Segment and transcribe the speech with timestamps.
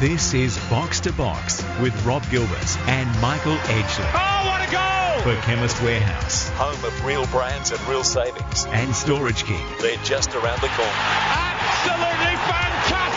[0.00, 4.10] This is Box to Box with Rob Gilbert and Michael Edgley.
[4.14, 5.20] Oh, what a goal!
[5.20, 6.48] For Chemist Warehouse.
[6.56, 8.64] Home of real brands and real savings.
[8.68, 9.62] And Storage King.
[9.78, 10.90] They're just around the corner.
[10.96, 13.09] Absolutely fantastic!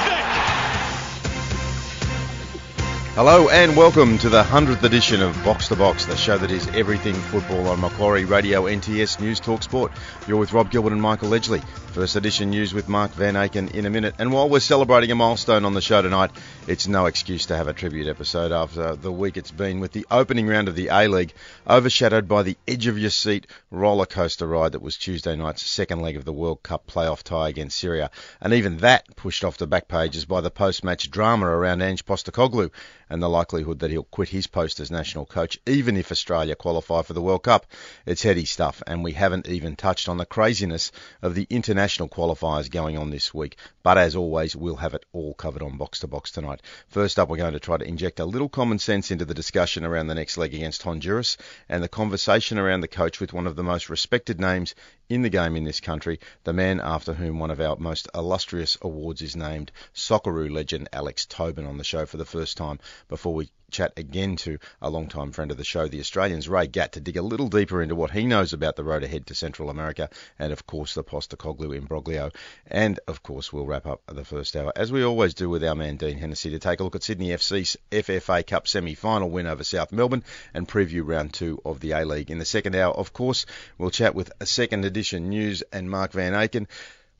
[3.15, 6.67] Hello and welcome to the 100th edition of Box to Box, the show that is
[6.69, 9.91] everything football on Macquarie Radio NTS News Talk Sport.
[10.27, 11.63] You're with Rob Gilbert and Michael Edgley.
[11.94, 14.15] First edition news with Mark Van Aken in a minute.
[14.17, 16.31] And while we're celebrating a milestone on the show tonight,
[16.66, 20.07] it's no excuse to have a tribute episode after the week it's been with the
[20.09, 21.35] opening round of the A League,
[21.70, 25.99] overshadowed by the edge of your seat roller coaster ride that was Tuesday night's second
[26.02, 28.09] leg of the World Cup playoff tie against Syria.
[28.41, 32.04] And even that pushed off the back pages by the post match drama around Ange
[32.07, 32.71] Postecoglou
[33.13, 37.04] and the likelihood that he'll quit his post as national coach, even if Australia qualify
[37.04, 37.67] for the World Cup.
[38.08, 42.71] It's heady stuff, and we haven't even touched on the craziness of the international qualifiers
[42.71, 43.57] going on this week.
[43.84, 46.63] But as always, we'll have it all covered on Box to Box tonight.
[46.88, 49.85] First up, we're going to try to inject a little common sense into the discussion
[49.85, 51.38] around the next leg against Honduras
[51.70, 54.73] and the conversation around the coach with one of the most respected names
[55.09, 58.77] in the game in this country, the man after whom one of our most illustrious
[58.82, 63.34] awards is named, Socceroo legend Alex Tobin on the show for the first time before
[63.34, 67.02] we chat again to a long-time friend of the show, the Australians, Ray Gatt, to
[67.02, 70.09] dig a little deeper into what he knows about the road ahead to Central America
[70.39, 72.31] and, of course, the Postecoglou imbroglio.
[72.67, 75.75] And, of course, we'll wrap up the first hour, as we always do with our
[75.75, 79.63] man Dean Hennessy, to take a look at Sydney FC's FFA Cup semi-final win over
[79.63, 82.31] South Melbourne and preview round two of the A-League.
[82.31, 83.45] In the second hour, of course,
[83.77, 86.67] we'll chat with a second edition news and Mark Van Aken.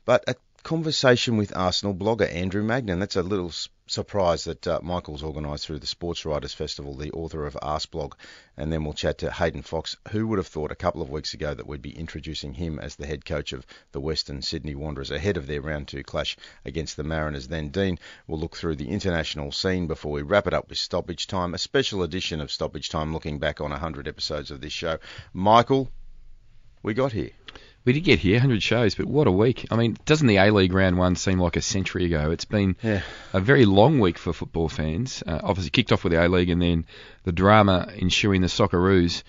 [0.04, 2.98] But a conversation with Arsenal blogger Andrew Mangan.
[2.98, 3.52] That's a little
[3.86, 8.12] surprise that uh, Michael's organised through the Sports Writers Festival, the author of Arseblog.
[8.56, 9.96] And then we'll chat to Hayden Foxe.
[10.10, 12.96] Who would have thought a couple of weeks ago that we'd be introducing him as
[12.96, 16.96] the head coach of the Western Sydney Wanderers ahead of their round two clash against
[16.96, 17.48] the Mariners?
[17.48, 21.26] Then Dean will look through the international scene before we wrap it up with Stoppage
[21.26, 24.98] Time, a special edition of Stoppage Time looking back on 100 episodes of this show.
[25.32, 25.90] Michael,
[26.82, 27.30] we got here.
[27.84, 29.66] We did get here, 100 shows, but what a week.
[29.70, 32.30] I mean, doesn't the A-League round one seem like a century ago?
[32.30, 33.02] It's been yeah.
[33.34, 35.22] a very long week for football fans.
[35.26, 36.86] Uh, obviously kicked off with the A-League and then
[37.24, 39.22] the drama ensuing the Socceroos.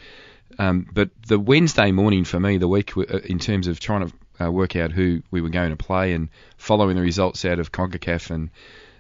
[0.58, 4.46] Um, but the Wednesday morning for me, the week uh, in terms of trying to
[4.46, 7.74] uh, work out who we were going to play and following the results out of
[7.74, 8.52] CONCACAF and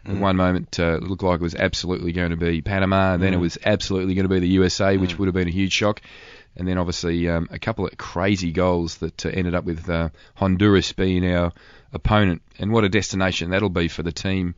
[0.08, 3.18] at one moment, uh, it looked like it was absolutely going to be Panama.
[3.18, 3.38] Then Mm.
[3.38, 5.20] it was absolutely going to be the USA, which Mm.
[5.20, 6.00] would have been a huge shock.
[6.58, 10.10] And then obviously um, a couple of crazy goals that uh, ended up with uh,
[10.36, 11.52] Honduras being our
[11.92, 12.42] opponent.
[12.60, 14.56] And what a destination that'll be for the team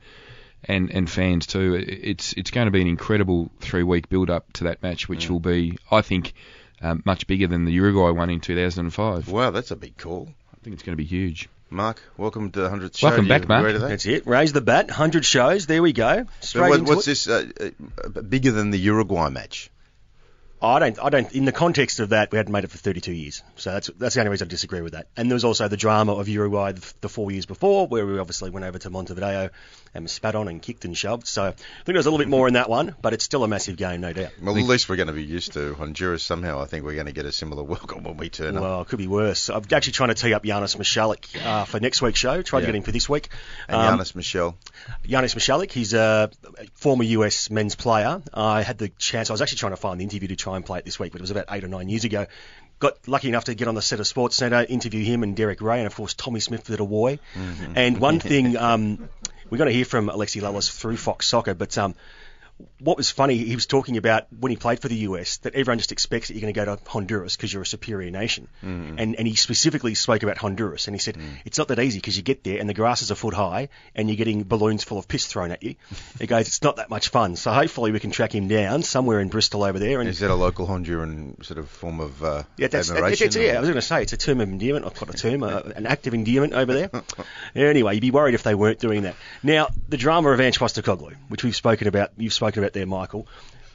[0.64, 1.74] and, and fans too.
[1.76, 5.28] It's it's going to be an incredible three week build up to that match, which
[5.28, 5.30] Mm.
[5.32, 6.34] will be, I think,
[6.82, 9.28] um, much bigger than the Uruguay one in 2005.
[9.30, 10.30] Wow, that's a big call.
[10.54, 11.50] I think it's going to be huge.
[11.70, 13.08] Mark, welcome to the 100th show.
[13.08, 13.74] Welcome back, Mark.
[13.74, 13.80] that?
[13.80, 14.26] That's it.
[14.26, 14.88] Raise the bat.
[14.88, 15.66] 100 shows.
[15.66, 16.26] There we go.
[16.40, 17.12] So Straight what, into what's it.
[17.12, 17.72] this uh,
[18.04, 19.70] uh, bigger than the Uruguay match?
[20.60, 20.98] I don't.
[21.00, 21.32] I don't.
[21.34, 24.16] In the context of that, we hadn't made it for 32 years, so that's that's
[24.16, 25.08] the only reason I disagree with that.
[25.16, 28.18] And there was also the drama of Uruguay the, the four years before, where we
[28.18, 29.52] obviously went over to Montevideo
[29.94, 31.28] and spat on and kicked and shoved.
[31.28, 33.48] So I think there's a little bit more in that one, but it's still a
[33.48, 34.32] massive game, no doubt.
[34.42, 36.60] Well, at least we're going to be used to Honduras somehow.
[36.62, 38.64] I think we're going to get a similar welcome when we turn up.
[38.64, 39.50] Well, it could be worse.
[39.50, 42.42] I'm actually trying to tee up Janis Michalik uh, for next week's show.
[42.42, 42.66] Tried Yeah.
[42.66, 43.30] to get him for this week.
[43.68, 44.58] And Um, Giannis Michel.
[45.08, 46.32] Yanis Mishalik, he's a
[46.74, 48.22] former US men's player.
[48.34, 50.66] I had the chance, I was actually trying to find the interview to try and
[50.66, 52.26] play it this week, but it was about eight or nine years ago.
[52.80, 55.62] Got lucky enough to get on the set of Sports Centre, interview him and Derek
[55.62, 57.20] Ray, and of course Tommy Smith did a Woy.
[57.76, 59.10] And one thing, um,
[59.50, 61.96] we're going to hear from Alexi Lalas through Fox Soccer, but um,
[62.80, 65.78] what was funny, he was talking about when he played for the US that everyone
[65.78, 68.48] just expects that you're going to go to Honduras because you're a superior nation.
[68.62, 72.18] And, and he specifically spoke about Honduras and he said it's not that easy because
[72.18, 74.98] you get there and the grass is a foot high and you're getting balloons full
[74.98, 75.76] of piss thrown at you.
[76.20, 77.36] He goes, it's not that much fun.
[77.36, 80.00] So hopefully we can track him down somewhere in Bristol over there.
[80.00, 83.28] And Is that a local Honduran sort of form of uh, yeah, that's, that, admiration?
[83.28, 84.86] it's, yeah, I was going to say it's a term of endearment.
[84.86, 86.90] I've got a term, uh, an active endearment over there.
[87.56, 89.16] anyway, you'd be worried if they weren't doing that.
[89.44, 93.28] Now, the drama of Ange Postecoglou, which we've spoken about, you've spoken about there, Michael.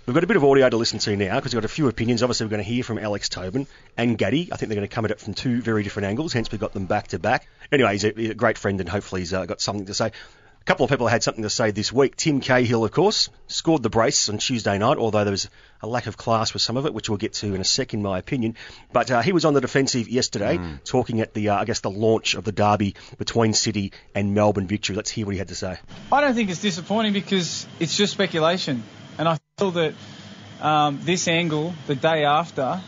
[0.06, 1.86] We've got a bit of audio to listen to now because we've got a few
[1.86, 2.22] opinions.
[2.22, 4.48] Obviously, we're going to hear from Alex Tobin and Gaddy.
[4.50, 6.60] I think they're going to come at it from two very different angles, hence we've
[6.60, 7.46] got them back to back.
[7.70, 10.10] Anyway, he's a, he's a great friend and hopefully he's uh, got something to say.
[10.62, 12.14] A couple of people had something to say this week.
[12.14, 15.50] Tim Cahill, of course, scored the brace on Tuesday night, although there was
[15.80, 17.98] a lack of class with some of it, which we'll get to in a second,
[17.98, 18.54] in my opinion.
[18.92, 21.90] But uh, he was on the defensive yesterday, talking at the, uh, I guess, the
[21.90, 24.94] launch of the derby between City and Melbourne victory.
[24.94, 25.78] Let's hear what he had to say.
[26.12, 28.84] I don't think it's disappointing because it's just speculation.
[29.18, 29.94] And I feel that
[30.60, 32.80] um, this angle, the day after,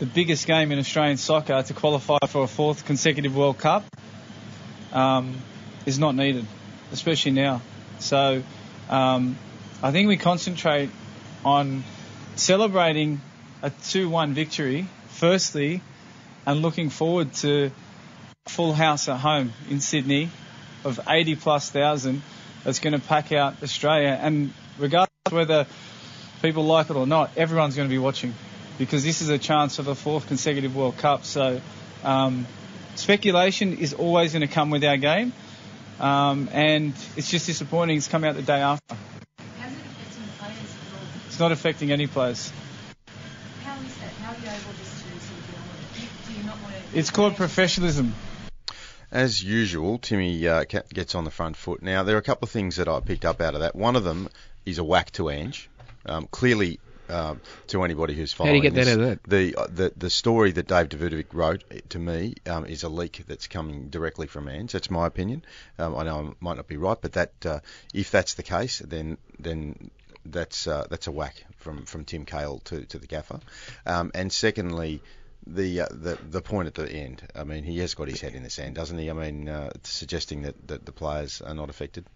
[0.00, 3.84] the biggest game in Australian soccer to qualify for a fourth consecutive World Cup,
[4.92, 5.36] um,
[5.86, 6.46] is not needed,
[6.92, 7.62] especially now.
[7.98, 8.42] So
[8.88, 9.36] um,
[9.82, 10.90] I think we concentrate
[11.44, 11.84] on
[12.36, 13.20] celebrating
[13.62, 15.82] a 2-1 victory, firstly,
[16.46, 17.70] and looking forward to
[18.46, 20.28] full house at home in Sydney
[20.84, 22.22] of 80 plus thousand
[22.64, 24.18] that's going to pack out Australia.
[24.20, 25.66] And regardless whether
[26.42, 28.34] people like it or not, everyone's going to be watching
[28.78, 31.24] because this is a chance for the fourth consecutive World Cup.
[31.24, 31.60] So
[32.02, 32.46] um,
[32.96, 35.32] speculation is always going to come with our game.
[36.02, 38.96] Um, and it's just disappointing it's come out the day after.
[39.58, 41.06] How's it affecting players at all?
[41.28, 42.52] It's not affecting any players.
[43.62, 44.10] How is that?
[44.20, 46.26] How are you able just to sort of get on with it?
[46.26, 46.98] Do you not want to?
[46.98, 48.14] It's called professionalism.
[49.12, 51.82] As usual, Timmy uh, gets on the front foot.
[51.82, 53.76] Now, there are a couple of things that I picked up out of that.
[53.76, 54.28] One of them
[54.66, 55.70] is a whack to Ange.
[56.04, 59.22] Um, clearly, um, to anybody who's How do you following get that out of that?
[59.24, 62.88] The, uh, the the story that Dave Davutovic wrote eh, to me um, is a
[62.88, 64.72] leak that's coming directly from Ange.
[64.72, 65.44] That's my opinion.
[65.78, 67.60] Um, I know I might not be right, but that uh,
[67.92, 69.90] if that's the case, then then
[70.24, 73.40] that's uh, that's a whack from, from Tim Cahill to, to the gaffer.
[73.86, 75.02] Um, and secondly,
[75.46, 77.22] the uh, the the point at the end.
[77.34, 79.10] I mean, he has got his head in the sand, doesn't he?
[79.10, 82.06] I mean, uh, suggesting that, that the players are not affected.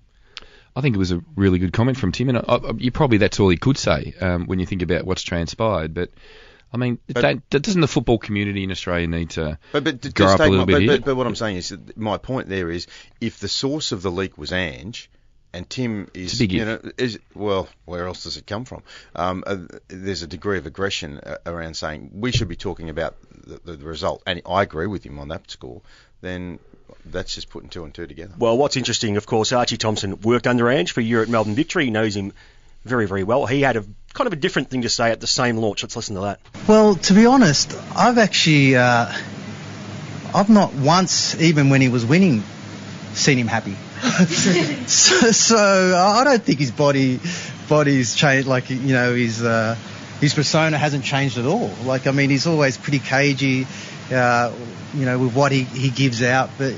[0.77, 3.19] I think it was a really good comment from Tim, and I, I, you probably
[3.19, 5.95] that's all he could say um, when you think about what's transpired.
[5.95, 6.11] But
[6.73, 10.13] I mean, But- don't, doesn't the football community in Australia need to But but to,
[10.13, 10.97] grow up a little my, bit but, here?
[10.99, 12.87] but, but what I'm saying is that my point there is
[13.21, 15.11] if the source of the leak was Ange.
[15.53, 17.67] And Tim is, you know, is well.
[17.87, 18.83] Where else does it come from?
[19.15, 19.57] Um, uh,
[19.89, 23.77] there's a degree of aggression uh, around saying we should be talking about the, the,
[23.77, 25.81] the result, and I agree with him on that score.
[26.21, 26.59] Then
[27.05, 28.35] that's just putting two and two together.
[28.39, 31.55] Well, what's interesting, of course, Archie Thompson worked under Ange for a year at Melbourne
[31.55, 31.85] Victory.
[31.85, 32.33] He knows him
[32.85, 33.47] very, very well.
[33.47, 35.83] He had a kind of a different thing to say at the same launch.
[35.83, 36.41] Let's listen to that.
[36.67, 39.13] Well, to be honest, I've actually, uh,
[40.35, 42.43] I've not once, even when he was winning,
[43.15, 43.77] seen him happy.
[44.87, 47.21] so, so I don't think his body,
[47.69, 48.47] body's changed.
[48.47, 49.77] Like you know, his uh,
[50.21, 51.71] his persona hasn't changed at all.
[51.85, 53.67] Like I mean, he's always pretty cagey,
[54.11, 54.55] uh,
[54.95, 56.51] you know, with what he, he gives out.
[56.59, 56.75] But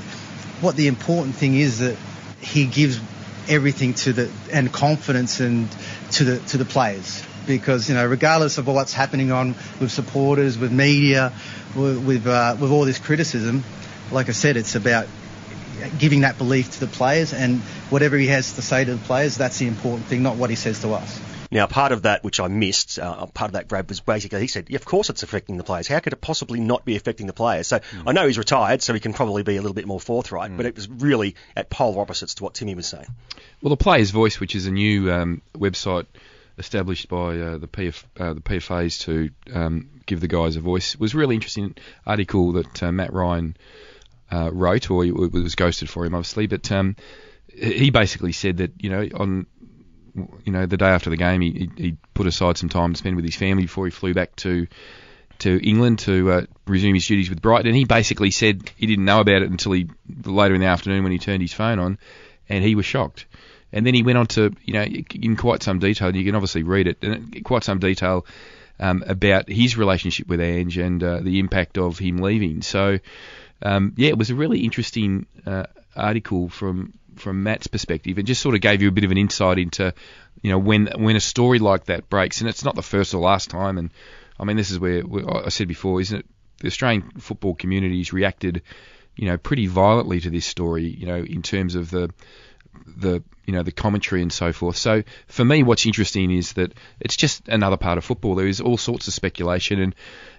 [0.61, 1.97] what the important thing is that
[2.41, 2.99] he gives
[3.47, 5.69] everything to the and confidence and
[6.11, 7.23] to the to the players.
[7.47, 11.33] Because you know regardless of what's happening on with supporters with media
[11.75, 13.63] with with, uh, with all this criticism
[14.11, 15.07] like I said it's about
[15.97, 17.33] giving that belief to the players.
[17.33, 20.49] And whatever he has to say to the players that's the important thing not what
[20.49, 21.19] he says to us
[21.51, 24.47] Now, part of that, which I missed, uh, part of that grab was basically he
[24.47, 25.87] said, yeah, of course it's affecting the players.
[25.87, 27.67] How could it possibly not be affecting the players?
[27.67, 30.55] So I know he's retired, so he can probably be a little bit more forthright,
[30.55, 33.07] but it was really at polar opposites to what Timmy was saying.
[33.61, 36.05] Well, the Players' Voice, which is a new um, website
[36.59, 40.97] established by uh, the PF, uh, the PFAs to um, give the guys a voice,
[40.97, 41.75] was a really interesting
[42.05, 43.57] article that uh, Matt Ryan
[44.31, 46.47] uh, wrote, or it was ghosted for him, obviously.
[46.47, 46.95] But um,
[47.47, 49.47] he basically said that you know on
[50.15, 53.15] you know the day after the game, he, he put aside some time to spend
[53.15, 54.67] with his family before he flew back to
[55.39, 57.67] to England to uh, resume his duties with Brighton.
[57.67, 59.87] And he basically said he didn't know about it until he
[60.25, 61.97] later in the afternoon when he turned his phone on,
[62.47, 63.25] and he was shocked.
[63.71, 66.15] And then he went on to, you know, in quite some detail.
[66.15, 68.25] You can obviously read it in quite some detail
[68.79, 72.61] um, about his relationship with Ange and uh, the impact of him leaving.
[72.61, 72.99] So,
[73.61, 75.65] um, yeah, it was a really interesting uh,
[75.95, 78.17] article from from Matt's perspective.
[78.17, 79.93] It just sort of gave you a bit of an insight into,
[80.41, 83.21] you know, when when a story like that breaks, and it's not the first or
[83.21, 83.77] last time.
[83.77, 83.91] And
[84.39, 86.25] I mean, this is where, where I said before, isn't it?
[86.59, 88.63] The Australian football community's reacted,
[89.15, 90.87] you know, pretty violently to this story.
[90.87, 92.09] You know, in terms of the
[92.85, 94.77] the you know the commentary and so forth.
[94.77, 98.35] So for me, what's interesting is that it's just another part of football.
[98.35, 99.95] There is all sorts of speculation, and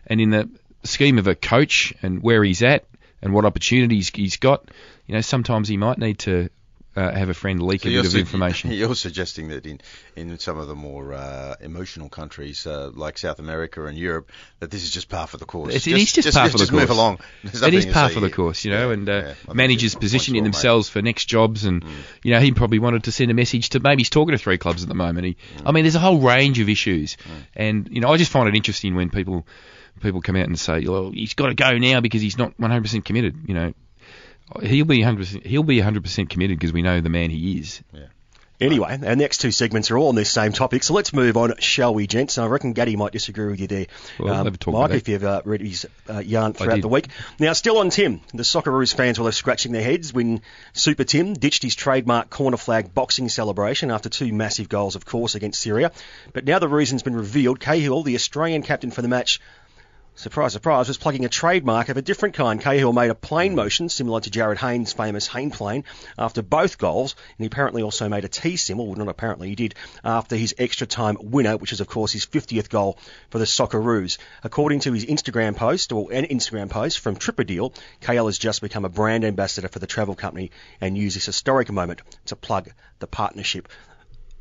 [0.06, 0.48] and in the
[0.84, 2.86] scheme of a coach and where he's at
[3.22, 4.70] and what opportunities he's got,
[5.06, 6.48] you know, sometimes he might need to
[6.96, 8.72] uh, have a friend leak So a bit of su- information.
[8.72, 9.80] You're suggesting that in,
[10.16, 14.70] in some of the more uh, emotional countries uh, like South America and Europe, that
[14.70, 15.74] this is just par for the course.
[15.74, 16.82] It's, it is just, par for the just course.
[16.82, 17.20] move along.
[17.44, 19.12] It nothing par for the course, you know, Yeah, and uh,
[19.46, 19.52] yeah.
[19.52, 20.72] Managers positioning point's well made.
[20.72, 21.84] themselves for next jobs, and
[22.22, 24.58] you know he probably wanted to send a message to maybe he's talking to three
[24.58, 25.26] clubs at the moment.
[25.26, 27.16] He, I mean, there's a whole range of issues,
[27.54, 29.46] and you know I just find it interesting when people
[30.00, 33.04] people come out and say, well, he's got to go now because he's not 100%
[33.04, 33.36] committed.
[33.46, 33.74] You know,
[34.62, 37.82] he'll be 100% he'll be 100% committed because we know the man he is.
[37.92, 38.06] Yeah.
[38.60, 41.54] Anyway, our next two segments are all on this same topic, so let's move on,
[41.60, 42.36] shall we, gents?
[42.36, 43.86] And I reckon Gaddy might disagree with you there,
[44.18, 47.08] Well, um, talk Mike, if you've uh, read his uh, yarn throughout the week.
[47.38, 48.20] Now, still on Tim.
[48.34, 50.42] The Socceroos fans will have scratching their heads when
[50.74, 55.34] Super Tim ditched his trademark corner flag boxing celebration after two massive goals, of course,
[55.34, 55.90] against Syria.
[56.34, 57.60] But now the reason's been revealed.
[57.60, 59.40] Cahill, the Australian captain for the match,
[60.16, 62.60] Surprise, surprise, was plugging a trademark of a different kind.
[62.60, 63.56] Cahill made a plane mm.
[63.56, 65.84] motion similar to Jarryd Hayne's famous Hayne plane
[66.18, 69.54] after both goals, and he apparently also made a T symbol, well, not apparently, he
[69.54, 69.74] did,
[70.04, 72.98] after his extra time winner, which is, of course, his 50th goal
[73.30, 74.18] for the Socceroos.
[74.44, 78.84] According to his Instagram post, or an Instagram post from Tripadeal, Cahill has just become
[78.84, 80.50] a brand ambassador for the travel company
[80.80, 83.68] and used this historic moment to plug the partnership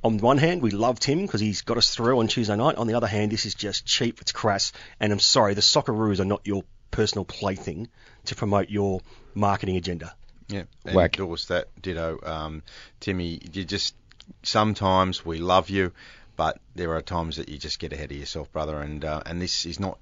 [0.03, 2.75] on one hand, we loved him because he's got us through on Tuesday night.
[2.77, 6.19] On the other hand, this is just cheap, it's crass, and I'm sorry, the Socceroos
[6.19, 7.87] are not your personal plaything
[8.25, 9.01] to promote your
[9.33, 10.15] marketing agenda.
[10.47, 11.19] Yeah, and Whack.
[11.19, 11.67] endorse that.
[11.81, 12.19] Ditto.
[12.23, 12.63] Um,
[12.99, 13.93] Timmy, you just
[14.41, 15.91] sometimes we love you,
[16.35, 18.79] but there are times that you just get ahead of yourself, brother.
[18.79, 19.99] And uh, and this is not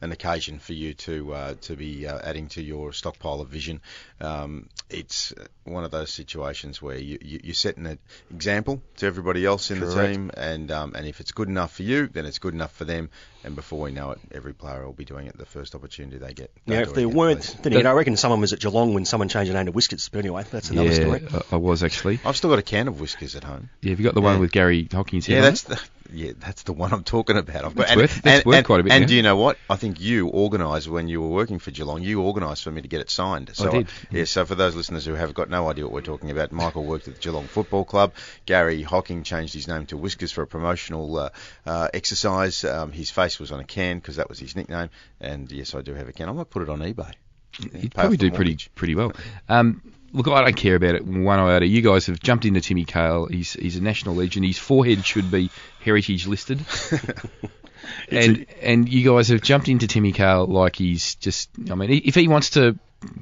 [0.00, 3.80] an occasion for you to uh, to be uh, adding to your stockpile of vision.
[4.20, 7.98] Um, it's one of those situations where you, you, you're setting an
[8.30, 11.82] example to everybody else in the team, and um, and if it's good enough for
[11.82, 13.10] you, then it's good enough for them.
[13.44, 16.32] And before we know it, every player will be doing it the first opportunity they
[16.32, 16.50] get.
[16.66, 17.54] Now, if there weren't, please.
[17.62, 20.08] then again, I reckon someone was at Geelong when someone changed the name to Whiskers.
[20.08, 21.22] But anyway, that's another yeah, story.
[21.32, 22.18] I, I was actually.
[22.24, 23.70] I've still got a can of whiskers at home.
[23.80, 24.40] Yeah, have you got the one Yeah.
[24.40, 25.20] with Gary Hocking?
[25.20, 25.36] Here.
[25.36, 25.80] Yeah, that's the
[26.12, 27.64] yeah, that's the one I'm talking about.
[27.64, 29.06] I've got, and, worth- and, and- quite a bit And now.
[29.08, 29.58] do you know what?
[29.68, 32.02] I think you organised when you were working for Geelong.
[32.02, 33.50] You organised for me to get it signed.
[33.54, 33.88] So did.
[34.10, 34.24] yeah.
[34.24, 37.08] So for those listeners who have got no idea what we're talking about, Michael worked
[37.08, 38.12] at the Geelong Football Club.
[38.46, 41.30] Gary Hocking changed his name to Whiskers for a promotional uh,
[41.66, 42.64] uh, exercise.
[42.64, 44.90] Um, his face was on a can because that was his nickname.
[45.20, 46.28] And yes, I do have a can.
[46.28, 47.12] I might put it on eBay.
[47.60, 49.12] Yeah, You'd probably do pretty pretty well.
[49.48, 51.66] Um, look, I don't care about it one iota.
[51.66, 53.26] You guys have jumped into Timmy Cahill.
[53.26, 54.46] He's he's a national legend.
[54.46, 55.50] His forehead should be
[55.80, 56.60] heritage listed.
[58.10, 61.50] and and you guys have jumped into Timmy Cahill like he's just.
[61.70, 62.78] I mean, if he wants to,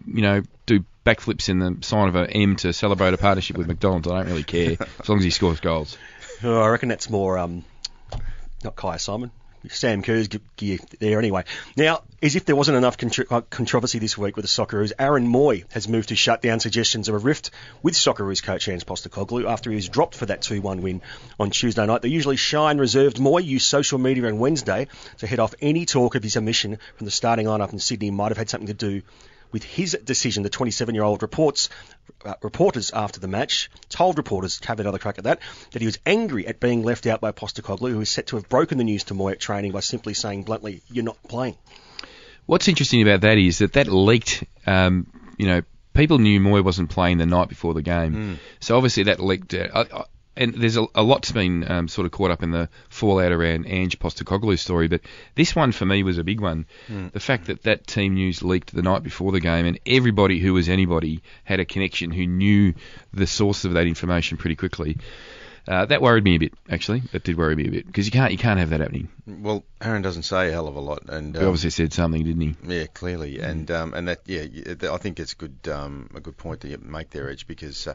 [0.06, 3.66] you know, do backflips in the sign of a M to celebrate a partnership with
[3.66, 5.96] McDonald's, I don't really care as long as he scores goals.
[6.42, 7.64] Oh, I reckon that's more um,
[8.62, 9.30] not Kyah Simon.
[9.70, 11.44] Sam Kerr's gear there anyway.
[11.76, 15.26] Now, as if there wasn't enough contr- uh, controversy this week with the Socceroos, Aaron
[15.26, 17.50] Mooy has moved to shut down suggestions of a rift
[17.82, 21.02] with Socceroos coach Ange Postecoglou after he was dropped for that 2-1 win
[21.38, 22.02] on Tuesday night.
[22.02, 25.86] The usually shy and reserved Mooy used social media on Wednesday to head off any
[25.86, 28.74] talk of his omission from the starting lineup in Sydney might have had something to
[28.74, 29.02] do
[29.56, 30.42] with his decision.
[30.42, 31.70] The 27-year-old reports
[32.26, 35.40] uh, reporters after the match told reporters, have another crack at that,
[35.72, 38.50] that he was angry at being left out by Postecoglou, who is set to have
[38.50, 41.56] broken the news to Mooy at training by simply saying bluntly, "You're not playing."
[42.44, 44.44] What's interesting about that is that that leaked.
[44.66, 45.06] Um,
[45.38, 45.62] you know,
[45.94, 49.54] people knew Mooy wasn't playing the night before the game, so obviously that leaked.
[49.54, 50.04] I, I,
[50.36, 53.66] and there's a, a lot's been um, sort of caught up in the fallout around
[53.66, 55.00] Ange Postecoglou's story, but
[55.34, 56.66] this one for me was a big one.
[57.10, 60.52] The fact that that team news leaked the night before the game, and everybody who
[60.52, 62.74] was anybody had a connection who knew
[63.12, 64.98] the source of that information pretty quickly.
[65.68, 67.00] Uh, that worried me a bit, actually.
[67.12, 69.08] That did worry me a bit because you can't you can't have that happening.
[69.26, 72.22] Well, Aaron doesn't say a hell of a lot, and He um, obviously said something,
[72.22, 72.54] didn't he?
[72.64, 74.44] Yeah, clearly, and um, and that yeah,
[74.92, 77.94] I think it's good um, a good point that you make there, Edge, because uh,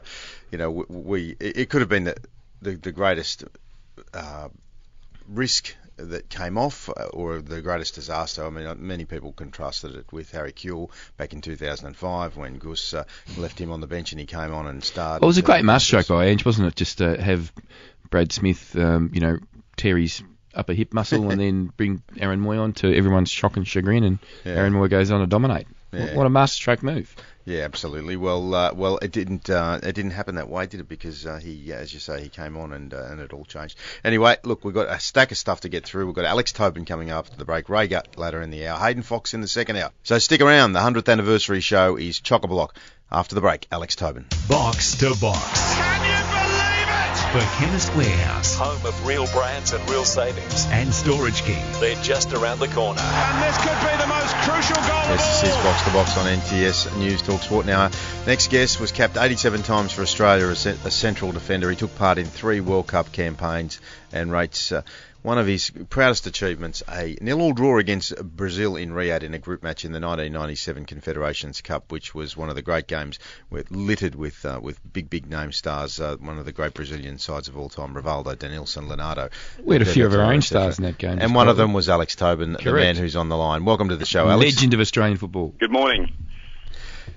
[0.50, 2.16] you know we, we it it could have been the
[2.60, 3.44] the, the greatest
[4.12, 4.48] uh,
[5.28, 5.74] risk
[6.08, 8.44] that came off, uh, or the greatest disaster.
[8.44, 12.94] I mean, uh, many people contrasted it with Harry Kewell back in 2005 when Guus
[12.94, 13.04] uh,
[13.38, 15.22] left him on the bench and he came on and started.
[15.22, 16.76] Well, it was a great masterstroke by Ange, wasn't it?
[16.76, 17.52] Just to have
[18.10, 19.38] Brad Smith, um, you know,
[19.76, 20.22] tear his
[20.54, 24.18] upper hip muscle and then bring Aaron Mooy on to everyone's shock and chagrin, and
[24.44, 24.52] Yeah.
[24.52, 25.66] Aaron Mooy goes on to dominate.
[25.92, 26.06] Yeah.
[26.06, 27.14] What, what a masterstroke move!
[27.44, 28.16] Yeah, absolutely.
[28.16, 29.50] Well, uh, well, it didn't.
[29.50, 30.88] Uh, it didn't happen that way, did it?
[30.88, 33.76] Because uh, he, as you say, he came on and uh, and it all changed.
[34.04, 36.06] Anyway, look, we've got a stack of stuff to get through.
[36.06, 37.68] We've got Alex Tobin coming after the break.
[37.68, 38.78] Ray Gatt later in the hour.
[38.78, 39.90] Hayden Foxe in the second hour.
[40.04, 40.72] So stick around.
[40.72, 42.76] The hundredth anniversary show is chock a block.
[43.10, 44.24] After the break, Alex Tobin.
[44.48, 46.21] Box to box.
[47.32, 47.52] Can you believe it?
[47.52, 50.66] For Chemist Warehouse Home of real brands and real savings.
[50.70, 51.64] and Storage King.
[51.80, 53.00] They're just around the corner.
[53.00, 55.64] And this could be the most crucial goal Yes, of this is.
[55.64, 57.66] Box to Box on NTS News Talk Sport.
[57.66, 57.90] Now, our
[58.26, 61.70] next guest was capped 87 times for Australia as a central defender.
[61.70, 63.80] He took part in three World Cup campaigns
[64.12, 64.82] and rates uh,
[65.22, 69.62] one of his proudest achievements a nil-all draw against Brazil in Riyadh in a group
[69.62, 74.14] match in the 1997 Confederations Cup, which was one of the great games with, littered
[74.14, 76.00] with uh, with big, big name stars.
[76.00, 79.30] Uh, one of the great Brazilian sides of all time, Rivaldo, Denilson, Leonardo.
[79.62, 81.18] We had a few of our own stars in that game.
[81.20, 83.64] And one of them was Alex Tobin, the man who's on the line.
[83.64, 84.56] Welcome to the show, Alex.
[84.56, 85.54] legend of Australian football.
[85.58, 86.12] Good morning.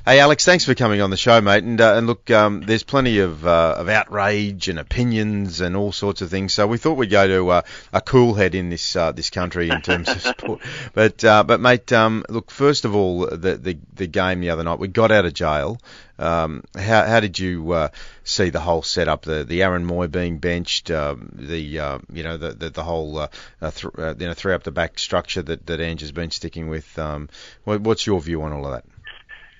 [0.05, 1.63] Hey, Alex, thanks for coming on the show, mate.
[1.63, 5.91] And, uh, and look, um, there's plenty of, uh, of outrage and opinions and all
[5.91, 6.53] sorts of things.
[6.53, 7.61] So we thought we'd go to uh,
[7.91, 10.61] a cool head in this uh, this country in terms of sport.
[10.93, 14.63] But uh, but mate, um, look, first of all, the, the the game the other
[14.63, 15.79] night, we got out of jail.
[16.19, 17.87] Um, how how did you uh,
[18.23, 19.23] see the whole setup?
[19.23, 23.27] The the Aaron Mooy being benched, um, the uh, you know the the, the whole
[23.59, 26.97] th- you know three up the back structure that that Ange has been sticking with.
[26.99, 27.27] Um,
[27.63, 28.85] what, what's your view on all of that?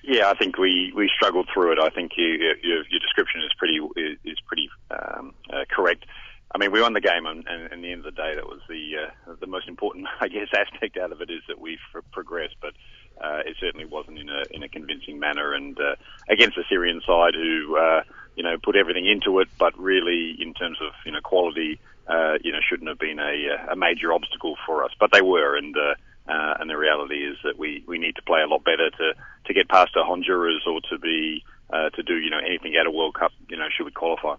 [0.06, 1.78] Yeah, I think we, we struggled through it.
[1.80, 2.26] I think you,
[2.62, 3.80] your, your description is pretty
[4.24, 6.06] is pretty um, uh, correct.
[6.54, 8.46] I mean, we won the game, and, and at the end of the day, that
[8.46, 11.80] was the uh, the most important, I guess, aspect out of it is that we've
[12.12, 12.54] progressed.
[12.62, 12.74] But
[13.20, 15.96] uh, it certainly wasn't in a in a convincing manner, and uh,
[16.28, 18.02] against the Syrian side, who uh,
[18.36, 22.34] you know put everything into it, but really in terms of you know quality, uh,
[22.44, 25.76] you know shouldn't have been a a major obstacle for us, but they were, and.
[25.76, 25.94] Uh,
[26.28, 29.12] uh, and the reality is that we, we need to play a lot better to,
[29.46, 32.86] to get past a Honduras or to be uh, to do you know anything at
[32.86, 33.32] a World Cup.
[33.48, 34.36] You know, should we qualify?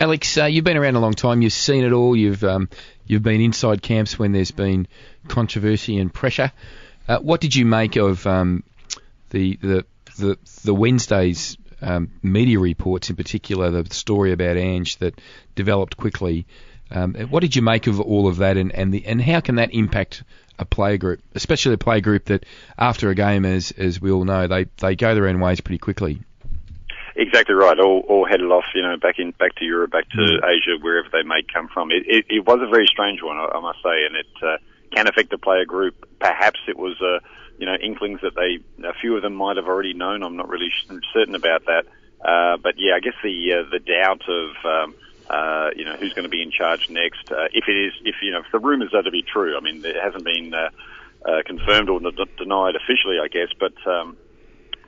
[0.00, 1.42] Alex, uh, you've been around a long time.
[1.42, 2.16] You've seen it all.
[2.16, 2.68] You've um,
[3.06, 4.86] you've been inside camps when there's been
[5.26, 6.52] controversy and pressure.
[7.08, 8.62] Uh, what did you make of um,
[9.30, 9.84] the the
[10.18, 15.20] the, the Wednesday's um, media reports, in particular, the story about Ange that
[15.54, 16.46] developed quickly?
[16.90, 19.56] Um, what did you make of all of that, and and, the, and how can
[19.56, 20.22] that impact
[20.58, 22.44] a player group, especially a player group that
[22.78, 25.78] after a game, as as we all know, they they go their own ways pretty
[25.78, 26.20] quickly.
[27.16, 27.78] Exactly right.
[27.80, 30.38] All, all headed off, you know, back in back to Europe, back to mm.
[30.44, 31.90] Asia, wherever they may come from.
[31.90, 34.56] It, it, it was a very strange one, I, I must say, and it uh,
[34.94, 36.08] can affect the player group.
[36.20, 37.18] Perhaps it was, uh,
[37.58, 40.22] you know, inklings that they a few of them might have already known.
[40.22, 40.70] I'm not really
[41.12, 41.86] certain about that.
[42.24, 44.94] Uh, but yeah, I guess the uh, the doubt of um,
[45.30, 47.30] uh, you know, who's going to be in charge next.
[47.30, 49.60] Uh, if it is, if you know, if the rumours are to be true, I
[49.60, 50.70] mean, it hasn't been uh,
[51.28, 54.16] uh, confirmed or d- denied officially, I guess, but um,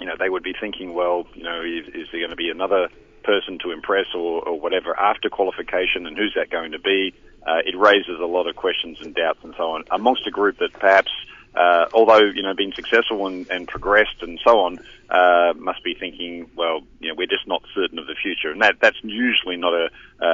[0.00, 2.48] you know, they would be thinking, well, you know, is, is there going to be
[2.48, 2.88] another
[3.22, 7.12] person to impress or, or whatever after qualification, and who's that going to be?
[7.46, 10.58] Uh, it raises a lot of questions and doubts and so on amongst a group
[10.58, 11.10] that perhaps
[11.54, 14.78] uh, although you know been successful and, and progressed and so on,
[15.10, 18.62] uh, must be thinking, well, you know, we're just not certain of the future, and
[18.62, 19.90] that that's usually not a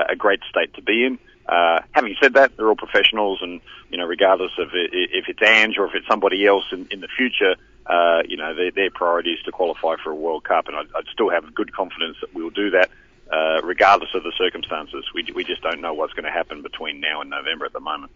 [0.08, 1.18] a great state to be in.
[1.48, 5.42] Uh, having said that, they're all professionals, and you know, regardless of it, if it's
[5.42, 7.54] Ange or if it's somebody else in, in the future,
[7.86, 10.86] uh, you know, their, their priority is to qualify for a World Cup, and I'd,
[10.96, 12.90] I'd still have good confidence that we'll do that.
[13.28, 15.04] Uh, regardless of the circumstances.
[15.12, 17.80] We, we just don't know what's going to happen between now and November at the
[17.80, 18.12] moment.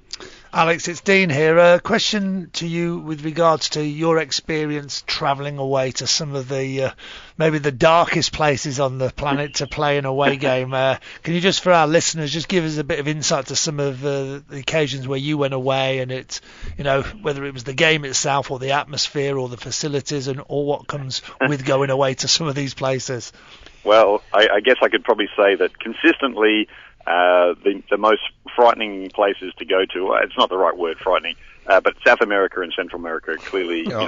[0.53, 1.59] Alex, it's Dean here.
[1.59, 6.85] A question to you with regards to your experience travelling away to some of the
[6.85, 6.91] uh,
[7.37, 10.73] maybe the darkest places on the planet to play an away game.
[10.73, 13.57] Uh, can you just, for our listeners, just give us a bit of insight to
[13.57, 16.41] some of uh, the occasions where you went away and it,
[16.79, 20.41] you know, whether it was the game itself or the atmosphere or the facilities and
[20.47, 23.33] or what comes with going away to some of these places?
[23.85, 26.69] Well, I, I guess I could probably say that consistently,
[27.07, 28.23] uh, the, the most
[28.55, 31.35] frightening places to go to, it's not the right word, frightening,
[31.67, 33.99] uh, but South America and Central America are clearly, you know,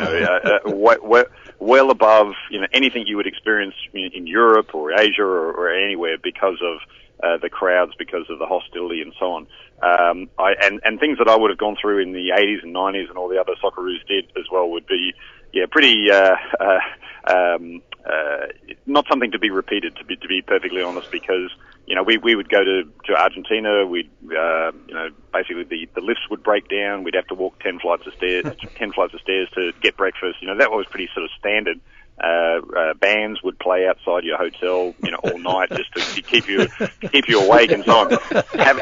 [0.45, 1.25] uh, uh, well,
[1.59, 5.75] well above, you know, anything you would experience in, in Europe or Asia or, or
[5.75, 6.79] anywhere because of
[7.23, 9.47] uh, the crowds, because of the hostility and so on.
[9.83, 12.75] Um, I, and, and things that I would have gone through in the 80s and
[12.75, 15.13] 90s and all the other Socceroos did as well would be,
[15.53, 18.47] yeah, pretty, uh, uh, um, uh,
[18.87, 21.51] not something to be repeated, to be to be perfectly honest, because
[21.87, 25.89] you know we, we would go to, to Argentina, we'd uh, you know basically the,
[25.95, 28.45] the lifts would break down, we'd have to walk ten flights of stairs,
[28.77, 30.39] ten flights of stairs to get breakfast.
[30.41, 31.81] You know that was pretty sort of standard
[32.21, 36.47] uh, uh, bands would play outside your hotel, you know, all night just to keep
[36.47, 36.69] you
[37.11, 38.11] keep you awake and so on.
[38.55, 38.81] Have,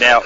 [0.00, 0.20] now,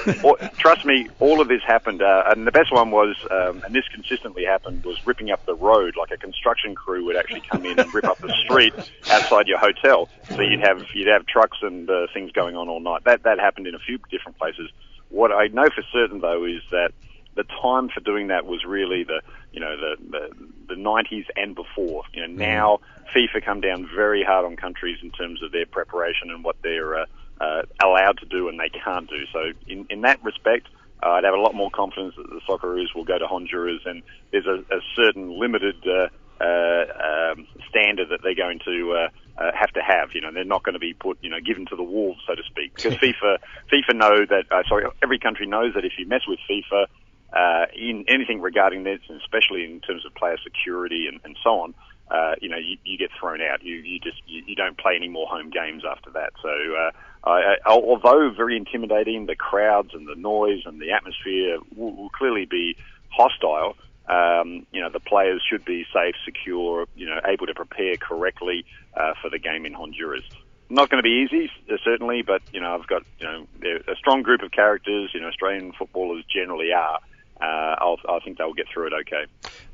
[0.57, 3.85] trust me, all of this happened, uh, and the best one was, um, and this
[3.93, 5.95] consistently happened, was ripping up the road.
[5.97, 8.73] Like a construction crew would actually come in and rip up the street
[9.09, 12.79] outside your hotel, so you'd have you'd have trucks and uh, things going on all
[12.79, 13.03] night.
[13.05, 14.69] That that happened in a few different places.
[15.09, 16.91] What I know for certain though is that
[17.35, 19.21] the time for doing that was really the
[19.51, 22.03] you know the the, the 90s and before.
[22.13, 22.37] You know mm.
[22.37, 22.79] now
[23.15, 27.01] FIFA come down very hard on countries in terms of their preparation and what they're
[27.01, 27.05] uh,
[27.41, 29.25] uh, allowed to do and they can't do.
[29.31, 30.67] So in in that respect.
[31.03, 34.01] Uh, I'd have a lot more confidence that the Socceroos will go to Honduras, and
[34.31, 36.07] there's a, a certain limited uh,
[36.41, 40.09] uh, um, standard that they're going to uh, uh, have to have.
[40.13, 42.35] You know, they're not going to be put, you know, given to the wolves, so
[42.35, 42.73] to speak.
[42.85, 43.37] Because FIFA,
[43.71, 44.45] FIFA know that.
[44.51, 46.87] Uh, sorry, every country knows that if you mess with FIFA,
[47.35, 51.59] uh, in anything regarding this, and especially in terms of player security and, and so
[51.59, 51.73] on,
[52.09, 53.63] uh, you know, you, you get thrown out.
[53.63, 56.31] You, you just you, you don't play any more home games after that.
[56.41, 56.91] So, uh,
[57.27, 62.09] I, I, although very intimidating, the crowds and the noise and the atmosphere will, will
[62.09, 62.77] clearly be
[63.09, 63.75] hostile.
[64.07, 68.65] um, you know, the players should be safe, secure, you know, able to prepare correctly
[68.95, 70.23] uh, for the game in Honduras.
[70.69, 73.47] Not going to be easy, uh, certainly, but you know, I've got you know
[73.87, 75.11] a strong group of characters.
[75.13, 76.99] You know, Australian footballers generally are.
[77.39, 79.25] Uh, I'll, I think they'll get through it okay.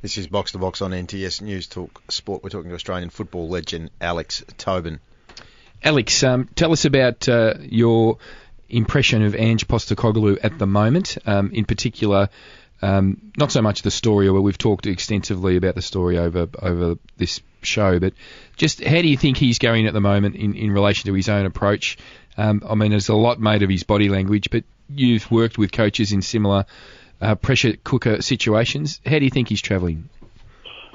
[0.01, 2.43] This is Box to Box on NTS News Talk Sport.
[2.43, 4.99] We're talking to Australian football legend Alex Tobin.
[5.83, 8.17] Alex, um, tell us about uh, your
[8.69, 12.29] impression of Ange Postecoglou at the moment, um, in particular.
[12.81, 16.95] Um, not so much the story, where we've talked extensively about the story over over
[17.17, 18.13] this show, but
[18.57, 21.29] just how do you think he's going at the moment in, in relation to his
[21.29, 21.97] own approach?
[22.37, 25.71] Um, I mean, there's a lot made of his body language, but you've worked with
[25.71, 26.65] coaches in similar
[27.21, 28.99] uh, pressure cooker situations.
[29.05, 30.09] How do you think he's travelling?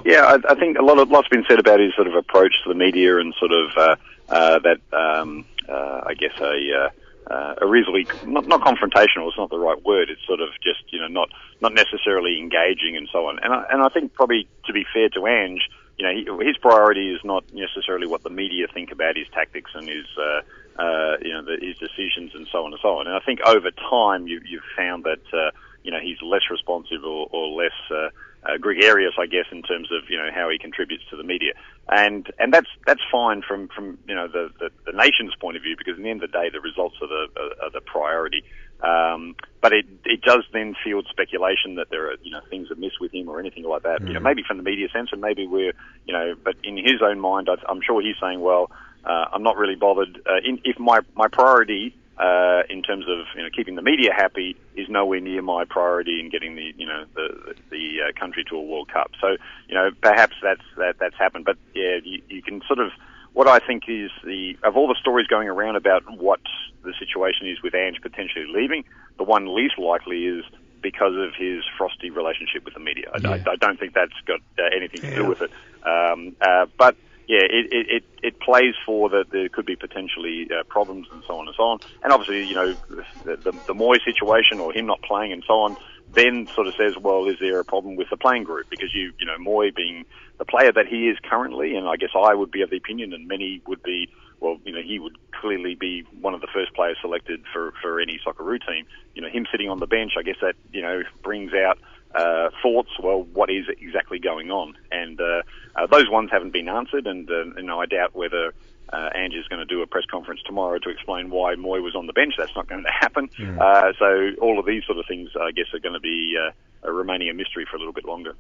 [0.05, 2.53] Yeah, I, I think a lot of lots been said about his sort of approach
[2.65, 3.97] to the media and sort of uh,
[4.29, 6.91] uh, that um, uh, I guess a
[7.31, 9.29] uh, a reasonably not, not confrontational.
[9.29, 10.11] It's not the right word.
[10.11, 13.39] It's sort of just you know not not necessarily engaging and so on.
[13.43, 15.63] And I, and I think probably to be fair to Ange,
[15.99, 19.89] you know his priority is not necessarily what the media think about his tactics and
[19.89, 23.07] his uh, uh, you know his decisions and so on and so on.
[23.07, 25.51] And I think over time you, you've found that uh,
[25.87, 27.79] you know he's less responsive or, or less.
[27.91, 28.11] Uh,
[28.47, 31.53] uh, gregarious, I guess, in terms of you know how he contributes to the media,
[31.89, 35.63] and and that's that's fine from from you know the, the, the nation's point of
[35.63, 37.81] view because in the end of the day the results are the are, are the
[37.81, 38.45] priority.
[38.83, 42.93] Um, but it it does then field speculation that there are you know things amiss
[43.01, 44.03] with him or anything like that.
[44.03, 44.09] Mm.
[44.09, 45.73] You know maybe from the media sense and maybe we're
[46.07, 48.71] you know but in his own mind I, I'm sure he's saying well
[49.05, 53.27] uh, I'm not really bothered uh, in, if my my priority uh, in terms of
[53.37, 56.87] you know keeping the media happy is nowhere near my priority in getting the you
[56.87, 59.11] know the the uh, country to a World Cup.
[59.21, 59.37] So
[59.69, 62.91] you know perhaps that's that that's happened, but yeah, you, you can sort of
[63.33, 66.41] what I think is the of all the stories going around about what
[66.85, 68.85] the situation is with Ange potentially leaving,
[69.19, 70.45] the one least likely is
[70.81, 73.11] because of his frosty relationship with the media.
[73.13, 75.17] I, I, I don't think that's got uh, anything to yeah.
[75.17, 75.51] do with it.
[75.85, 76.97] Um, uh, but
[77.29, 81.39] yeah, it, it, it, plays for that there could be potentially uh, problems and so
[81.39, 81.79] on and so on.
[82.05, 82.77] And obviously, you know,
[83.25, 85.77] the, the, the Mooy situation or him not playing and so on,
[86.13, 88.71] then sort of says, well, is there a problem with the playing group?
[88.71, 90.05] Because you, you know, Mooy being
[90.39, 93.13] the player that he is currently, and I guess I would be of the opinion,
[93.13, 94.09] and many would be,
[94.39, 98.01] well, you know, he would clearly be one of the first players selected for, for
[98.01, 98.87] any Socceroo team.
[99.15, 101.79] You know, him sitting on the bench, I guess that, you know, brings out
[102.17, 104.75] uh, thoughts, well, what is exactly going on?
[104.91, 105.43] And uh,
[105.75, 108.55] uh, those ones haven't been answered, and uh, you know, I doubt whether
[108.93, 111.95] uh, Ange is going to do a press conference tomorrow to explain why Mooy was
[111.95, 112.35] on the bench.
[112.39, 113.29] That's not going to happen.
[113.39, 113.61] Mm.
[113.61, 116.53] Uh, so all of these sort of things, I guess, are going to be uh,
[116.93, 118.35] remaining a mystery for a little bit longer.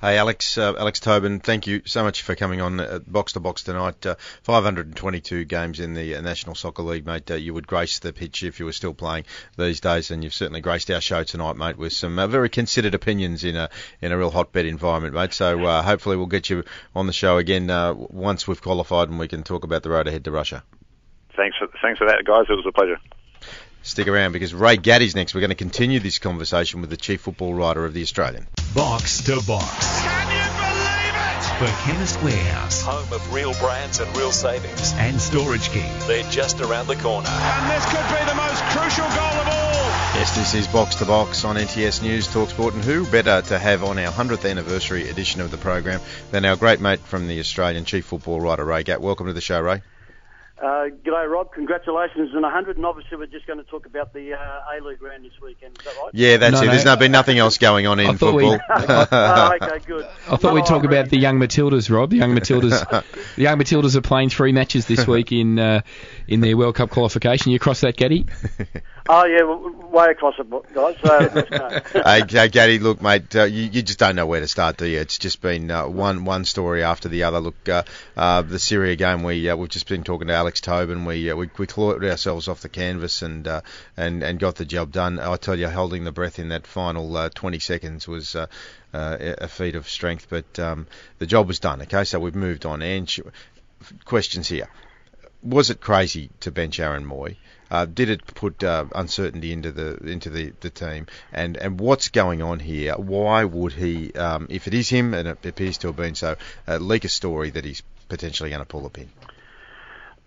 [0.00, 3.40] Hey, Alex, uh, Alex Tobin, thank you so much for coming on uh, Box to
[3.40, 4.04] Box tonight.
[4.04, 7.30] Uh, 522 games in the uh, National Soccer League, mate.
[7.30, 9.24] Uh, you would grace the pitch if you were still playing
[9.56, 13.44] these days, and you've certainly graced our show tonight, mate, with some very considered opinions
[13.44, 15.32] in a in a real hotbed environment, mate.
[15.32, 17.68] So hopefully we'll get you on the show again
[18.10, 20.62] once we've qualified and we can talk about the road ahead to Russia.
[21.36, 22.46] Thanks for, thanks for that, guys.
[22.48, 22.98] It was a pleasure.
[23.86, 25.32] Stick around because Ray Gaddy's next.
[25.32, 28.48] We're going to continue this conversation with the chief football writer of the Australian.
[28.74, 30.00] Box to box.
[30.02, 31.44] Can you believe it?
[31.54, 32.82] For Chemist Warehouse.
[32.82, 34.92] Home of real brands and real savings.
[34.94, 35.88] And Storage King.
[36.08, 37.28] They're just around the corner.
[37.28, 40.18] And this could be the most crucial goal of all.
[40.18, 43.84] Yes, this is Box to Box on NTS News Talksport, and who better to have
[43.84, 46.00] on our 100th anniversary edition of the program
[46.32, 49.00] than our great mate from the Australian chief football writer, Ray Gatt.
[49.00, 49.82] Welcome to the show, Ray.
[50.58, 51.52] Uh, g'day, Rob.
[51.52, 52.76] Congratulations on 100.
[52.76, 54.38] And obviously, we're just going to talk about the uh,
[54.74, 55.76] A League round this weekend.
[55.78, 56.10] Is that right?
[56.14, 56.64] Yeah, that's no, it.
[56.64, 56.70] No.
[56.72, 58.52] There's no, been nothing else going on in football.
[58.52, 60.06] We, oh, okay, good.
[60.30, 62.08] I thought we'd talk about the young Matildas, Rob.
[62.08, 63.04] The young Matildas,
[63.36, 65.82] the young Matildas are playing three matches this week in uh,
[66.26, 67.52] in their World Cup qualification.
[67.52, 68.24] You across that, Gaddy?
[69.08, 70.96] Oh yeah, way across it, guys.
[71.00, 74.78] So, hey, hey, Gaddy, look, mate, uh, you, you just don't know where to start,
[74.78, 74.98] do you?
[74.98, 77.38] It's just been uh, one one story after the other.
[77.38, 77.84] Look, uh,
[78.16, 81.04] uh, the Syria game, we uh, we've just been talking to Alex Tobin.
[81.04, 83.60] We uh, we, we clawed ourselves off the canvas and uh,
[83.96, 85.20] and and got the job done.
[85.20, 88.34] I tell you, holding the breath in that final uh, 20 seconds was.
[88.34, 88.46] Uh,
[88.94, 90.86] uh, a feat of strength, but um,
[91.18, 91.82] the job was done.
[91.82, 92.80] Okay, so we've moved on.
[92.80, 93.14] And
[94.06, 94.68] questions here:
[95.42, 97.36] Was it crazy to bench Aaron Mooy?
[97.70, 101.06] Uh, did it put uh, uncertainty into the into the, the team?
[101.32, 102.94] And and what's going on here?
[102.94, 106.36] Why would he, um, if it is him, and it appears to have been so,
[106.68, 109.08] uh, leak a story that he's potentially going to pull a pin?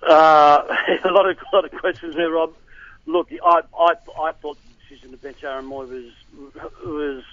[0.01, 0.63] Uh,
[1.03, 2.53] a lot of a lot of questions there, Rob.
[3.05, 7.23] Look, I I, I thought the decision to bench Aaron Mooy was was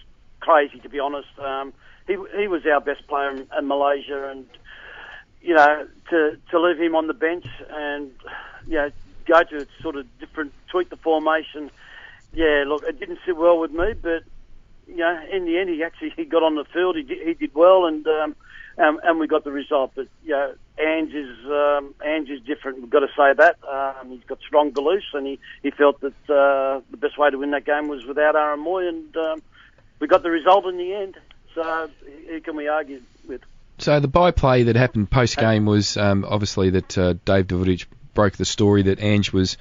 [0.41, 1.39] crazy, to be honest.
[1.39, 1.73] Um,
[2.07, 4.47] he he was our best player in, in Malaysia, and
[5.43, 8.13] you know to to leave him on the bench and
[8.67, 8.91] you know
[9.27, 11.71] go to sort of different, tweak the formation.
[12.33, 14.23] Yeah, look, it didn't sit well with me, but
[14.87, 16.97] you know, in the end, he actually he got on the field.
[16.97, 18.37] He did, he did well, and um,
[18.79, 19.93] um, and we got the result.
[19.95, 22.81] But you know, Ange is um, Ange is different.
[22.81, 23.57] We've got to say that.
[23.69, 27.39] Um, he's got strong beliefs, and he, he felt that uh, the best way to
[27.39, 29.43] win that game was without Aaron Mooy, and um,
[29.99, 31.17] we got the result in the end.
[31.55, 31.91] So
[32.29, 33.41] who can we argue with?
[33.79, 37.87] So the byplay that happened post game was um, obviously that uh, Dave Davutovic
[38.17, 39.57] broke the story that Ange was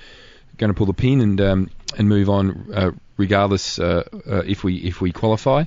[0.58, 4.64] going to pull the pin and um, and move on uh, regardless uh, uh, if
[4.64, 5.66] we if we qualify.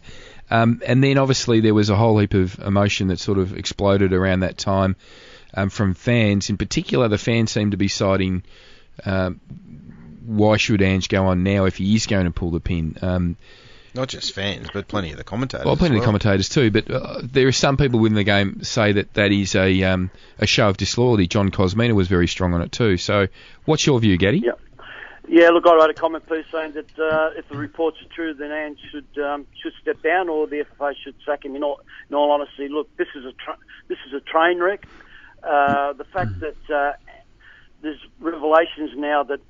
[0.51, 4.13] Um, and then obviously there was a whole heap of emotion that sort of exploded
[4.13, 4.97] around that time
[5.55, 6.51] um, from fans.
[6.51, 8.43] In particular, the fans seemed to be citing
[9.05, 9.41] um,
[10.25, 13.37] why should Ange go on now if he is going to pull the pin.
[13.95, 15.65] Not just fans, but plenty of the commentators.
[15.65, 18.63] well, plenty as of commentators too, but uh, there are some people within the game
[18.63, 21.27] say that that is a um, a show of disloyalty.
[21.27, 22.97] John Kosmina was very strong on it too.
[22.97, 23.29] So,
[23.65, 24.41] what's your view, Gaddy?
[24.45, 24.53] Yeah.
[25.31, 28.33] Yeah, look, I wrote a comment piece saying that uh, if the reports are true,
[28.33, 31.55] then Ange should um, should step down, or the FFA should sack him.
[31.55, 34.87] In all, in all honesty, look, this is a tra- this is a train wreck.
[35.43, 36.93] Uh, the fact that uh,
[37.83, 39.41] there's revelations now that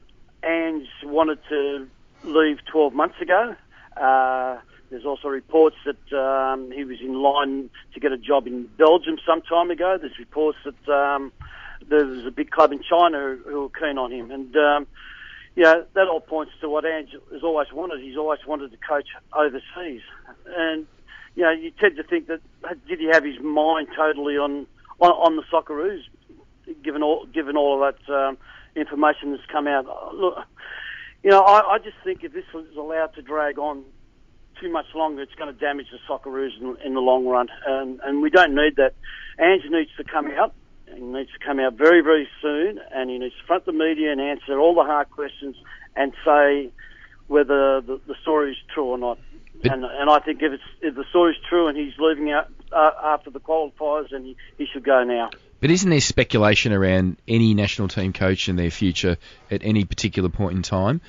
[0.42, 1.88] Ange wanted to
[2.24, 3.54] leave 12 months ago.
[4.00, 4.58] Uh,
[4.90, 9.18] there's also reports that um, he was in line to get a job in Belgium
[9.26, 9.98] some time ago.
[10.00, 11.32] There's reports that um,
[11.88, 14.86] there was a big club in China who, were keen on him, and um,
[15.56, 18.00] yeah, that all points to what Ange has always wanted.
[18.00, 20.02] He's always wanted to coach overseas,
[20.56, 20.86] and
[21.34, 22.40] you know, you tend to think that
[22.88, 24.66] did he have his mind totally on
[25.00, 26.00] on, on the Socceroos,
[26.82, 28.38] given all given all of that um,
[28.74, 29.86] information that's come out.
[30.14, 30.38] Look,
[31.22, 33.84] you know, I, I just think if this is allowed to drag on
[34.60, 38.00] too much longer, it's going to damage the Socceroos in, in the long run, and
[38.04, 38.94] and we don't need that.
[39.38, 40.54] Ange needs to come out.
[40.92, 44.10] He needs to come out very, very soon, and he needs to front the media
[44.10, 45.56] and answer all the hard questions
[45.94, 46.70] and say
[47.26, 49.18] whether the, the story is true or not.
[49.64, 52.48] And, and I think if it's if the story is true and he's leaving out
[52.72, 55.30] uh, after the qualifiers, then he, he should go now.
[55.60, 59.16] But isn't there speculation around any national team coach and their future
[59.50, 61.00] at any particular point in time?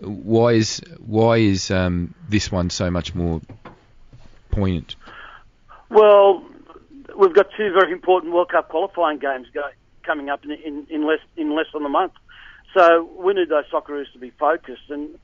[0.00, 3.40] Why is why is um, this one so much more
[4.50, 4.96] poignant?
[5.90, 6.44] Well,
[7.16, 9.62] we've got two very important World Cup qualifying games go,
[10.04, 12.12] coming up in, in, in less in less than a month.
[12.74, 14.88] So we need those Socceroos to be focused.
[14.88, 15.18] And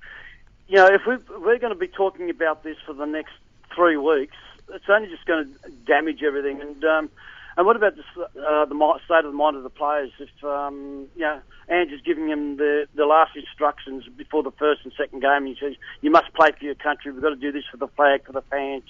[0.69, 3.33] you know, if we, we're going to be talking about this for the next
[3.75, 4.37] three weeks,
[4.73, 6.61] it's only just going to damage everything.
[6.61, 7.11] And um,
[7.57, 10.11] and what about the, uh, the state of the mind of the players?
[10.19, 11.41] If um, you know,
[11.71, 15.57] Ange is giving them the the last instructions before the first and second game, he
[15.61, 17.13] says you must play for your country.
[17.13, 18.85] We've got to do this for the flag, for the fans,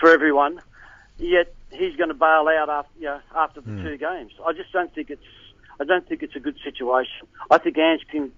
[0.00, 0.60] for everyone.
[1.18, 3.82] Yet he's going to bail out after you know, after the Hmm.
[3.82, 4.32] two games.
[4.44, 5.22] I just don't think it's
[5.80, 7.26] I don't think it's a good situation.
[7.50, 8.32] I think Ange can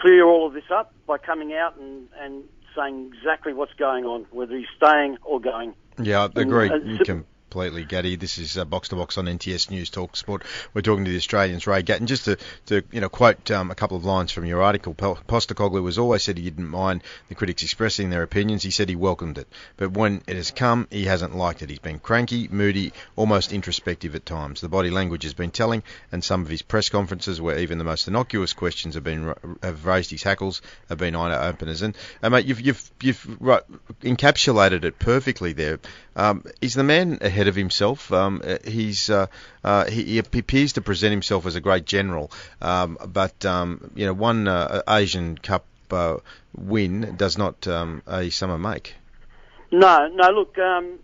[0.00, 2.44] clear all of this up by coming out and, and
[2.76, 5.74] saying exactly what's going on, whether he's staying or going.
[6.00, 8.14] Yeah, I agree And, uh, completely, Gaddy.
[8.14, 10.44] This is uh, box to box on NTS News Talk Sport.
[10.72, 12.06] We're talking to the Australians, Ray Gatton.
[12.06, 15.84] Just to, to you know quote um, a couple of lines from your article, Postecoglou
[15.86, 18.62] has always said he didn't mind the critics expressing their opinions.
[18.62, 21.70] He said he welcomed it, but when it has come, he hasn't liked it.
[21.70, 24.60] He's been cranky, moody, almost introspective at times.
[24.60, 25.82] The body language has been telling,
[26.12, 29.86] and some of his press conferences, where even the most innocuous questions have been have
[29.86, 31.82] raised his hackles, have been eye openers.
[31.82, 33.62] And uh, mate, you've you've you've right,
[34.02, 35.80] encapsulated it perfectly there.
[36.14, 38.12] Um, is the man ahead of himself?
[38.12, 39.26] Um, uh, he's uh,
[39.64, 44.06] uh, he, he appears to present himself as a great general, um, but um, you
[44.06, 46.16] know one uh, Asian Cup uh,
[46.54, 48.94] win does not um, a summer make.
[49.70, 50.30] No, no.
[50.30, 50.98] Look, um,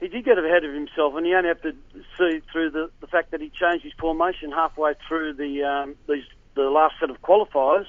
[0.00, 1.72] he did get ahead of himself, and you only have to
[2.18, 6.62] see through the, the fact that he changed his formation halfway through the these, the
[6.62, 7.86] last set of qualifiers,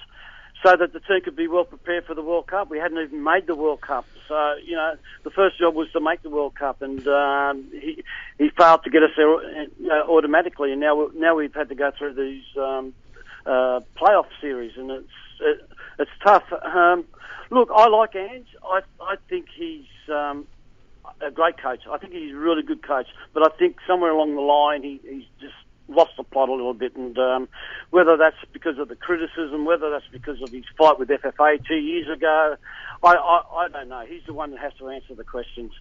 [0.66, 2.72] so that the team could be well prepared for the World Cup.
[2.72, 6.00] We hadn't even made the World Cup, so you know the first job was to
[6.00, 8.04] make the World Cup, and um, he
[8.40, 11.92] he failed to get us there uh, automatically, and now now we've had to go
[11.96, 12.96] through these um,
[13.46, 15.08] uh, playoff series, and it's
[15.40, 16.52] it, it's tough.
[16.52, 17.06] Um,
[17.52, 18.48] look, I like Ange.
[18.64, 20.48] I I think he's um,
[21.22, 21.82] a great coach.
[21.88, 25.00] I think he's a really good coach, but I think somewhere along the line he,
[25.08, 25.54] he's just
[25.88, 27.48] lost the plot a little bit, and um,
[27.92, 31.76] whether that's because of the criticism, whether that's because of his fight with FFA two
[31.76, 32.56] years ago,
[33.04, 34.06] I, I, I don't know.
[34.08, 35.72] He's the one that has to answer the questions.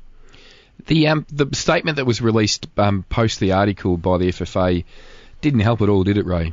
[0.86, 4.84] The um, the statement that was released um, post the article by the FFA
[5.40, 6.52] didn't help at all, did it, Ray?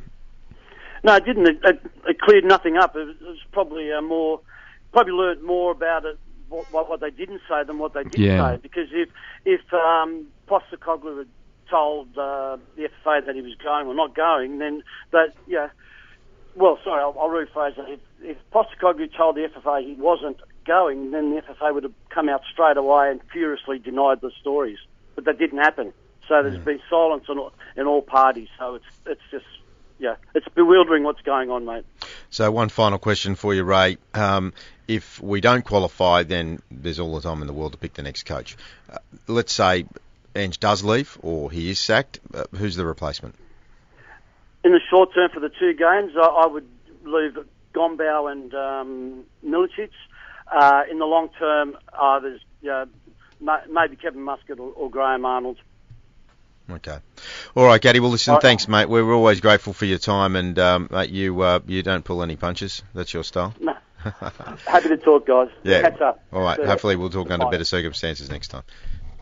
[1.04, 1.48] No, it didn't.
[1.48, 2.96] It, it, it cleared nothing up.
[2.96, 4.40] It was, it was probably uh, more,
[4.94, 6.20] probably learned more about it
[6.52, 8.56] what, what, what they didn't say than what they did Yeah.
[8.56, 8.60] say.
[8.62, 9.10] Because if
[9.46, 11.28] if um, Postecoglou had
[11.72, 15.70] told uh, the FFA that he was going or not going, then that yeah.
[16.54, 17.90] Well, sorry, I'll, I'll rephrase that.
[17.90, 22.28] If, if Postecoglou told the FFA he wasn't going, then the FFA would have come
[22.28, 24.78] out straight away and furiously denied the stories.
[25.16, 25.94] But that didn't happen.
[26.28, 28.48] So there's been silence on all, in all parties.
[28.58, 29.46] So it's it's just
[30.00, 31.86] yeah, it's bewildering what's going on, mate.
[32.30, 33.98] So one final question for you, Ray.
[34.14, 34.54] Um,
[34.88, 38.02] if we don't qualify, then there's all the time in the world to pick the
[38.02, 38.56] next coach.
[38.90, 39.86] Uh, let's say
[40.36, 42.20] Ange does leave or he is sacked.
[42.34, 43.36] Uh, who's the replacement?
[44.64, 46.68] In the short term for the two games, I, I would
[47.04, 47.38] leave
[47.74, 49.90] Gombau and um, Milicic.
[50.52, 52.42] Uh, in the long term, uh, there's
[53.40, 55.58] ma- maybe Kevin Muscat or, or Graham Arnold.
[56.70, 56.98] Okay.
[57.56, 58.00] All right, Gaddy.
[58.00, 58.42] Well, listen, right.
[58.42, 58.88] thanks, mate.
[58.88, 62.36] We're always grateful for your time, and um, mate, you uh, you don't pull any
[62.36, 62.84] punches.
[62.94, 63.54] That's your style.
[63.60, 63.76] No.
[64.66, 65.50] Happy to talk, guys.
[65.64, 65.82] Yeah.
[65.82, 66.24] Catch up.
[66.32, 66.58] All right.
[66.58, 66.66] See.
[66.66, 68.64] Hopefully, we'll talk under better circumstances next time.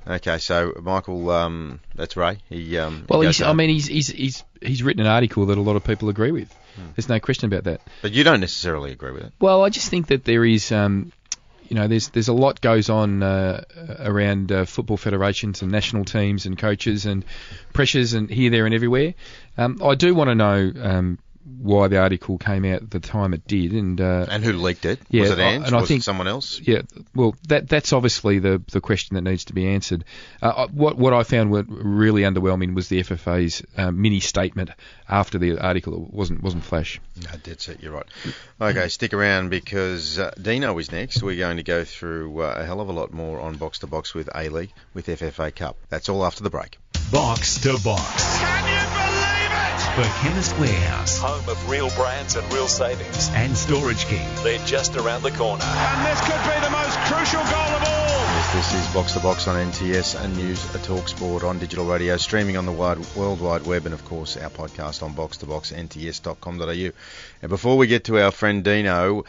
[0.08, 0.38] Okay.
[0.40, 2.40] So, Michael, um, that's Ray.
[2.50, 2.78] He.
[2.78, 5.62] Um, Well, he he's, I mean, he's, he's he's he's written an article that a
[5.62, 6.54] lot of people agree with.
[6.96, 7.82] There's no question about that.
[8.02, 9.34] But you don't necessarily agree with it.
[9.40, 11.12] Well, I just think that there is, um,
[11.68, 13.64] you know, there's there's a lot goes on uh,
[14.00, 17.26] around uh, football federations and national teams and coaches and
[17.74, 19.14] pressures and here, there, and everywhere.
[19.58, 23.34] Um, I do want to know um, why the article came out at the time
[23.34, 25.00] it did, and uh, And who leaked it?
[25.10, 25.66] Yeah, was it I- Ange?
[25.68, 26.60] and I was think- it someone else?
[26.60, 26.82] Yeah,
[27.16, 30.04] well, that that's obviously the the question that needs to be answered.
[30.42, 34.70] Uh, what what I found were really underwhelming was the FFA's uh, mini statement
[35.08, 35.94] after the article.
[36.06, 37.00] It wasn't wasn't flash.
[37.24, 37.82] No, dead set.
[37.82, 38.06] You're right.
[38.62, 41.24] Okay, stick around because uh, Dino is next.
[41.24, 43.88] We're going to go through uh, a hell of a lot more on box to
[43.88, 45.78] box with A League with FFA Cup.
[45.90, 46.78] That's all after the break.
[47.12, 49.09] Box to Box.
[50.04, 50.50] Can you believe it?
[50.50, 53.30] For Chemist Warehouse Home of real brands and real savings.
[53.34, 54.28] and Storage King.
[54.44, 55.64] They're just around the corner.
[55.64, 58.10] And this could be the most crucial goal of all.
[58.40, 61.86] Yes, this is Box to Box on NTS and News a Talk Sport on digital
[61.86, 65.38] radio, streaming on the wide, World Wide Web, and of course our podcast on box
[65.38, 66.92] to box nts.com.au.
[67.42, 69.26] And before we get to our friend Dino,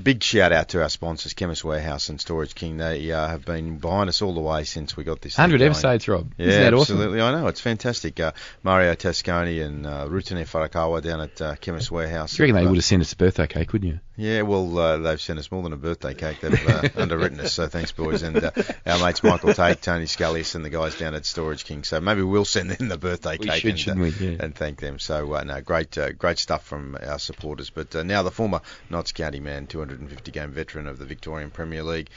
[0.00, 2.76] big shout out to our sponsors, Chemist Warehouse and Storage King.
[2.78, 5.36] They uh, have been behind us all the way since we got this.
[5.36, 5.70] thing 100 going.
[5.70, 6.32] episodes, Rob.
[6.36, 6.96] Yeah, Isn't that awesome?
[6.96, 7.20] absolutely.
[7.20, 8.18] I know it's fantastic.
[8.20, 8.32] Uh,
[8.62, 12.38] Mario Tasconi and uh, Rutene Farakawa down at uh, Chemist Warehouse.
[12.38, 14.00] You reckon they uh, would have sent us a birthday cake, wouldn't you?
[14.16, 16.40] yeah, well, uh, they've sent us more than a birthday cake.
[16.40, 18.22] They've uh, underwritten us, so thanks, boys.
[18.22, 18.50] And uh,
[18.84, 21.84] our mates Michael Tate, Tony Scallius, and the guys down at Storage King.
[21.84, 24.20] So maybe we'll send them the birthday We cake should, and?
[24.20, 24.36] Yeah.
[24.40, 24.98] and thank them.
[24.98, 27.70] So, uh, no, great uh, great stuff from our supporters.
[27.70, 28.60] But uh, now the former
[28.90, 32.10] Notts County man, 250 game veteran of the Victorian Premier League,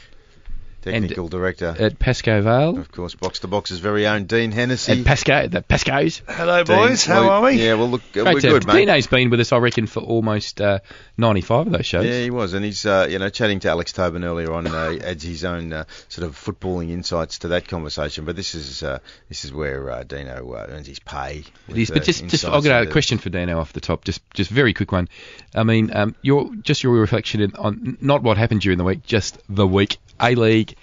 [0.92, 1.76] technical director.
[1.78, 2.78] At Pascoe Vale.
[2.78, 5.00] of course, Box to Box's very own Dean Hennessy.
[5.00, 6.22] At Pascoe, the Pascoe's.
[6.28, 7.06] Hello, Dean, boys.
[7.06, 7.64] How are we?
[7.64, 8.86] Yeah, well, look, uh, Great we're to good, mate.
[8.86, 10.80] Dino's been with us, I reckon, for almost uh,
[11.18, 12.06] 95 of those shows.
[12.06, 14.98] Yeah, he was, and he's uh, you know chatting to Alex Tobin earlier on, uh,
[15.04, 18.26] adds his own uh, sort of footballing insights to that conversation.
[18.26, 21.44] But this is uh, this is where uh, Dino uh, earns his pay.
[21.68, 24.22] It is, but just, just I've got a question for Dino off the top, just
[24.34, 25.08] just very quick one.
[25.56, 29.04] I mean, um, your just your reflection in- on not what happened during the week,
[29.04, 29.98] just the week.
[30.20, 30.76] A League,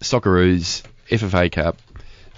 [0.00, 1.78] Socceroos, FFA Cup,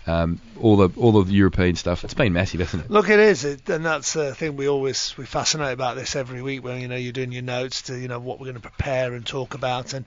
[0.06, 2.04] um, all the all of the European stuff.
[2.04, 2.90] It's been massive, hasn't it?
[2.90, 6.42] Look, it is, it, and that's the thing we always we fascinate about this every
[6.42, 6.62] week.
[6.62, 9.14] When you know you're doing your notes to you know what we're going to prepare
[9.14, 10.04] and talk about, and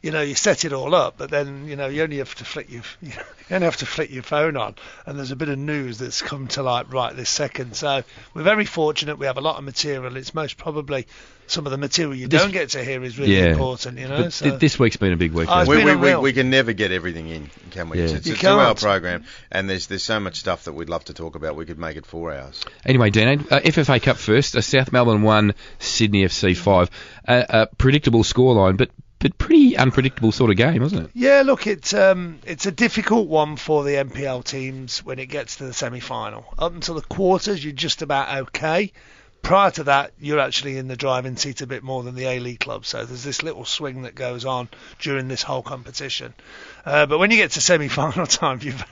[0.00, 2.44] you know you set it all up, but then you know you only have to
[2.44, 3.12] flick your you
[3.50, 6.48] only have to flick your phone on, and there's a bit of news that's come
[6.48, 7.76] to light right this second.
[7.76, 9.18] So we're very fortunate.
[9.18, 10.16] We have a lot of material.
[10.16, 11.06] It's most probably
[11.52, 13.46] some of the material you This- don't get to hear is really yeah.
[13.46, 13.98] important.
[13.98, 15.48] You know, But so th- this week's been a big week.
[15.48, 17.98] Oh, it's hasn't we, been we, we, we can never get everything in, can we?
[17.98, 18.04] Yeah.
[18.04, 21.04] It's, it's, You a two-hour program, and there's there's so much stuff that we'd love
[21.04, 21.56] to talk about.
[21.56, 22.64] We could make it four hours.
[22.84, 24.56] Anyway, Dano, uh, FFA Cup first.
[24.56, 26.90] Uh, South Melbourne one, Sydney FC five.
[27.26, 28.90] Uh, a predictable scoreline, but
[29.22, 31.10] but pretty unpredictable sort of game, wasn't it?
[31.14, 35.56] Yeah, look, it's um, it's a difficult one for the NPL teams when it gets
[35.56, 36.44] to the semi-final.
[36.58, 38.92] Up until the quarters, you're just about okay.
[39.42, 42.60] Prior to that, you're actually in the driving seat a bit more than the A-League
[42.60, 42.86] club.
[42.86, 44.68] So there's this little swing that goes on
[45.00, 46.32] during this whole competition.
[46.86, 48.84] Uh, but when you get to semi-final time, you've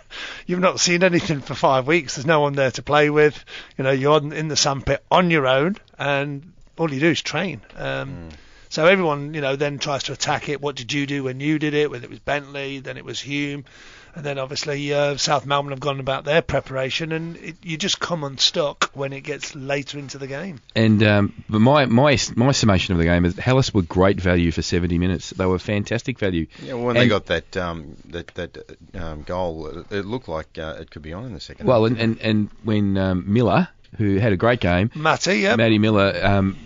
[0.47, 2.17] you've not seen anything for five weeks.
[2.17, 3.45] There's no one there to play with.
[3.79, 7.61] You know, you're in the sandpit on your own, and all you do is train.
[7.77, 8.31] Um,
[8.71, 10.61] so everyone, you know, then tries to attack it.
[10.61, 11.91] What did you do when you did it?
[11.91, 13.65] Whether it was Bentleigh, then it was Hume,
[14.15, 18.01] and then obviously uh, South Melbourne have gone about their preparation, and it, you just
[18.01, 20.61] come unstuck when it gets later into the game.
[20.75, 24.51] And um, but my my my summation of the game is Hellas were great value
[24.51, 25.31] for 70 minutes.
[25.31, 26.47] They were fantastic value.
[26.63, 30.29] Yeah, well, when they got that um, that that uh, um, goal, it, it looked
[30.29, 31.67] like uh, it could be on in the second.
[31.67, 31.93] Well, half.
[31.93, 36.19] and and, and when um, Millar, who had a great game, Matty, yeah, Matty Millar,
[36.23, 36.57] um,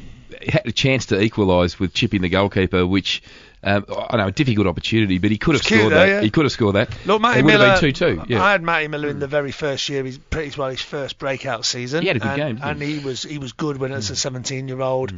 [0.46, 3.22] had a chance to equalise with chipping the goalkeeper, which.
[3.64, 6.08] Um, I know a difficult opportunity, but he could have It's cute scored though, that.
[6.08, 6.20] yeah.
[6.20, 6.90] He could have scored that.
[7.06, 7.66] Look, Matty it would Millar.
[7.68, 8.24] have been two-two.
[8.28, 8.42] Yeah.
[8.42, 10.04] I had Matty Millar in the very first year.
[10.04, 12.02] He's pretty well his first breakout season.
[12.02, 14.16] He had a good and, game, and he was he was good when as a
[14.16, 15.12] 17 year old.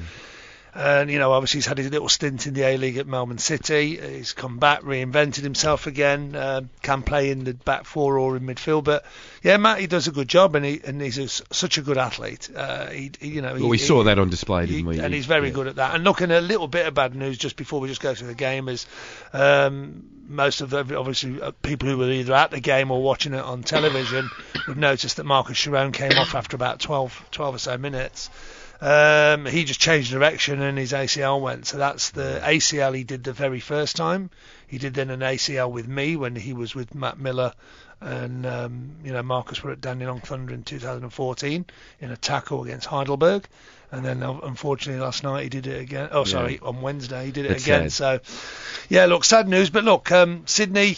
[0.76, 3.38] And you know, obviously he's had his little stint in the A League at Melbourne
[3.38, 3.96] City.
[3.96, 6.36] He's come back, reinvented himself again.
[6.36, 9.04] Uh, can play in the back four or in midfield, but
[9.42, 11.96] yeah, Matt, he does a good job, and he and he's a, such a good
[11.96, 12.50] athlete.
[12.54, 14.98] Uh, he, he, you know, Well, we saw that on display, didn't we?
[14.98, 15.94] and he's very good at that.
[15.94, 18.28] And looking at a little bit of bad news just before we just go through
[18.28, 18.86] the game is
[19.32, 23.32] um, most of the obviously uh, people who were either at the game or watching
[23.32, 24.28] it on television
[24.68, 28.28] would notice that Marcus Schroen came off after about 12, 12 or so minutes.
[28.80, 31.66] Um, he just changed direction and his ACL went.
[31.66, 34.30] So that's the ACL he did the very first time.
[34.66, 37.52] He did then an ACL with me when he was with Matt Millar
[38.00, 41.64] and um, you know Marcus were at Dandenong Thunder in 2014
[42.00, 43.46] in a tackle against Heidelberg,
[43.90, 46.08] and then uh, unfortunately last night he did it again.
[46.12, 47.90] Oh, sorry, on Wednesday he did it That's again.
[47.90, 48.20] So
[48.88, 50.96] yeah, look, sad news, but look, um, Sydney,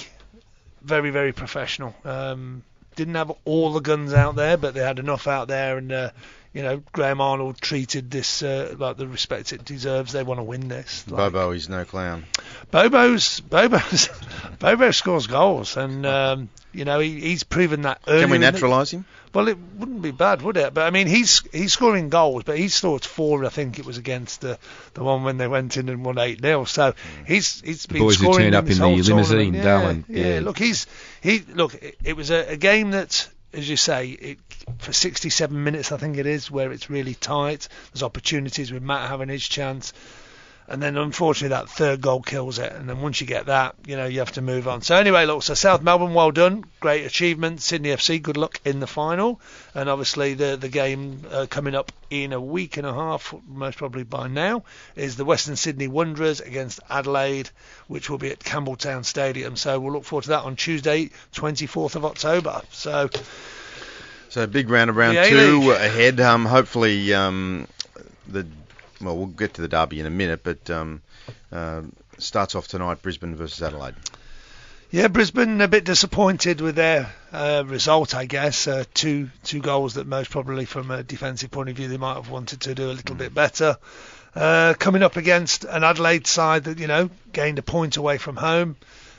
[0.82, 1.94] very very professional.
[2.04, 2.64] Um,
[2.96, 6.10] didn't have all the guns out there, but they had enough out there, and uh,
[6.52, 10.12] you know Graham Arnold treated this uh, like the respect it deserves.
[10.12, 11.06] They want to win this.
[11.08, 12.24] Like, Bobo is no clown.
[12.70, 14.08] Bobo's Bobo's
[14.58, 18.02] Bobo scores goals, and um, you know he, he's proven that.
[18.04, 19.04] Can we earlier in the- naturalise him?
[19.34, 20.72] Well, it wouldn't be bad, would it?
[20.72, 23.44] But I mean, he's he's scoring goals, but he scored four.
[23.44, 24.58] I think it was against the
[24.94, 26.94] the one when they went in and won eight 0 So
[27.26, 29.14] he's he's The been boys who scoring turned in up this in the limousine,
[29.52, 29.54] tournament.
[29.56, 30.40] yeah, Darwin, Yeah, yeah.
[30.40, 30.86] look, he's
[31.20, 31.74] he look.
[31.74, 34.38] It, it was a, a game that, as you say, it,
[34.78, 37.68] for 67 minutes, I think it is, where it's really tight.
[37.92, 39.92] There's opportunities with Matt having his chance.
[40.70, 42.70] And then unfortunately that third goal kills it.
[42.70, 44.82] And then once you get that, you know, you have to move on.
[44.82, 46.62] So anyway, look, so South Melbourne, well done.
[46.78, 47.62] Great achievement.
[47.62, 49.40] Sydney FC, good luck in the final.
[49.74, 53.78] And obviously the the game uh, coming up in a week and a half, most
[53.78, 54.64] probably by now,
[54.94, 57.48] is the Western Sydney Wanderers against Adelaide,
[57.86, 59.56] which will be at Campbelltown Stadium.
[59.56, 62.60] So we'll look forward to that on Tuesday, 24th of October.
[62.72, 63.08] So
[64.30, 65.70] So big round of round The two A-League.
[65.70, 66.20] ahead.
[66.20, 67.66] Um, hopefully, um,
[68.26, 68.46] the
[69.00, 71.02] well, we'll get to the derby in a minute, but um,
[71.52, 71.82] uh,
[72.18, 73.94] starts off tonight: Brisbane versus Adelaide.
[74.90, 78.66] Yeah, Brisbane a bit disappointed with their uh, result, I guess.
[78.66, 82.14] Uh, two two goals that most probably, from a defensive point of view, they might
[82.14, 83.76] have wanted to do a little bit better.
[84.34, 88.36] Uh, coming up against an Adelaide side that you know gained a point away from
[88.36, 88.76] home.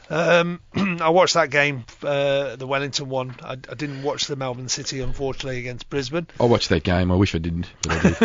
[0.10, 3.36] Um, I watched that game, uh, the Wellington one.
[3.44, 6.28] I, I didn't watch the Melbourne City, unfortunately, against Brisbane.
[6.40, 7.12] I watched that game.
[7.12, 8.22] I wish I didn't, but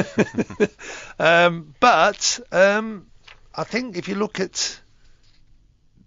[0.58, 0.68] I.
[1.16, 3.06] Um, but um,
[3.54, 4.80] I think if you look at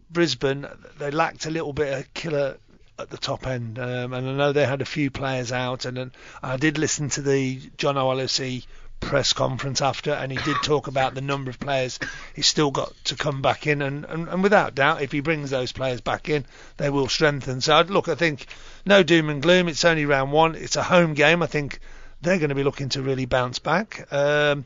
[0.10, 0.68] Brisbane,
[0.98, 2.58] they lacked a little bit of killer
[3.00, 5.86] at the top end, um, and I know they had a few players out.
[5.86, 6.12] And, then
[6.42, 8.66] I did listen to the John Aloisi
[9.00, 12.00] press conference after, and he did talk about the number of players
[12.36, 15.50] he's still got to come back in, and, and, and without doubt, if he brings
[15.50, 16.46] those players back in,
[16.78, 17.62] they will strengthen.
[17.62, 18.46] So look, I think
[18.86, 19.68] no doom and gloom.
[19.68, 20.56] It's only round one.
[20.56, 21.42] It's a home game.
[21.42, 21.80] I think
[22.22, 24.12] they're going to be looking to really bounce back.
[24.12, 24.66] Um,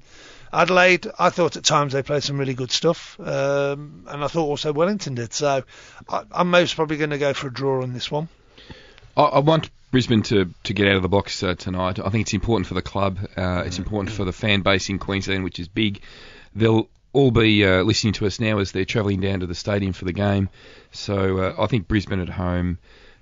[0.54, 4.46] Adelaide, I thought at times they played some really good stuff, um, and I thought
[4.46, 5.34] also Wellington did.
[5.34, 5.64] So
[6.10, 8.28] I, I'm most probably going to go for a draw on this one.
[9.16, 12.00] I, I want Brisbane to, to get out of the box uh, tonight.
[12.00, 13.20] I think it's important for the club.
[13.36, 16.02] Uh, it's important for the fan base in Queensland, which is big.
[16.56, 19.92] They'll all be uh, listening to us now as they're travelling down to the stadium
[19.92, 20.50] for the game.
[20.92, 22.80] So uh, I think Brisbane at home.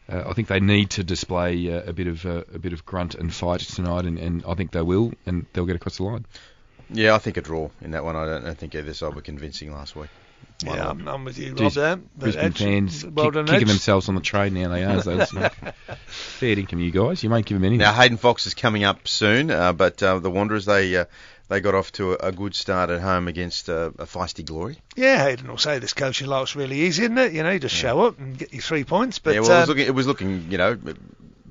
[0.07, 2.83] Uh, I think they need to display uh, a bit of uh, a bit of
[2.83, 6.03] grunt and fight tonight, and, and I think they will, and they'll get across the
[6.03, 6.25] line.
[6.91, 8.15] Yeah, I think a draw in that one.
[8.15, 10.09] I don't, I think either side were convincing last week.
[10.65, 10.89] One yeah.
[10.89, 11.71] I'm, I'm with you, Rob.
[11.71, 13.67] There, But Brisbane Edge, fans well kick, kicking Edge.
[13.67, 14.69] themselves on the trade now.
[14.69, 14.97] They are.
[14.97, 15.49] as they.
[16.07, 17.23] Fair income, you guys.
[17.23, 17.79] You won't give them anything.
[17.79, 21.05] Now Hayden Foxe is coming up soon, uh, but uh, the Wanderers they uh,
[21.47, 24.77] they got off to a, a good start at home against uh, a feisty Glory.
[24.95, 27.31] Yeah, Hayden will say this coaching life's really easy, isn't it?
[27.31, 29.19] You know, you just show up and get your three points.
[29.19, 30.77] But yeah, well, it was um, looking it was looking you know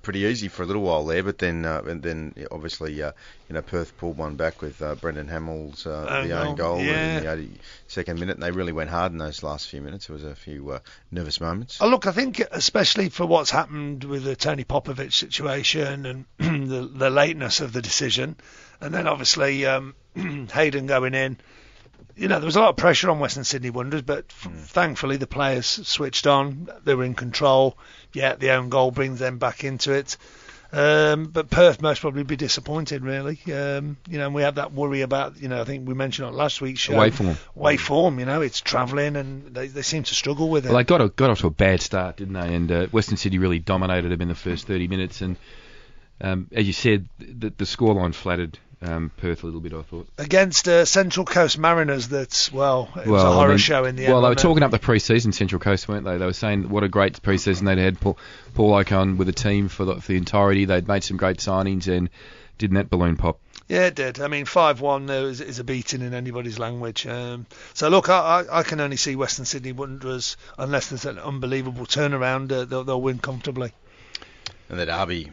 [0.08, 3.12] pretty easy for a little while there, but then uh, and then obviously uh,
[3.46, 6.80] you know Perth pulled one back with uh, Brendan Hamill's uh, Own the own goal,
[6.80, 7.18] yeah.
[7.18, 7.48] in the
[7.92, 10.06] 82nd minute, and they really went hard in those last few minutes.
[10.06, 10.78] There was a few uh,
[11.10, 11.76] nervous moments.
[11.82, 16.24] Oh, look, I think especially for what's happened with the Tony Popovic situation and
[16.70, 18.36] the, the lateness of the decision,
[18.80, 19.94] and then obviously um,
[20.54, 21.36] Hayden going in,
[22.18, 25.16] you know, there was a lot of pressure on Western Sydney Wanderers, but f- thankfully
[25.16, 26.68] the players switched on.
[26.84, 27.78] They were in control.
[28.12, 30.16] Yeah, the own goal brings them back into it.
[30.70, 33.38] Um, but Perth most probably be disappointed, really.
[33.46, 36.26] Um, you know, and we had that worry about, you know, I think we mentioned
[36.26, 36.94] on last week's show.
[36.94, 37.38] Away form.
[37.56, 40.68] Away form, you know, it's travelling and they, they seem to struggle with it.
[40.68, 42.54] Well, they got got off to a bad start, didn't they?
[42.54, 45.22] And uh, Western City really dominated them in the first 30 minutes.
[45.22, 45.36] And
[46.20, 49.72] um, as you said, the, the scoreline flattered um, Perth a little bit.
[49.72, 50.08] I thought.
[50.18, 52.08] against uh, Central Coast Mariners.
[52.08, 54.12] That's well, it was well, a I horror mean, show in the end.
[54.12, 56.16] Well, they were talking up the pre-season Central Coast, weren't they?
[56.16, 58.00] They were saying what a great pre-season they'd had.
[58.00, 58.18] Paul,
[58.54, 60.64] Paul Okon with the team for the, for the entirety.
[60.64, 62.08] They'd made some great signings, and
[62.58, 63.40] didn't that balloon pop?
[63.68, 64.20] Yeah, it did.
[64.20, 67.06] I mean, five-one there is, is a beating in anybody's language.
[67.06, 71.18] Um, so look, I, I, I can only see Western Sydney Wanderers unless there's an
[71.18, 73.72] unbelievable turnaround, uh, they'll, they'll win comfortably.
[74.70, 75.30] And the derby.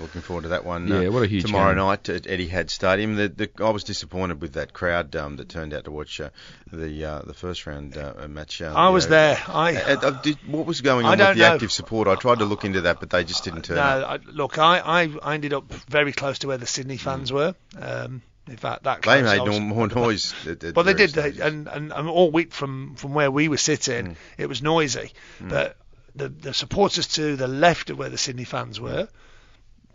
[0.00, 0.88] Looking forward to that one.
[0.88, 1.78] Yeah, uh, what a huge tomorrow game.
[1.84, 3.16] night at Eddie Etihad Stadium.
[3.16, 6.30] The, the, I was disappointed with that crowd um, that turned out to watch uh,
[6.72, 8.60] the uh, the first round uh, match.
[8.60, 9.10] Uh, I was know.
[9.10, 9.42] there.
[9.48, 11.54] I- Uh, uh, did, what was going on with the know.
[11.54, 12.08] active support?
[12.08, 14.20] I tried to look into that, but they just didn't turn No, up.
[14.26, 17.54] I, look, I, I, I ended up very close to where the Sydney fans were.
[17.80, 20.34] Um, in fact, that They made was- no more noise.
[20.46, 23.48] At, at Well, they did, they, and, and and all week from from where we
[23.48, 25.12] were sitting, it was noisy.
[25.40, 25.48] Mm.
[25.50, 25.76] But
[26.14, 29.08] the the supporters to the left of where the Sydney fans were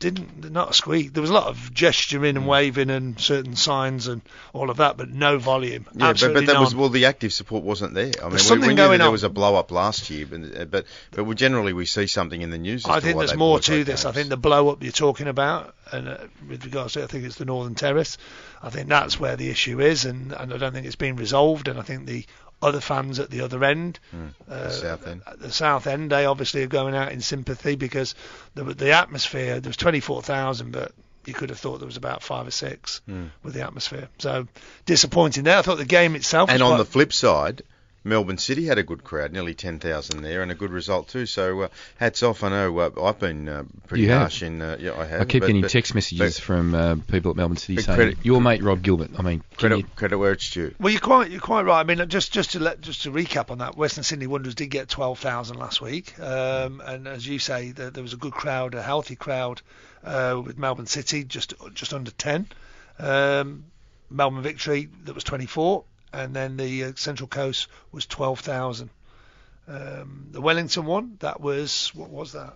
[0.01, 1.13] didn't not a squeak.
[1.13, 4.21] There was a lot of gesturing and waving and certain signs and
[4.51, 5.85] all of that, but no volume.
[5.93, 6.81] Yeah, but, Absolutely but that was none.
[6.81, 8.11] well, the active support wasn't there.
[8.19, 10.41] I mean, we, something we that going there was a blow up last year, but
[10.59, 12.85] uh, but, but we generally we see something in the news.
[12.85, 14.05] I to think there's more to this.
[14.05, 16.17] I think the blow up you're talking about, and uh,
[16.49, 18.17] with regards to, I think it's the Northern Terrace.
[18.61, 21.67] I think that's where the issue is, and, and I don't think it's been resolved.
[21.67, 22.25] And I think the
[22.61, 24.27] other fans at the other end, uh, Hmm.
[24.47, 25.21] the south end.
[25.27, 28.15] at the south end, they obviously are going out in sympathy because
[28.55, 29.59] the the atmosphere.
[29.59, 30.91] There was 24,000, but
[31.25, 33.25] you could have thought there was about five or six Hmm.
[33.43, 34.09] with the atmosphere.
[34.19, 34.47] So
[34.85, 35.57] disappointing there.
[35.57, 36.49] I thought the game itself.
[36.49, 37.61] And on quite- the flip side,
[38.03, 41.25] Melbourne City had a good crowd, nearly 10,000 there, and a good result too.
[41.27, 42.43] So uh, hats off.
[42.43, 44.21] I know uh, I've been uh, pretty You have.
[44.21, 44.59] harsh in.
[44.61, 45.21] Uh, yeah, I have.
[45.21, 47.95] I keep but- getting but- text messages but from uh, people at Melbourne City saying,
[47.95, 50.73] credit- "Your mate Rob Gilbert." I mean, Credit, you- credit where it's due.
[50.79, 51.79] Well, you're quite you're quite right.
[51.79, 54.67] I mean, just just to let just to recap on that, Western Sydney Wanderers did
[54.71, 58.73] get 12,000 last week, um, and as you say, there, there was a good crowd,
[58.73, 59.61] a healthy crowd
[60.03, 62.47] uh, with Melbourne City, just just under 10.
[62.97, 63.65] Um,
[64.09, 65.83] Melbourne Victory that was 24,
[66.13, 68.89] and then the uh, Central Coast was 12,000.
[69.67, 72.55] Um, the Wellington one that was what was that?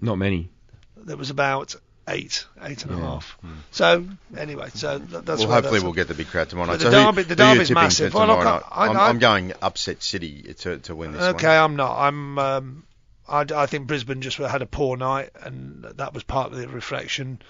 [0.00, 0.48] not many.
[0.96, 1.74] There was about
[2.08, 3.00] eight, eight and a Yeah.
[3.02, 3.38] half.
[3.70, 6.78] So anyway, so th- that's well, hopefully that's we'll get the big crowd tomorrow night.
[6.80, 8.14] the so derby- the who derby's massive.
[8.14, 11.56] Well, look, I, I, I'm, I'm going upset City to, to win this Okay, one.
[11.56, 11.98] I'm not.
[11.98, 12.38] I'm.
[12.38, 12.84] Um,
[13.28, 16.66] I, I think Brisbane just had a poor night, and that was part of the
[16.66, 17.40] reflection.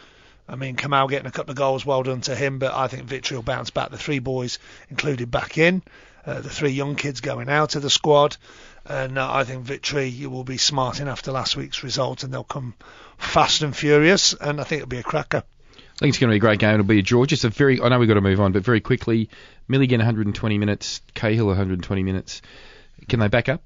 [0.50, 2.58] I mean, Kamal getting a couple of goals, well done to him.
[2.58, 3.90] But I think Victory will bounce back.
[3.90, 4.58] The three boys
[4.90, 5.82] included back in,
[6.26, 8.36] uh, the three young kids going out of the squad,
[8.84, 12.74] and uh, I think Victory will be smarting after last week's result, and they'll come
[13.16, 14.34] fast and furious.
[14.34, 15.44] And I think it'll be a cracker.
[15.76, 16.74] I think it's going to be a great game.
[16.74, 17.24] It'll be a draw.
[17.26, 17.80] Just a very.
[17.80, 19.30] I know we've got to move on, but very quickly,
[19.68, 22.42] Milligan 120 minutes, Cahill 120 minutes.
[23.08, 23.62] Can they back up?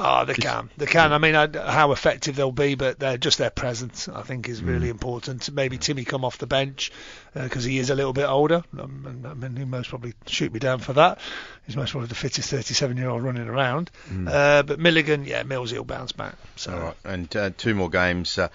[0.00, 0.70] Oh, they can.
[0.76, 1.12] They can.
[1.12, 4.60] I mean, I, how effective they'll be, but they're just their presence, I think, is
[4.62, 4.66] Mm.
[4.68, 5.50] really important.
[5.50, 6.92] Maybe Timmy come off the bench
[7.34, 8.62] because he is a little bit older.
[8.78, 11.18] Um, and, I mean, he most probably shoot me down for that.
[11.66, 13.90] He's most probably the fittest 37-year-old running around.
[14.08, 14.28] Mm.
[14.28, 16.34] Uh, but Milligan, yeah, Mills, will bounce back.
[16.56, 16.72] So.
[16.72, 18.48] All right, and uh, two more games uh,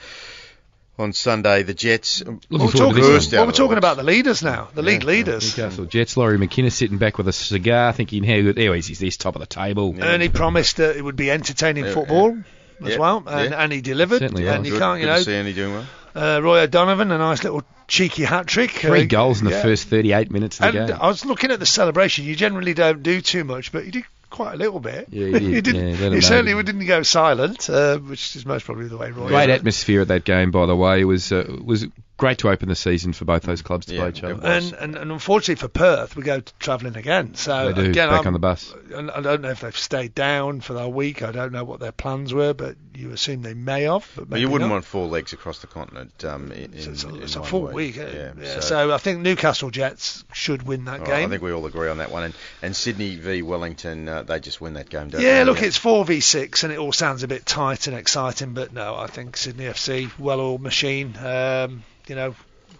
[1.00, 1.64] on Sunday.
[1.64, 2.22] The Jets.
[2.22, 5.04] Looking We're forward to talking, this well, we're talking about the leaders now, the league
[5.04, 5.58] leaders.
[5.58, 6.16] Newcastle Jets.
[6.18, 8.58] Lawrie McKinna sitting back with a cigar, thinking, "How good?
[8.58, 11.94] How is this top of the table?" Ernie promised that it would be entertaining Yeah,
[11.94, 12.38] football
[12.84, 13.64] as Yeah, well, and, yeah.
[13.64, 14.20] and he delivered.
[14.20, 14.70] Certainly and was.
[14.72, 15.86] you can't, you good know, to see Andy doing well.
[16.16, 18.72] uh, Roy O'Donovan, a nice little cheeky hat trick.
[18.72, 19.62] Three Uh, goals in the yeah.
[19.62, 20.98] first 38 minutes of the And game.
[21.02, 22.26] I was looking at the celebration.
[22.26, 24.04] You generally don't do too much, but you did
[24.34, 25.08] quite a little bit.
[25.12, 25.64] Yeah, he did.
[25.74, 29.28] didn't, Yeah, he certainly didn't go silent, uh, which is most probably the way Roy.
[29.28, 31.02] Great did atmosphere at that game, by the way.
[31.02, 31.86] It was uh, was
[32.18, 34.39] great to open the season for both those clubs to Yeah, play each other.
[34.47, 37.34] And, and and unfortunately for Perth, we go travelling again.
[37.36, 38.74] So They do, again, back I'm- on the bus.
[38.93, 41.24] and I don't know if they've stayed down for the week.
[41.24, 44.07] I don't know what their plans were, but you assume they may have.
[44.16, 44.76] But Well, you wouldn't not.
[44.76, 47.43] want four legs across the continent um, in, in, It's, it's a, in it's a
[47.43, 47.74] full week.
[47.74, 47.97] week.
[47.97, 48.09] eh?
[48.14, 51.28] Yeah, Yeah, so, so I think Newcastle Jets should win that all right, game.
[51.28, 52.24] I think we all agree on that one.
[52.24, 55.45] And, and Sydney v Wellington, uh, they just win that game, don't Yeah, they?
[55.45, 59.07] look, it's 4v6 and it all sounds a bit tight and exciting, but no, I
[59.07, 61.18] think Sydney FC, well-oiled machine.
[61.18, 62.36] Um, you know,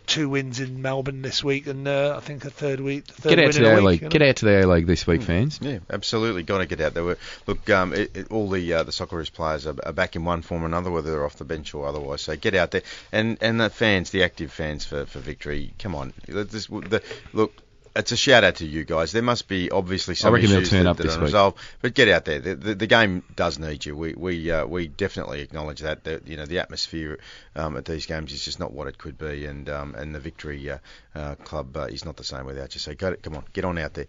[0.06, 3.06] two wins in Melbourne this week and uh, I think a third week.
[3.06, 4.02] Third Get out win to the a A week, League.
[4.02, 4.10] you know.
[4.12, 5.60] Get out to the A League this week, fans.
[5.62, 6.44] Yeah, absolutely.
[6.44, 7.06] Got to get out there.
[7.06, 7.18] We're-
[7.48, 10.42] Look, um, it, it, all the uh, the Socceroos players are, are back in one
[10.42, 12.22] form or another, whether they're off the bench or otherwise.
[12.22, 12.82] So get out there,
[13.14, 15.74] and and the fans, the active fans for, for victory.
[15.80, 17.54] Come on, Let this, the, look.
[17.96, 19.12] It's a shout out to you guys.
[19.12, 22.26] There must be obviously some issues turn that, up that are resolved, but get out
[22.26, 22.40] there.
[22.40, 23.96] The, the, the game does need you.
[23.96, 26.04] We we uh, we definitely acknowledge that.
[26.04, 27.20] The, you know the atmosphere
[27.56, 30.20] um, at these games is just not what it could be, and um, and the
[30.20, 30.80] victory uh,
[31.14, 32.80] uh, club uh, is not the same without you.
[32.80, 34.08] So go, come on, get on out there.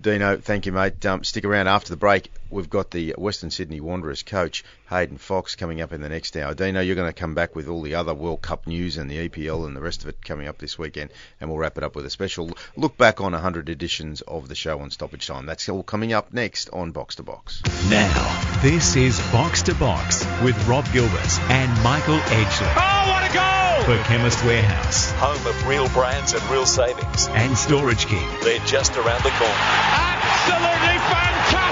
[0.00, 1.04] Dino, thank you, mate.
[1.06, 2.32] Um, stick around after the break.
[2.50, 6.54] We've got the Western Sydney Wanderers coach, Hayden Foxe, coming up in the next hour.
[6.54, 9.28] Dino, you're going to come back with all the other World Cup news and the
[9.28, 11.94] EPL and the rest of it coming up this weekend, and we'll wrap it up
[11.94, 15.46] with a special look back on 100 editions of the show on Stoppage Time.
[15.46, 17.62] That's all coming up next on Box to Box.
[17.88, 23.34] Now, this is Box to Box with Rob Gilbert and Michael Edgley Oh, what a
[23.34, 23.96] goal!
[23.96, 25.01] for Chemist Warehouse.
[25.22, 27.28] Home of real brands and real savings.
[27.28, 28.28] And Storage King.
[28.42, 29.54] They're just around the corner.
[29.94, 31.71] Absolutely fantastic!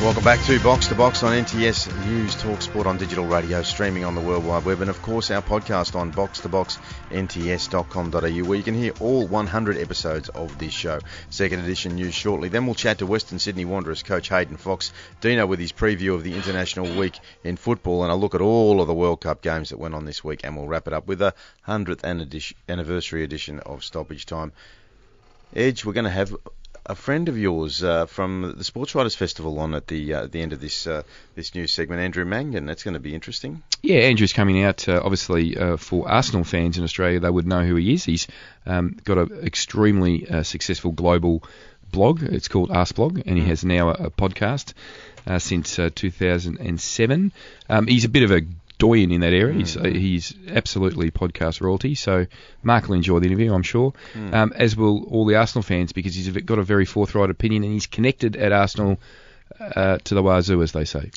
[0.00, 4.02] Welcome back to Box to Box on NTS News Talk Sport on digital radio, streaming
[4.02, 8.74] on the World Wide Web, and of course our podcast on box2boxnts.com.au, where you can
[8.74, 11.00] hear all 100 episodes of this show.
[11.28, 12.48] Second edition news shortly.
[12.48, 14.90] Then we'll chat to Western Sydney Wanderers coach Hayden Foxe,
[15.20, 18.80] Dino with his preview of the International Week in football, and a look at all
[18.80, 21.08] of the World Cup games that went on this week, and we'll wrap it up
[21.08, 21.34] with a
[21.68, 24.52] 100th anniversary edition of Stoppage Time.
[25.54, 26.34] Edge, we're going to have
[26.90, 30.42] a friend of yours uh, from the Sports Writers Festival on at the uh, the
[30.42, 31.02] end of this uh,
[31.36, 32.66] this new segment, Andrew Mangan.
[32.66, 33.62] That's going to be interesting.
[33.80, 34.88] Yeah, Andrew's coming out.
[34.88, 38.04] Uh, obviously, uh, for Arsenal fans in Australia, they would know who he is.
[38.04, 38.26] He's
[38.66, 41.44] um, got an extremely uh, successful global
[41.92, 42.24] blog.
[42.24, 44.74] It's called Arseblog, and he has now a, a podcast
[45.38, 47.32] since 2007.
[47.68, 48.42] Um, he's a bit of a
[48.80, 49.54] doyen in that area.
[49.54, 51.94] He's, uh, he's absolutely podcast royalty.
[51.94, 52.26] So
[52.64, 54.34] Mark will enjoy the interview, I'm sure, Mm.
[54.34, 57.72] um, as will all the Arsenal fans because he's got a very forthright opinion and
[57.72, 58.98] he's connected at Arsenal
[59.60, 61.10] uh, to the wazoo, as they say.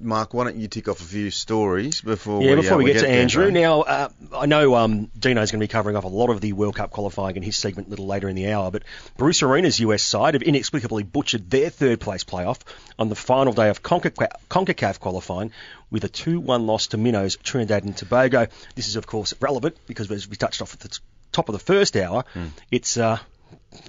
[0.00, 2.92] Mark, why don't you tick off a few stories before yeah, we, before uh, we,
[2.92, 3.60] get, to Andrew, mate?
[3.60, 6.52] now uh, I know um, Dino's going to be covering off a lot of the
[6.52, 8.82] World Cup qualifying in his segment a little later in the hour, but
[9.16, 12.60] Bruce Arena's US side have inexplicably butchered their third place playoff
[12.98, 15.52] on the final day of CONCACAF, CONCACAF qualifying
[15.90, 18.46] with a 2-1 loss to Minnows, Trinidad and Tobago.
[18.74, 21.00] This is, of course, relevant because as we touched off at the t-
[21.32, 22.24] top of the first hour,
[22.70, 22.96] it's...
[22.96, 23.18] Uh,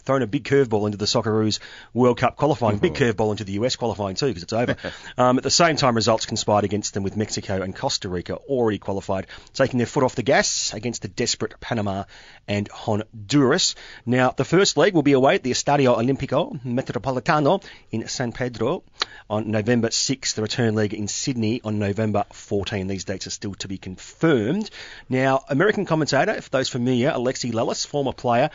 [0.04, 1.60] thrown a big curveball into the Socceroos
[1.94, 4.76] World Cup qualifying, big curveball into the US qualifying too because it's over.
[5.18, 8.80] um, at the same time, results conspired against them with Mexico and Costa Rica already
[8.80, 12.04] qualified, taking their foot off the gas against the desperate Panama
[12.48, 13.76] and Honduras.
[14.06, 18.84] Now, the first leg will be away at the Estadio Olimpico Metropolitano in San Pedro
[19.30, 20.36] on November 6th.
[20.36, 22.88] The return leg in Sydney on November 14.
[22.88, 24.70] These dates are still to be confirmed.
[25.10, 28.50] Now, American commentator, for those familiar, Alexi Lalas, former player,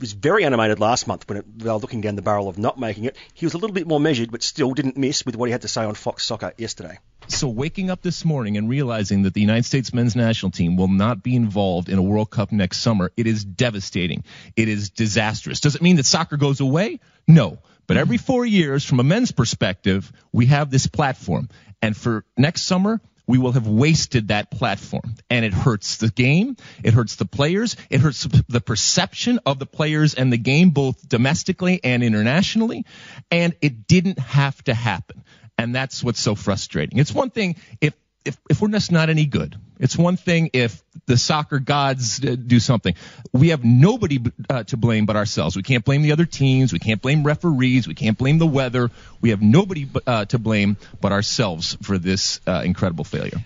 [0.00, 2.78] was very animated last month when it, they were looking down the barrel of not
[2.78, 3.16] making it.
[3.34, 5.62] He was a little bit more measured, but still didn't miss with what he had
[5.62, 6.98] to say on Fox Soccer yesterday.
[7.28, 10.88] So waking up this morning and realizing that the United States men's national team will
[10.88, 14.24] not be involved in a World Cup next summer, it is devastating.
[14.54, 15.60] It is disastrous.
[15.60, 17.00] Does it mean that soccer goes away?
[17.26, 17.58] No.
[17.86, 21.48] But every four years, from a men's perspective, we have this platform.
[21.82, 25.14] And for next summer, we will have wasted that platform.
[25.28, 26.56] And it hurts the game.
[26.82, 27.76] It hurts the players.
[27.90, 32.84] It hurts the perception of the players and the game, both domestically and internationally.
[33.30, 35.24] And it didn't have to happen.
[35.58, 36.98] And that's what's so frustrating.
[36.98, 37.94] It's one thing if,
[38.26, 39.56] if, if we're just not any good.
[39.78, 42.94] It's one thing if the soccer gods uh, do something.
[43.32, 45.56] We have nobody uh, to blame but ourselves.
[45.56, 46.72] We can't blame the other teams.
[46.72, 47.86] We can't blame referees.
[47.86, 48.90] We can't blame the weather.
[49.20, 53.44] We have nobody uh, to blame but ourselves for this uh, incredible failure.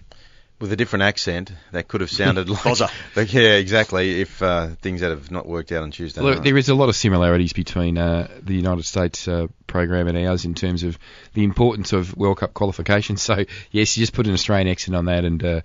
[0.61, 2.81] With a different accent, that could have sounded like,
[3.17, 4.21] like yeah, exactly.
[4.21, 6.45] If uh, things that have not worked out on Tuesday, Look, night.
[6.45, 10.45] there is a lot of similarities between uh, the United States uh, program and ours
[10.45, 10.99] in terms of
[11.33, 13.17] the importance of World Cup qualification.
[13.31, 15.61] So, yes, you just put an Australian accent on that, and uh,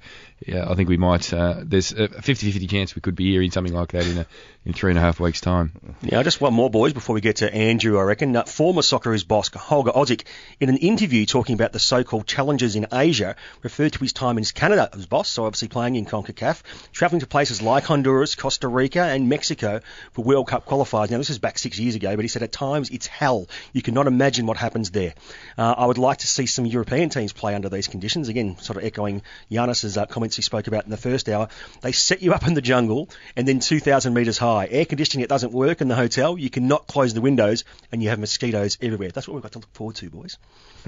[0.46, 1.34] yeah, I think we might.
[1.34, 4.28] Uh, there's a 50-50 chance we could be hearing something like that in a,
[4.66, 5.72] in three and a half weeks' time.
[6.02, 8.36] Now, just one more, boys, before we get to Andrew, I reckon.
[8.36, 10.26] Uh, former Socceroos boss Holger Osieck,
[10.60, 14.44] in an interview talking about the so-called challenges in Asia, referred to his time in
[14.44, 19.02] Canada as boss, so obviously playing in CONCACAF, travelling to places like Honduras, Costa Rica,
[19.02, 19.80] and Mexico
[20.12, 21.10] for World Cup qualifiers.
[21.10, 23.48] Now, this is back six years ago, but he said at times it's hell.
[23.74, 25.14] You cannot imagine what happens there.
[25.58, 28.28] Uh, I would like to see some European teams play under these conditions.
[28.28, 31.48] Again, sort of echoing Giannis's uh, comments he spoke about in the first hour.
[31.80, 34.68] They set you up in the jungle and then 2,000 metres high.
[34.70, 36.38] Air conditioning, it doesn't work in the hotel.
[36.38, 39.12] You cannot close the windows and you have mosquitoes everywhere.
[39.12, 40.38] That's what we've got to look forward to, boys.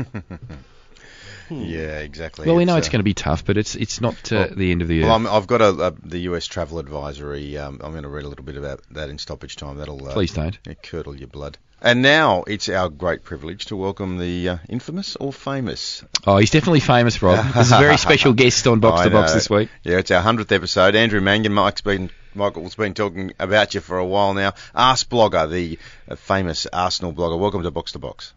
[1.50, 2.46] yeah, exactly.
[2.48, 4.48] Well, we know It's, it's uh, going to be tough, but it's it's not uh,
[4.48, 5.06] Well- the end of the year.
[5.06, 5.16] Well.
[5.16, 7.58] I'm, I've got a, a, the US travel advisory.
[7.58, 9.78] Um, I'm going to read a little bit about that in stoppage time.
[9.78, 10.58] That'll uh, Please don't.
[10.66, 11.58] yeah, curdle your blood.
[11.80, 16.04] And now it's our great privilege to welcome the uh, infamous or famous.
[16.26, 17.54] Oh, he's definitely famous, Rob.
[17.54, 19.70] There's a very special guest on Box to Box this week.
[19.84, 20.96] Yeah, it's our hundredth episode.
[20.96, 24.54] Andrew Mangan, Mike's been Michael's been talking about you for a while now.
[24.76, 25.78] Arseblogger, the
[26.10, 27.38] uh, famous Arsenal blogger.
[27.38, 28.34] Welcome to Box to Box.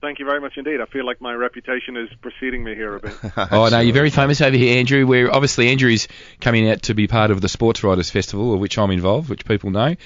[0.00, 0.80] Thank you very much indeed.
[0.80, 3.14] I feel like my reputation is preceding me here a bit.
[3.50, 5.06] Oh no, you're very famous over here, Andrew.
[5.06, 6.06] Where obviously Andrew's
[6.40, 9.44] coming out to be part of the Sports Writers Festival, of which I'm involved, which
[9.44, 9.96] people know,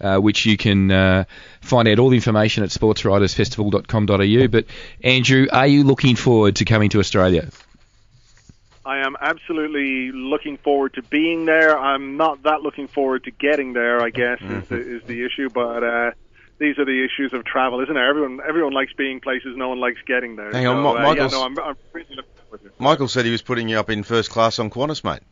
[0.00, 1.24] uh, which you can uh,
[1.60, 4.48] find out all the information at sportswritersfestival.com.au.
[4.48, 4.66] But
[5.04, 7.50] Andrew, are you looking forward to coming to Australia?
[8.86, 11.78] I am absolutely looking forward to being there.
[11.78, 14.00] I'm not that looking forward to getting there.
[14.00, 15.84] I guess is the, is the issue, but.
[15.84, 16.10] Uh,
[16.58, 18.00] these are the issues of travel, isn't it?
[18.00, 19.56] Everyone, everyone likes being places.
[19.56, 20.52] No one likes getting there.
[20.52, 22.74] Hang on, so, Ma- uh, yeah, no, I'm, I'm really looking forward to it.
[22.78, 25.22] Michael said he was putting you up in first class on Qantas, mate.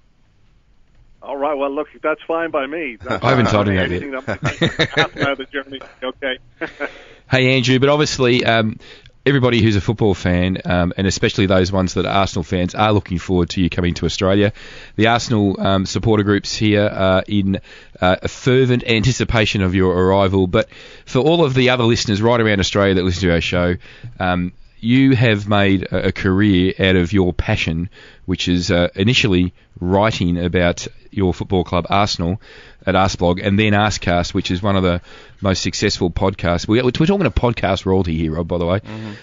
[1.22, 1.54] All right.
[1.54, 2.96] Well, look, that's fine by me.
[2.96, 4.26] That's I haven't told him that anything yet.
[4.26, 4.60] that makes
[4.94, 5.80] half an hour of the journey.
[6.02, 6.38] Okay.
[7.30, 8.80] Hey, Andrew, but obviously, um,
[9.26, 12.92] everybody who's a football fan, um, and especially those ones that are Arsenal fans, are
[12.92, 14.52] looking forward to you coming to Australia.
[14.96, 17.60] The Arsenal um, supporter groups here are in
[18.00, 20.46] uh, a fervent anticipation of your arrival.
[20.46, 20.68] But
[21.04, 23.76] for all of the other listeners right around Australia that listen to our show,
[24.18, 27.90] um, you have made a, career out of your passion,
[28.24, 32.40] which is uh, initially writing about your football club Arsenal
[32.86, 35.00] at Arseblog, and then Arsecast, which is one of the
[35.40, 36.66] most successful podcasts.
[36.66, 38.80] We, we're talking a podcast royalty here, Rob, by the way.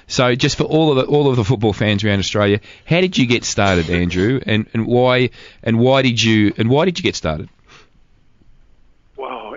[0.08, 3.18] So, just for all of the all of the football fans around Australia, how did
[3.18, 5.32] you get started, Andrew, and, and why
[5.64, 7.49] and why did you and why did you get started?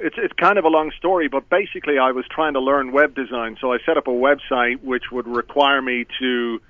[0.03, 3.15] It's it's kind of a long story, but basically I was trying to learn web
[3.15, 6.61] design, so I set up a website which would require me to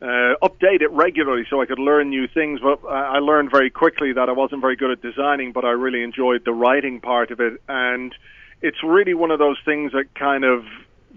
[0.00, 2.60] uh, update it regularly so I could learn new things.
[2.60, 6.02] But I learned very quickly that I wasn't very good at designing, but I really
[6.02, 8.14] enjoyed the writing part of it, and
[8.62, 10.64] it's really one of those things that kind of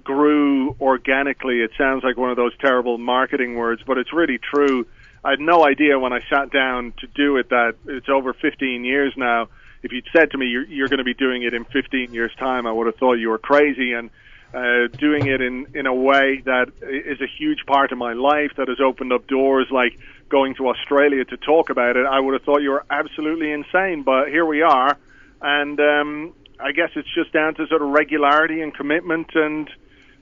[0.03, 1.61] grew organically.
[1.61, 4.85] It sounds like one of those terrible marketing words, but it's really true.
[5.23, 8.85] I had no idea when I sat down to do it that it's over 15
[8.85, 9.47] years now.
[9.85, 12.31] If you'd said to me you're, you're going to be doing it in 15 years'
[12.39, 13.93] time, I would have thought you were crazy.
[13.93, 14.09] And
[14.53, 18.51] uh, doing it in in a way that is a huge part of my life
[18.57, 22.33] that has opened up doors like going to Australia to talk about it, I would
[22.33, 24.03] have thought you were absolutely insane.
[24.03, 24.97] But here we are,
[25.41, 29.69] and um, I guess it's just down to sort of regularity and commitment and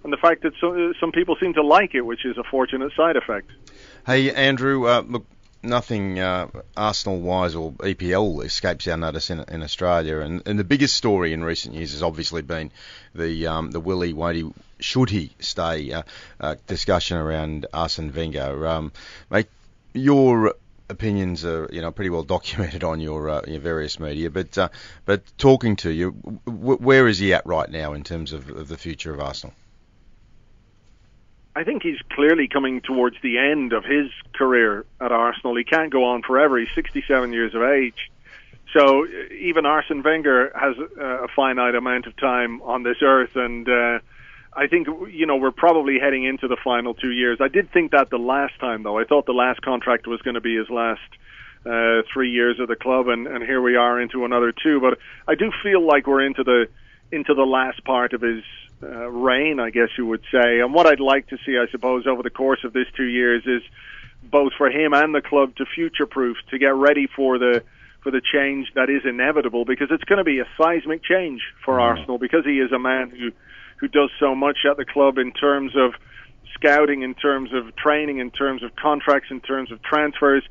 [0.04, 2.92] and the fact that some some people seem to like it, which is a fortunate
[2.98, 3.52] side effect.
[4.06, 5.26] Hey, Andrew, uh, look,
[5.64, 10.64] nothing uh, Arsenal wise or EPL escapes our notice in, in Australia, and, and the
[10.64, 12.72] biggest story in recent years has obviously been
[13.16, 16.04] the um, the Willie won't he should he stay uh,
[16.40, 18.68] uh, discussion around Arsene Wenger.
[18.68, 18.92] Um,
[19.30, 19.48] mate,
[19.94, 20.56] your
[20.90, 24.70] opinions are you know pretty well documented on your uh, your various media, but uh,
[25.06, 28.68] but talking to you, w- where is he at right now in terms of, of
[28.68, 29.56] the future of Arsenal?
[31.56, 35.56] I think he's clearly coming towards the end of his career at Arsenal.
[35.56, 36.58] He can't go on forever.
[36.58, 38.10] He's 67 years of age.
[38.74, 43.70] So even Arsene Wenger has uh, a finite amount of time on this earth, and
[43.70, 44.00] uh,
[44.52, 47.38] I think you know we're probably heading into the final two years.
[47.40, 48.98] I did think that the last time, though.
[48.98, 51.02] I thought the last contract was going to be his last
[51.68, 54.80] uh, three years of the club, and, and here we are into another two.
[54.82, 54.98] But
[55.28, 56.66] I do feel like we're into the
[57.12, 58.44] into the last part of his
[58.84, 60.60] uh, reign, I guess you would say.
[60.60, 63.44] And what I'd like to see, I suppose, over the course of this two years
[63.46, 63.62] is
[64.22, 67.64] both for him and the club to future proof, to get ready for the
[68.02, 71.80] for the change that is inevitable, because it's going to be a seismic change for
[71.80, 73.32] Arsenal, because he is a man who
[73.78, 75.94] who does so much at the club in terms of
[76.54, 80.44] scouting, in terms of training, in terms of contracts, in terms of transfers,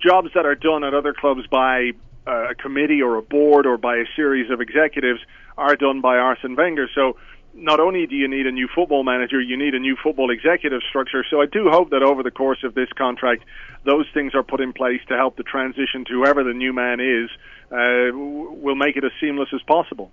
[0.00, 1.92] jobs that are done at other clubs by
[2.26, 5.20] uh, a committee or a board or by a series of executives
[5.56, 6.88] are done by Arsene Wenger.
[6.94, 7.16] So
[7.54, 10.82] not only do you need a new football manager, you need a new football executive
[10.88, 11.24] structure.
[11.30, 13.44] So I do hope that over the course of this contract,
[13.84, 17.00] those things are put in place to help the transition to whoever the new man
[17.00, 17.30] is.
[17.70, 20.12] Uh, will make it as seamless as possible.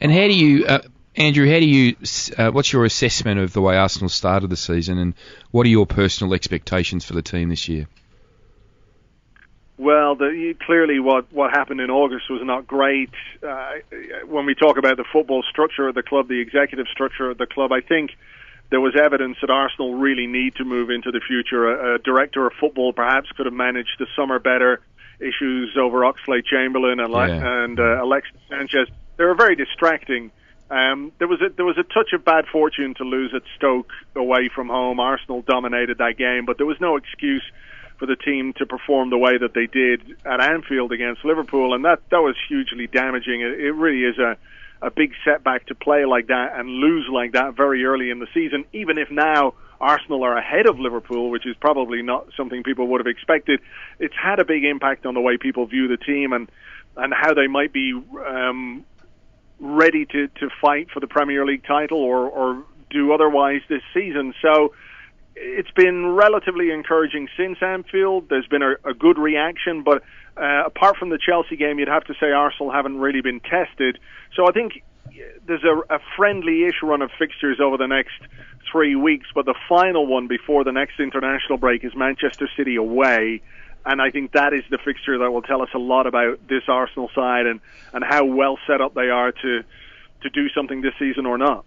[0.00, 0.80] And how do you, uh,
[1.14, 1.46] Andrew?
[1.46, 1.96] How do you?
[2.36, 5.14] Uh, what's your assessment of the way Arsenal started the season, and
[5.50, 7.86] what are your personal expectations for the team this year?
[9.78, 13.10] Well, the, clearly, what what happened in August was not great.
[13.40, 13.74] Uh,
[14.26, 17.46] when we talk about the football structure of the club, the executive structure of the
[17.46, 18.10] club, I think
[18.70, 21.70] there was evidence that Arsenal really need to move into the future.
[21.70, 24.80] A, a director of football perhaps could have managed the summer better.
[25.20, 27.64] Issues over Oxlade Chamberlain and, Yeah.
[27.64, 30.30] and uh, Alexis Sanchez, they were very distracting.
[30.70, 33.90] Um, there was a, there was a touch of bad fortune to lose at Stoke
[34.14, 35.00] away from home.
[35.00, 37.42] Arsenal dominated that game, but there was no excuse
[37.98, 41.84] for the team to perform the way that they did at Anfield against Liverpool, and
[41.84, 43.40] that that was hugely damaging.
[43.40, 44.36] It, it really is a
[44.80, 48.28] a big setback to play like that and lose like that very early in the
[48.32, 48.64] season.
[48.72, 53.00] Even if now Arsenal are ahead of Liverpool, which is probably not something people would
[53.00, 53.60] have expected,
[53.98, 56.50] it's had a big impact on the way people view the team and
[56.96, 57.92] and how they might be
[58.26, 58.84] um,
[59.60, 64.34] ready to to fight for the Premier League title or or do otherwise this season.
[64.40, 64.72] So
[65.40, 68.28] it's been relatively encouraging since Anfield.
[68.28, 70.02] There's been a, a good reaction, but
[70.36, 73.98] uh, apart from the Chelsea game, you'd have to say Arsenal haven't really been tested.
[74.34, 74.82] So I think
[75.46, 78.20] there's a, a friendly-ish run of fixtures over the next
[78.70, 83.40] three weeks, but the final one before the next international break is Manchester City away.
[83.86, 86.64] And I think that is the fixture that will tell us a lot about this
[86.68, 87.60] Arsenal side and,
[87.92, 89.62] and how well set up they are to
[90.20, 91.64] to do something this season or not.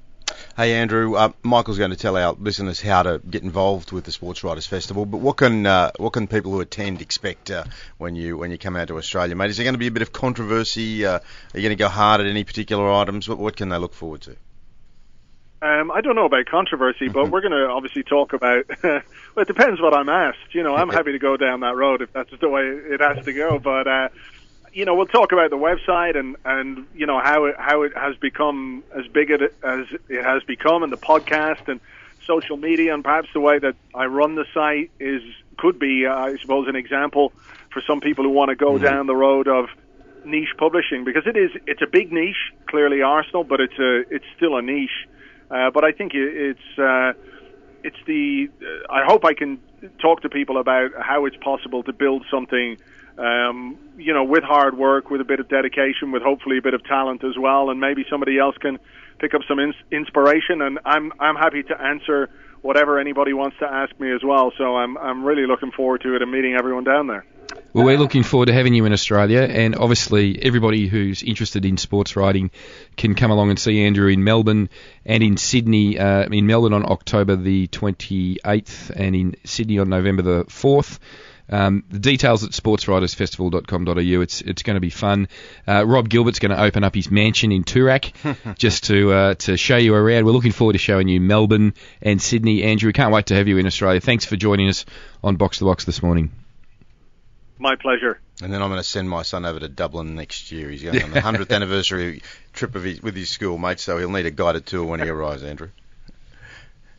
[0.55, 4.11] Hey Andrew, uh, Michael's going to tell our listeners how to get involved with the
[4.11, 7.63] Sports Writers Festival, but what can uh, what can people who attend expect uh,
[7.97, 9.49] when you when you come out to Australia, mate?
[9.49, 11.05] Is there going to be a bit of controversy?
[11.05, 11.21] Uh, are
[11.53, 13.27] you going to go hard at any particular items?
[13.27, 14.35] What, what can they look forward to?
[15.63, 18.65] Um, I don't know about controversy, but we're going to obviously talk about.
[18.83, 19.03] well,
[19.37, 20.55] it depends what I'm asked.
[20.55, 23.23] You know, I'm happy to go down that road if that's the way it has
[23.25, 23.59] to go.
[23.59, 24.09] But uh,
[24.73, 27.95] you know, we'll talk about the website and and you know how it how it
[27.95, 29.41] has become as big as
[30.09, 31.79] it has become, and the podcast and
[32.25, 35.21] social media, and perhaps the way that I run the site is
[35.57, 37.33] could be, uh, I suppose, an example
[37.71, 39.69] for some people who want to go down the road of
[40.23, 44.25] niche publishing because it is it's a big niche, clearly Arsenal, but it's a it's
[44.37, 45.07] still a niche.
[45.49, 47.13] Uh, but I think it's uh,
[47.83, 49.59] it's the uh, I hope I can
[49.99, 52.77] talk to people about how it's possible to build something
[53.21, 56.73] um, you know with hard work with a bit of dedication with hopefully a bit
[56.73, 58.79] of talent as well and maybe somebody else can
[59.19, 62.29] pick up some ins- inspiration and I'm I'm happy to answer
[62.61, 66.15] whatever anybody wants to ask me as well so I'm I'm really looking forward to
[66.15, 67.25] it and meeting everyone down there
[67.73, 71.77] Well, we're looking forward to having you in Australia, and obviously everybody who's interested in
[71.77, 72.49] sports writing
[72.95, 74.69] can come along and see Andrew in Melbourne
[75.05, 75.99] and in Sydney.
[75.99, 80.99] Uh, in Melbourne on October the 28th, and in Sydney on November the 4th.
[81.51, 84.21] Um, the details at sportswritersfestival.com.au.
[84.21, 85.27] It's it's going to be fun.
[85.67, 89.57] Uh, Rob Gilbert's going to open up his mansion in Toorak just to uh, to
[89.57, 90.25] show you around.
[90.25, 92.63] We're looking forward to showing you Melbourne and Sydney.
[92.63, 93.99] Andrew, we can't wait to have you in Australia.
[93.99, 94.85] Thanks for joining us
[95.23, 96.31] on Box to Box this morning.
[97.59, 100.69] my pleasure And then I'm going to send my son over to Dublin next year.
[100.69, 102.21] He's going on the 100th anniversary
[102.53, 105.43] trip of his, with his schoolmates, so he'll need a guided tour when he arrives,
[105.43, 105.69] Andrew.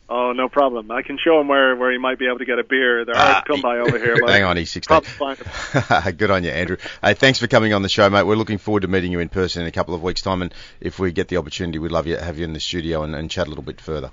[0.09, 2.59] Oh no problem I can show him where where he might be able to get
[2.59, 4.86] a beer they're hard to come by over here but Hang on, he's 16.
[4.86, 5.38] probably find
[6.07, 6.16] him.
[6.16, 6.76] Good on you, Andrew.
[7.03, 8.24] Hey, thanks for coming on the show, mate.
[8.24, 10.55] We're looking forward to meeting you in person in a couple of weeks' time, and
[10.80, 13.30] if we get the opportunity, we'd love you have you in the studio and, and
[13.30, 14.11] chat a little bit further.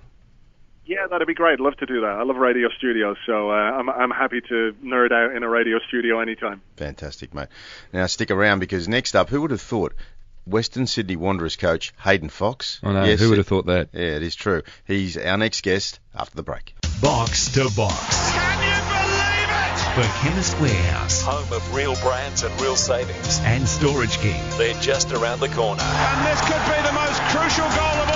[0.85, 1.53] Yeah, that'd be great.
[1.53, 2.17] I'd love to do that.
[2.19, 5.77] I love radio studios, so uh, I'm I'm happy to nerd out in a radio
[5.87, 6.61] studio anytime.
[6.77, 7.47] Fantastic, mate.
[7.93, 9.93] Now stick around because next up, who would have thought?
[10.49, 12.79] Western Sydney Wanderers coach Hayden Foxe.
[12.83, 13.89] I know, who would have thought that?
[13.93, 14.63] Yeah, it is true.
[14.85, 16.75] He's our next guest after the break.
[17.01, 18.31] Box to Box.
[18.31, 19.79] Can you believe it?
[19.95, 23.39] For Chemist Warehouse Home of real brands and real savings.
[23.43, 24.41] and Storage King.
[24.57, 25.81] They're just around the corner.
[25.81, 28.08] And this could be the most crucial goal of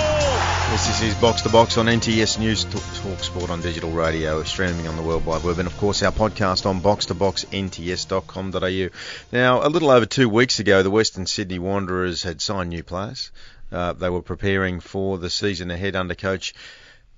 [0.74, 4.88] This is Box to Box on NTS News Talk, Talk Sport on digital radio, streaming
[4.88, 8.88] on the World Wide Web, and of course our podcast on box to box nts.com.au.
[9.30, 13.30] Now, a little over two weeks ago, the Western Sydney Wanderers had signed new players.
[13.70, 16.54] Uh, they were preparing for the season ahead under coach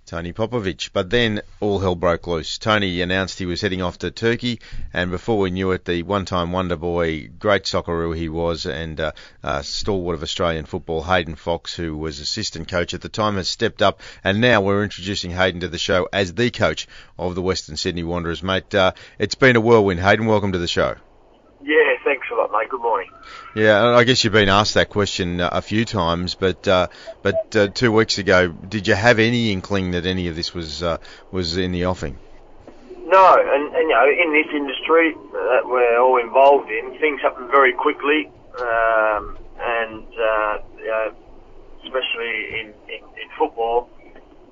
[0.07, 0.91] Tony Popovic.
[0.93, 2.59] But then all hell broke loose.
[2.59, 4.61] Tony announced he was heading off to Turkey,
[4.93, 9.13] and before we knew it, the one-time wonder boy, great socceroo he was, and uh,
[9.43, 13.49] uh, stalwart of Australian football, Hayden Foxe, who was assistant coach at the time, has
[13.49, 16.87] stepped up, and now we're introducing Hayden to the show as the coach
[17.19, 18.43] of the Western Sydney Wanderers.
[18.43, 20.01] Mate, uh, it's been a whirlwind.
[20.01, 20.95] Hayden, welcome to the show.
[21.63, 22.69] Yeah, thanks a lot, mate.
[22.69, 23.09] Good morning.
[23.55, 26.89] Yeah, I guess you've been asked that question uh, a few times, but uh,
[27.23, 30.83] but uh, two weeks ago, did you have any inkling that any of this was
[30.83, 30.99] uh,
[31.33, 32.19] was in the offing?
[33.07, 37.49] No, and, and you know, in this industry that we're all involved in, things happen
[37.49, 38.29] very quickly,
[38.61, 41.15] um, and uh, you know,
[41.85, 43.89] especially in, in, in football,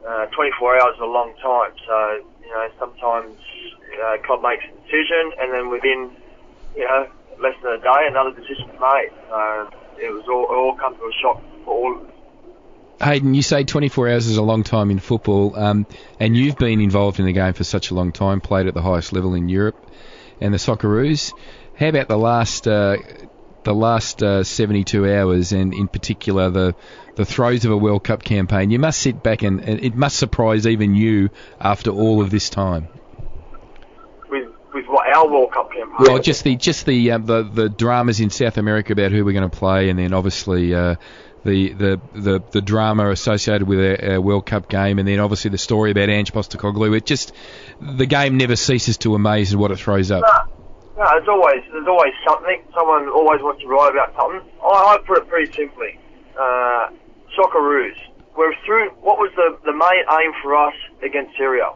[0.09, 1.73] uh, 24 hours is a long time.
[1.87, 3.37] So you know, sometimes
[4.01, 6.11] a club makes a decision, and then within
[6.77, 7.07] you know
[7.41, 9.11] less than a day, another decision's made.
[9.29, 12.07] So it was all it all come to a shock for all.
[13.03, 15.87] Hayden, you say 24 hours is a long time in football, um,
[16.21, 18.83] and you've been involved in the game for such a long time, played at the
[18.83, 19.77] highest level in Europe,
[20.41, 21.33] and the Socceroos.
[21.77, 22.97] How about the last uh,
[23.65, 26.75] the last uh, 72 hours, and in particular the
[27.17, 28.71] the throes of a World Cup campaign?
[28.71, 32.49] You must sit back and, and it must surprise even you after all of this
[32.49, 32.89] time.
[34.75, 35.95] With what our World Cup campaign.
[36.01, 39.33] Well, just the just the uh, the the dramas in South America about who we're
[39.33, 40.97] going to play, and then obviously uh,
[41.45, 45.51] the, the the the drama associated with a, our World Cup game, and then obviously
[45.51, 46.97] the story about Ange Postecoglou.
[46.97, 47.33] It just
[47.81, 50.25] the game never ceases to amaze at what it throws up.
[50.97, 52.63] No, there's always there's always something.
[52.75, 54.51] Someone always wants to write about something.
[54.61, 55.99] I, I put it pretty simply.
[56.39, 56.89] Uh,
[57.39, 57.95] Socceroos.
[58.37, 58.91] We're through.
[59.01, 61.71] What was the the main aim for us against Syria?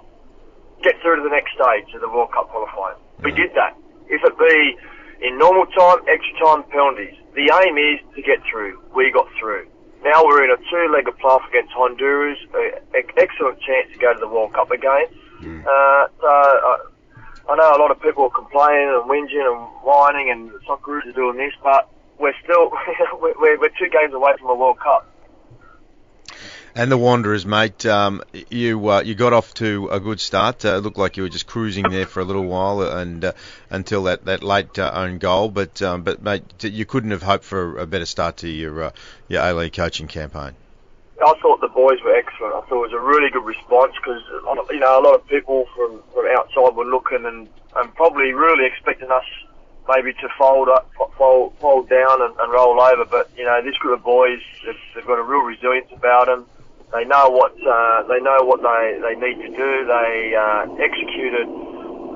[0.82, 2.96] Get through to the next stage of the World Cup qualifying.
[3.22, 3.74] We did that.
[4.08, 4.78] If it be
[5.26, 7.14] in normal time, extra time, penalties.
[7.34, 8.80] The aim is to get through.
[8.94, 9.66] We got through.
[10.04, 12.38] Now we're in a two-legged playoff against Honduras.
[12.54, 15.06] A, a- excellent chance to go to the World Cup again.
[15.66, 16.78] Uh, so uh,
[17.50, 21.06] I know a lot of people are complaining and whinging and whining, and the Socceroos
[21.06, 22.70] are doing this, but we're still
[23.20, 25.06] we're, we're we're two games away from a World Cup.
[26.78, 30.64] And the Wanderers, mate, um, you uh, you got off to a good start.
[30.64, 33.32] Uh, it looked like you were just cruising there for a little while, and uh,
[33.68, 35.48] until that, that late uh, own goal.
[35.48, 38.90] But um, but mate, you couldn't have hoped for a better start to your uh,
[39.26, 40.52] your A League coaching campaign.
[41.20, 42.54] I thought the boys were excellent.
[42.54, 44.22] I thought it was a really good response because
[44.70, 48.66] you know a lot of people from, from outside were looking and, and probably really
[48.66, 49.24] expecting us
[49.88, 53.04] maybe to fold up, fold, fold down and, and roll over.
[53.04, 56.46] But you know this group of boys, they've, they've got a real resilience about them.
[56.92, 59.70] They know what uh, they know what they, they need to do.
[59.84, 61.44] They uh, executed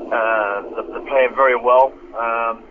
[0.08, 1.92] uh, the, the plan very well.
[2.16, 2.64] Um,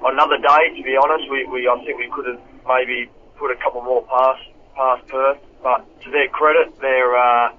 [0.00, 3.52] on another day, to be honest, we, we I think we could have maybe put
[3.52, 4.40] a couple more past
[4.74, 5.38] past Perth.
[5.62, 7.52] But to their credit, they're uh,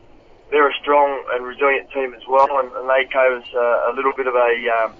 [0.49, 3.93] they're a strong and resilient team as well, and, and they gave us uh, a
[3.93, 4.97] little bit of a um,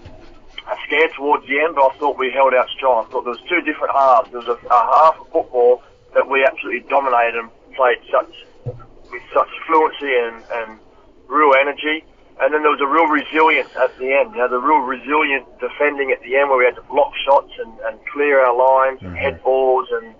[0.70, 1.74] a scare towards the end.
[1.74, 3.06] But I thought we held out strong.
[3.06, 4.30] I thought there was two different halves.
[4.30, 5.82] There was a, a half of football
[6.14, 8.30] that we absolutely dominated and played such
[9.14, 10.80] with such fluency and, and
[11.30, 12.04] real energy.
[12.42, 14.34] And then there was a real resilience at the end.
[14.34, 17.54] You know, the real resilient defending at the end where we had to block shots
[17.62, 19.88] and, and clear our lines and head balls.
[19.94, 20.16] And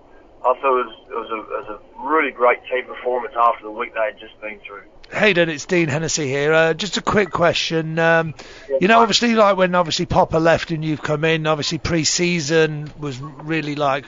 [0.46, 3.64] I thought it was, it was, a, it was a really great team performance after
[3.64, 4.86] the week they had just been through.
[5.12, 6.52] Hayden, it's Dean Hennessy here.
[6.52, 7.98] Uh, just a quick question.
[7.98, 8.34] Um,
[8.80, 13.20] you know, obviously, like when obviously Popper left and you've come in, obviously pre-season was
[13.20, 14.06] really like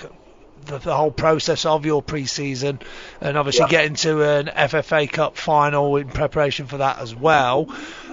[0.66, 2.80] the, the whole process of your pre-season,
[3.20, 3.68] and obviously Yeah.
[3.68, 7.64] getting to an FFA Cup final in preparation for that as well.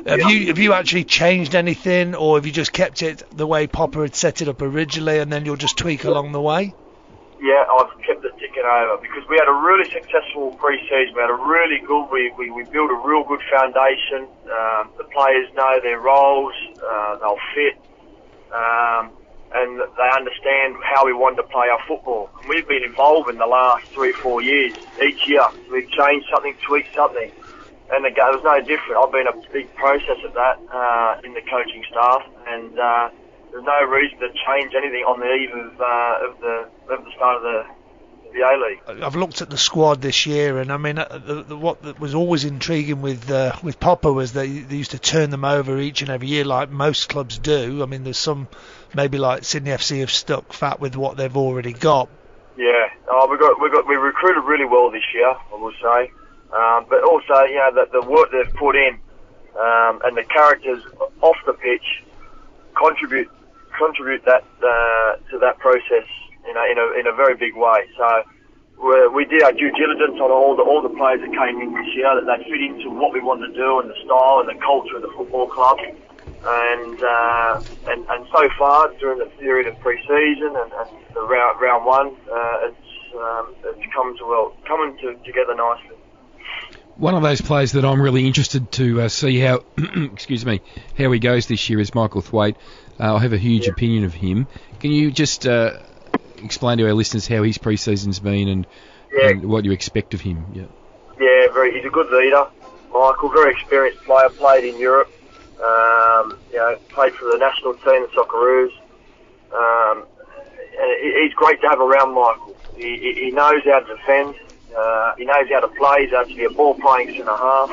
[0.06, 3.68] Have you have you actually changed anything, or have you just kept it the way
[3.68, 6.74] Popper had set it up originally, and then you'll just tweak along the way?
[7.42, 11.14] Yeah, I've kept the ticking over because we had a really successful pre-season.
[11.14, 14.28] We had a really good, we, we, we built a real good foundation.
[14.46, 17.76] Um, the players know their roles, uh, they'll fit,
[18.54, 19.12] um,
[19.54, 22.30] and they understand how we want to play our football.
[22.40, 24.76] And we've been involved in the last three four years.
[25.02, 27.32] Each year, we've changed something, tweaked something,
[27.92, 28.98] and game was no different.
[28.98, 33.10] I've been a big process of that uh, in the coaching staff, and uh,
[33.52, 37.12] there's no reason to change anything on the eve of, uh, of the of the
[37.16, 37.66] start of the.
[38.88, 42.16] I've looked at the squad this year, and I mean, uh, the, the, what was
[42.16, 46.02] always intriguing with uh, with Popper was they, they used to turn them over each
[46.02, 47.84] and every year, like most clubs do.
[47.84, 48.48] I mean, there's some
[48.96, 52.10] maybe like Sydney FC have stuck fat with what they've already got.
[52.58, 56.12] Yeah, oh, we got we got we recruited really well this year, I will say.
[56.54, 59.00] Um, but also, you know, the, the work they've put in
[59.58, 60.84] um, and the characters
[61.22, 62.04] off the pitch
[62.78, 63.30] contribute
[63.78, 66.06] contribute that uh, to that process,
[66.46, 67.90] you know, in a in a very big way.
[67.98, 68.24] So
[68.84, 71.74] we we did our due diligence on all the all the players that came in
[71.74, 74.50] this year that they fit into what we want to do and the style and
[74.50, 75.80] the culture of the football club.
[76.46, 81.62] And uh, and and so far during the period of pre-season and, and the round
[81.62, 85.96] round one, uh, it's um, it's come to well coming to, together nicely.
[86.96, 90.62] One of those players that I'm really interested to uh, see how, excuse me,
[90.98, 92.56] how he goes this year is Michael Thwaite.
[93.00, 94.46] Uh, I have a huge opinion of him.
[94.80, 95.80] Can you just uh,
[96.44, 98.68] explain to our listeners how his pre-season's been and,
[99.12, 99.30] Yeah.
[99.30, 100.46] and what you expect of him?
[100.54, 100.66] Yeah.
[101.20, 101.74] Yeah, very.
[101.74, 102.46] He's a good leader.
[102.94, 105.12] Michael, very experienced player, played in Europe.
[105.64, 108.74] Um, know, played for the national team, the Socceroos.
[109.54, 110.08] Um,
[110.80, 112.56] and he- he's great to have around Michael.
[112.76, 114.36] He, he knows how to defend.
[114.76, 116.04] Uh, he knows how to play.
[116.06, 117.70] He's actually a ball playing centre half.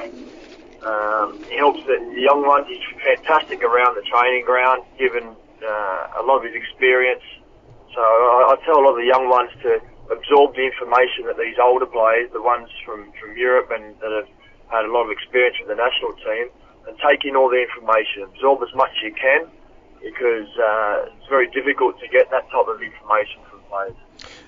[0.85, 2.67] Um, he helps the, the young ones.
[2.69, 7.25] He's fantastic around the training ground, given uh, a lot of his experience.
[7.95, 9.81] So I, I tell a lot of the young ones to
[10.13, 14.31] absorb the information that these older players, the ones from, from Europe and that have
[14.73, 16.49] had a lot of experience with the national team,
[16.91, 19.47] and take in all the information, absorb as much as you can,
[20.03, 23.95] because uh, it's very difficult to get that type of information from players.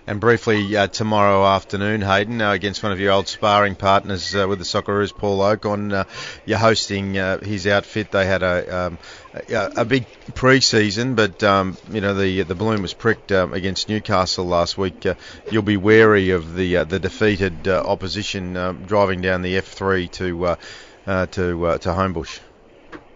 [0.07, 4.49] And briefly, uh, tomorrow afternoon, Hayden, uh, against one of your old sparring partners uh,
[4.49, 6.05] with the Socceroos, Paul Okon uh,
[6.45, 8.11] you're hosting uh, his outfit.
[8.11, 8.99] They had a um,
[9.33, 13.89] a, a big pre-season, but um, you know the the balloon was pricked um, against
[13.89, 15.07] Newcastle last week.
[15.51, 20.57] You'll be wary of the the defeated opposition uh, driving down the F3 to
[21.07, 22.41] uh, to uh, to Homebush.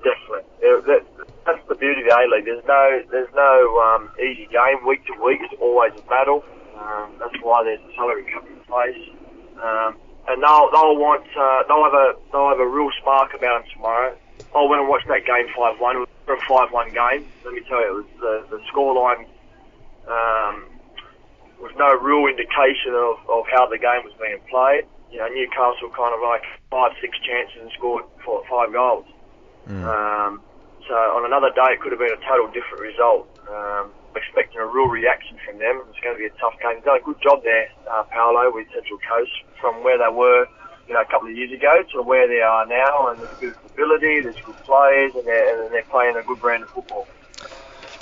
[0.02, 1.06] Definitely.
[1.46, 2.44] That's the beauty of the A League.
[2.44, 4.86] There's no there's no um, easy game.
[4.86, 6.44] Week to week, it's always a battle.
[6.76, 8.98] Um, that's why there's a salary cap in place.
[9.62, 9.96] Um,
[10.28, 13.70] and they'll they'll want uh, they'll have a they'll have a real spark about them
[13.74, 14.16] tomorrow.
[14.54, 15.96] I went and watched that game five one.
[15.96, 17.26] It was a five one game.
[17.44, 19.26] Let me tell you, it was the the scoreline
[20.10, 20.66] um,
[21.60, 24.84] was no real indication of, of how the game was being played.
[25.16, 29.08] You know, Newcastle kind of like five six chances and scored four, five goals.
[29.88, 30.44] Um,
[30.84, 33.24] so on another day, it could have been a total different result.
[33.48, 35.80] Um, expecting a real reaction from them.
[35.88, 36.76] It's going to be a tough game.
[36.76, 40.44] They've done a good job there, uh, Paolo, with Central Coast, from where they were
[40.88, 43.54] you know, a couple of years ago to where they are now, and there's good
[43.72, 47.06] ability, there's good players, and they're, and they're playing a good brand of football.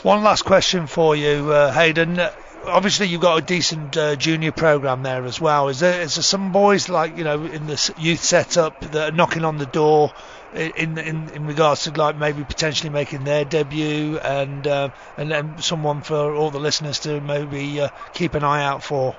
[0.03, 2.21] One last question for you, uh, Hayden.
[2.67, 5.69] Obviously, you've got a decent uh, junior program there as well.
[5.69, 9.17] Is there, is there some boys like you know in the youth setup that are
[9.17, 10.13] knocking on the door
[10.55, 15.59] in in, in regards to like maybe potentially making their debut and uh, and then
[15.61, 19.17] someone for all the listeners to maybe uh, keep an eye out for?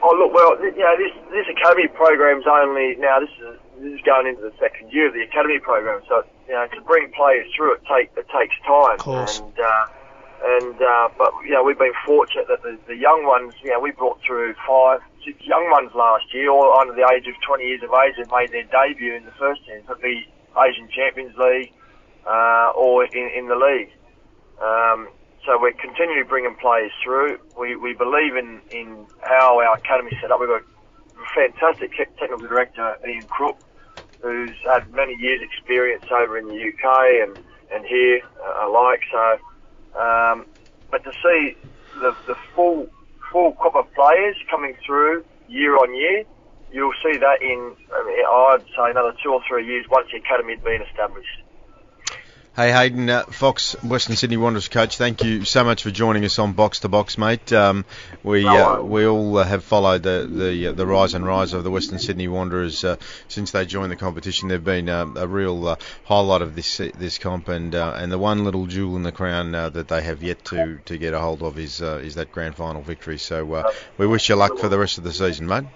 [0.00, 3.20] Oh look, well, you know, this this academy program's only now.
[3.20, 6.02] This is this is going into the second year of the academy program.
[6.08, 8.94] So you know, to bring players through it take it takes time.
[8.94, 9.40] Of course.
[9.40, 9.86] And uh,
[10.38, 13.80] and uh, but you know, we've been fortunate that the, the young ones, you know,
[13.80, 17.64] we brought through five, six young ones last year, all under the age of 20
[17.64, 19.82] years of age, that made their debut in the first team.
[20.02, 20.26] Be
[20.58, 21.72] Asian Champions League
[22.26, 23.90] uh, or in in the league.
[24.62, 25.08] Um,
[25.46, 27.38] so we're continually bringing players through.
[27.58, 30.40] We, we believe in, in how our academy set up.
[30.40, 33.56] We've got a fantastic technical director, Ian Crook,
[34.22, 36.86] who's had many years' experience over in the UK
[37.28, 37.38] and,
[37.74, 39.00] and here uh, alike.
[39.12, 39.38] So,
[39.96, 40.46] um,
[40.90, 41.56] but to see
[41.94, 42.88] the, the full
[43.32, 46.24] full crop of players coming through year on year,
[46.72, 50.18] you'll see that in I mean, I'd say another two or three years once the
[50.18, 51.38] academy had been established.
[52.58, 56.40] Hey Hayden, uh, Foxe Western Sydney Wanderers coach, thank you so much for joining us
[56.40, 57.52] on Box to Box, mate.
[57.52, 57.84] Um,
[58.24, 61.62] we uh, we all uh, have followed the the uh, the rise and rise of
[61.62, 62.96] the Western Sydney Wanderers uh,
[63.28, 64.48] since they joined the competition.
[64.48, 68.18] They've been uh, a real uh, highlight of this this comp, and uh, and the
[68.18, 71.20] one little jewel in the crown uh, that they have yet to, to get a
[71.20, 73.18] hold of is uh, is that grand final victory.
[73.18, 75.66] So uh, we wish you luck for the rest of the season, mate.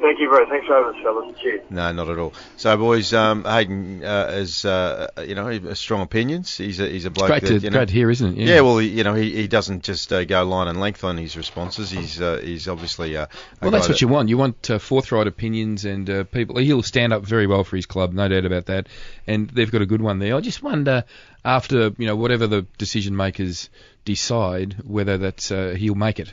[0.00, 1.36] Thank you very Thanks for having us, fellas.
[1.40, 1.60] Cheers.
[1.70, 2.32] No, not at all.
[2.56, 6.56] So, boys, um, Hayden uh, has, uh, you know, strong opinions.
[6.56, 8.46] He's a, he's a bloke great that, to- you know, great to hear, isn't it?
[8.46, 8.60] Yeah.
[8.60, 11.36] well, he, you know, he, he doesn't just uh, go line and length on his
[11.36, 11.90] responses.
[11.90, 13.28] He's uh, he's obviously uh, a
[13.60, 14.28] Well, that's what that- you want.
[14.28, 16.58] You want uh, forthright opinions and uh, people.
[16.58, 18.86] He'll stand up very well for his club, no doubt about that.
[19.26, 20.36] And they've got a good one there.
[20.36, 21.04] I just wonder,
[21.44, 23.68] after you know whatever the decision makers
[24.08, 26.32] decide, whether that's uh, he'll make it.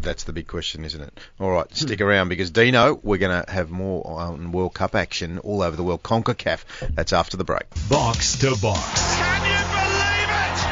[0.00, 1.12] That's the big question, isn't it?
[1.38, 5.38] All right, stick around because Dino, we're going to have more on World Cup action
[5.40, 6.02] all over the world.
[6.02, 6.64] CONCACAF.
[6.94, 7.64] That's after the break.
[7.90, 8.80] Box to box.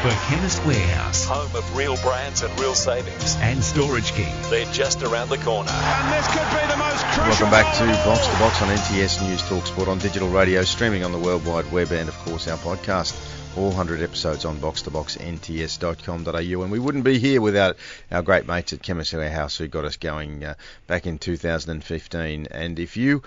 [0.01, 3.37] For Chemist Warehouse Home of real brands and real savings.
[3.39, 4.33] and Storage King.
[4.49, 5.69] They're just around the corner.
[5.71, 9.21] And this could be the most crucial Welcome back to Box to Box on NTS
[9.29, 12.47] News Talk Sport on digital radio, streaming on the World Wide Web, and of course
[12.47, 13.13] our podcast.
[13.55, 16.61] All 100 episodes on box2boxnts.com.au.
[16.63, 17.77] And we wouldn't be here without
[18.11, 20.55] our great mates at Chemist Warehouse who got us going uh,
[20.87, 22.47] back in 2015.
[22.49, 23.21] And if you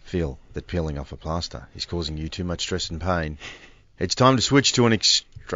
[0.00, 3.38] feel that peeling off a plaster is causing you too much stress and pain,
[3.98, 4.92] it's time to switch to an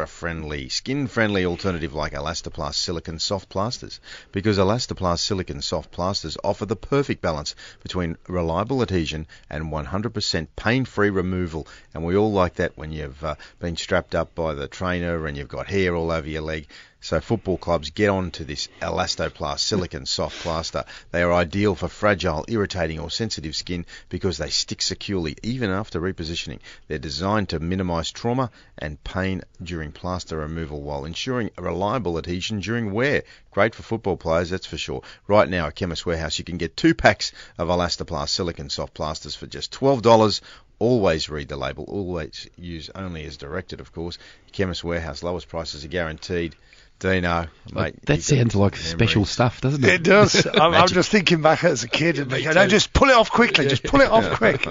[0.05, 4.01] friendly, skin friendly alternative like Elastoplast Silicon Soft Plasters
[4.33, 10.83] because Elastoplast Silicon Soft Plasters offer the perfect balance between reliable adhesion and 100% pain
[10.83, 11.65] free removal.
[11.93, 15.37] And we all like that when you've uh, been strapped up by the trainer and
[15.37, 16.67] you've got hair all over your leg.
[17.07, 20.85] So football clubs get on to this Elastoplast silicon soft plaster.
[21.11, 26.01] They are ideal for fragile, irritating or sensitive skin because they stick securely even after
[26.01, 26.61] repositioning.
[26.87, 32.59] They're designed to minimize trauma and pain during plaster removal while ensuring a reliable adhesion
[32.59, 33.21] during wear.
[33.51, 35.03] Great for football players, that's for sure.
[35.27, 39.35] Right now at Chemist Warehouse you can get two packs of Elastoplast silicon soft plasters
[39.35, 40.41] for just $12
[40.79, 41.85] Always read the label.
[41.87, 44.17] Always use only as directed, of course.
[44.51, 46.55] Chemist Warehouse, lowest prices are guaranteed.
[46.99, 47.93] Dino, mate.
[48.05, 48.89] that sounds like memories.
[48.89, 49.95] special stuff, doesn't it?
[49.95, 50.45] It does.
[50.53, 52.69] I'm, I'm just thinking back as a kid and Me thinking, no, too.
[52.69, 53.67] just pull it off quickly.
[53.67, 54.65] Just pull it off quick.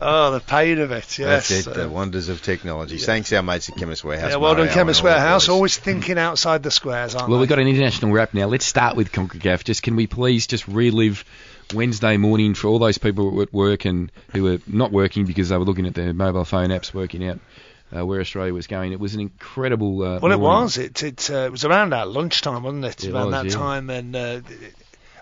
[0.00, 1.18] Oh, the pain of it.
[1.18, 1.48] Yes.
[1.48, 2.98] That's it, the wonders of technology.
[2.98, 4.30] Thanks, our mates at Chemist Warehouse.
[4.30, 5.48] Yeah, well done, Chemist and all the Warehouse.
[5.48, 7.32] Always thinking outside the squares, aren't we?
[7.32, 7.42] Well, they?
[7.42, 8.46] we've got an international wrap now.
[8.46, 9.64] Let's start with CONCACAF.
[9.64, 11.24] Just can we please just relive
[11.74, 15.24] Wednesday morning for all those people who were at work and who were not working
[15.24, 17.40] because they were looking at their mobile phone apps working out
[17.94, 18.92] uh, where Australia was going.
[18.92, 20.02] It was an incredible.
[20.02, 20.78] Uh, Well, it was.
[20.78, 23.04] It it, uh, it was around that lunchtime, wasn't it?
[23.04, 23.56] It around was, that yeah.
[23.56, 24.40] time, and uh,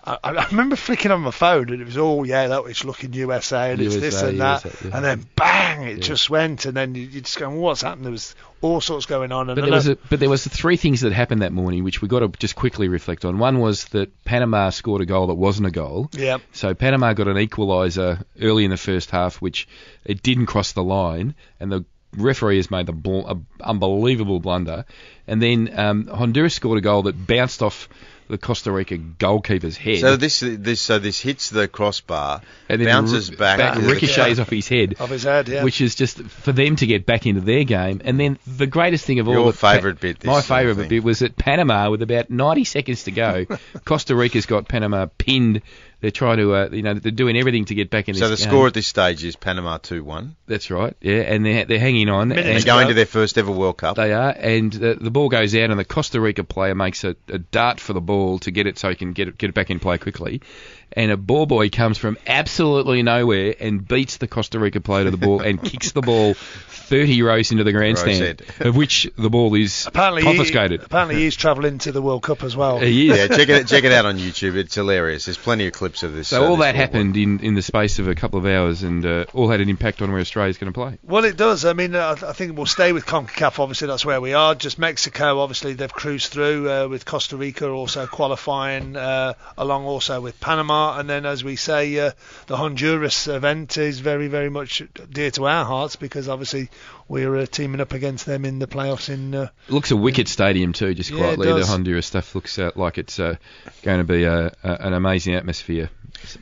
[0.05, 3.13] I, I remember flicking on my phone, and it was all yeah, that was looking
[3.13, 4.91] USA, and it's this USA, and that, yeah.
[4.93, 6.03] and then bang, it Yeah.
[6.03, 8.05] just went, and then you, you just go, well, what's happened?
[8.05, 10.77] There was all sorts going on, and But there was a, but there was three
[10.77, 13.39] things that happened that morning which we got to just quickly reflect on.
[13.39, 16.09] One was that Panama scored a goal that wasn't a goal.
[16.13, 16.41] Yep.
[16.51, 19.67] So Panama got an equaliser early in the first half, which
[20.03, 21.85] it didn't cross the line, and the
[22.17, 24.85] referee has made the bl- a unbelievable blunder.
[25.27, 27.89] And then um, Honduras scored a goal that bounced off
[28.27, 29.99] the Costa Rica goalkeeper's head.
[29.99, 33.93] So this this so this hits the crossbar, and then bounces r- back, to the-
[33.93, 35.63] ricochets off his head, Off his head, yeah.
[35.63, 38.01] which is just for them to get back into their game.
[38.03, 40.89] And then the greatest thing of all, Your that Pa- favourite bit, this my favourite
[40.89, 43.45] bit was that Panama, with about 90 seconds to go,
[43.85, 45.61] Costa Rica's got Panama pinned.
[46.05, 48.13] They're trying to, uh, you know, they're doing everything to get back in.
[48.13, 48.49] So the this game.
[48.49, 50.35] score at this stage is Panama two one.
[50.45, 50.95] That's right.
[51.01, 52.29] Yeah, and they're they're hanging on.
[52.29, 53.95] They're and going to their first ever World Cup.
[53.95, 57.15] They are, and the, the ball goes out, and the Costa Rica player makes a,
[57.29, 59.53] a dart for the ball to get it so he can get it, get it
[59.53, 60.43] back in play quickly.
[60.91, 65.11] And a ball boy comes from absolutely nowhere and beats the Costa Rica player to
[65.11, 66.35] the ball and kicks the ball
[66.85, 70.83] 30 rows into the grandstand, of which the ball is Apparently, he- confiscated.
[70.83, 72.79] apparently he's travelling to the World Cup as well.
[72.79, 73.17] He is.
[73.17, 74.55] Yeah, check it check it out on YouTube.
[74.55, 75.25] It's hilarious.
[75.25, 76.29] There's plenty of clips of this.
[76.29, 78.83] So uh, all this that happened in, in the space of a couple of hours,
[78.83, 80.97] and uh, all had an impact on where Australia's going to play.
[81.03, 81.65] Well, it does.
[81.65, 83.59] I mean, uh, I think we'll stay with CONCACAF.
[83.59, 84.55] Obviously, that's where we are.
[84.55, 90.21] Just Mexico, obviously, they've cruised through uh, with Costa Rica also qualifying, uh, along also
[90.21, 90.97] with Panama.
[90.99, 92.11] And then, as we say, uh,
[92.47, 96.69] the Honduras event is very, very much dear to our hearts because obviously
[97.07, 99.35] we're uh, teaming up against them in the playoffs in.
[99.35, 101.53] Uh, It looks a wicked stadium too, just Yeah, quietly.
[101.53, 101.65] The.
[101.65, 103.35] Honduras stuff looks uh, like it's uh,
[103.83, 105.89] going to be a, a, an amazing atmosphere.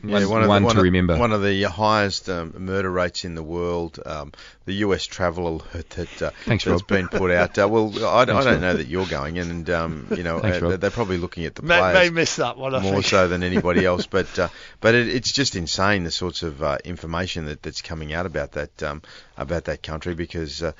[0.02, 1.16] Yeah, one, of the- one to of- remember.
[1.18, 3.98] One of the highest um, murder rates in the world.
[4.04, 4.32] Um,
[4.66, 6.86] the US travel alert that uh, Thanks, that's Rob.
[6.86, 7.58] been put out.
[7.58, 8.60] Uh, well, I, I don't Rob.
[8.60, 11.62] know that you're going, and um, you know Thanks, uh, they're probably looking at the
[11.62, 13.04] may, players may miss that one, I more think.
[13.06, 14.06] so than anybody else.
[14.06, 14.48] But uh,
[14.80, 18.52] but it, it's just insane the sorts of uh, information that, that's coming out about
[18.52, 19.02] that um,
[19.36, 20.62] about that country because.
[20.62, 20.72] Uh,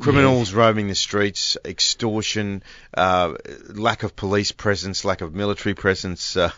[0.00, 2.62] criminals roaming the streets, extortion,
[2.94, 3.34] uh,
[3.68, 6.36] lack of police presence, lack of military presence.
[6.36, 6.50] Uh,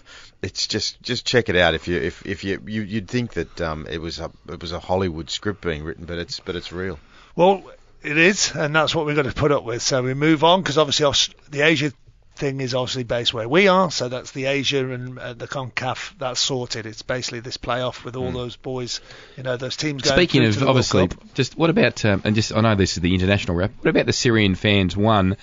[0.43, 3.61] it's just just check it out if you if, if you, you you'd think that
[3.61, 6.73] um, it was a it was a Hollywood script being written, but it's but it's
[6.73, 6.99] real.
[7.35, 7.65] Well,
[8.03, 9.83] it is, and that's what we've got to put up with.
[9.83, 11.93] So we move on because obviously Aus- the Asia
[12.39, 13.91] thing is obviously based where we are.
[13.91, 16.17] So that's the Asia and uh, the Concaf.
[16.19, 16.87] That's sorted.
[16.87, 19.01] It's basically this playoff with all those boys,
[19.37, 20.17] you know, those teams going.
[20.17, 22.97] Speaking of to the World obviously, just what about um, and just I know this
[22.97, 23.73] is the international wrap.
[23.81, 24.97] What about the Syrian fans?
[24.97, 25.37] One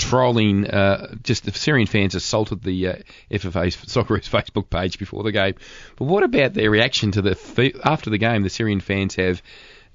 [0.00, 2.94] trolling, uh, just the Syrian fans assaulted the uh,
[3.30, 5.54] FFA's Socceroos Facebook page before the game.
[5.96, 8.42] But what about their reaction to the after the game?
[8.42, 9.42] The Syrian fans have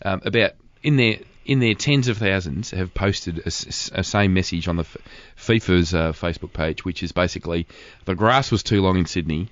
[0.04, 0.52] um, about
[0.84, 4.98] in their in their tens of thousands have posted a same message on the F-
[5.38, 7.68] FIFA's uh, Facebook page, which is basically
[8.06, 9.50] the grass was too long in Sydney.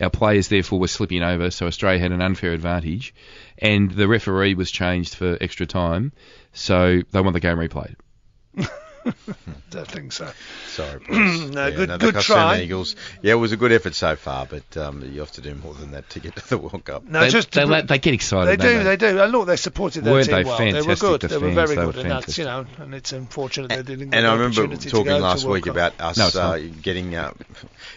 [0.00, 3.14] Our players therefore were slipping over, so Australia had an unfair advantage,
[3.58, 6.12] and the referee was changed for extra time,
[6.52, 7.96] so they want the game replayed.
[9.70, 10.28] Don't think so.
[10.68, 11.50] Sorry, boys.
[11.50, 12.60] No, Yeah, good- the good try.
[12.60, 12.96] Eagles.
[13.22, 15.74] Yeah, it was a good effort so far, but um, you have to do more
[15.74, 17.04] than that to get to the World Cup.
[17.04, 18.58] No, they, just they, br- they get excited.
[18.58, 19.20] They don't do, they do.
[19.20, 20.58] And look, they supported their Weren't team they well.
[20.58, 21.20] They were good.
[21.22, 23.82] the They were very They were good, and that's you know, and it's unfortunate they
[23.82, 25.74] didn't get And the I remember opportunity talking to go last week Cup.
[25.74, 27.32] about us No, uh, getting uh,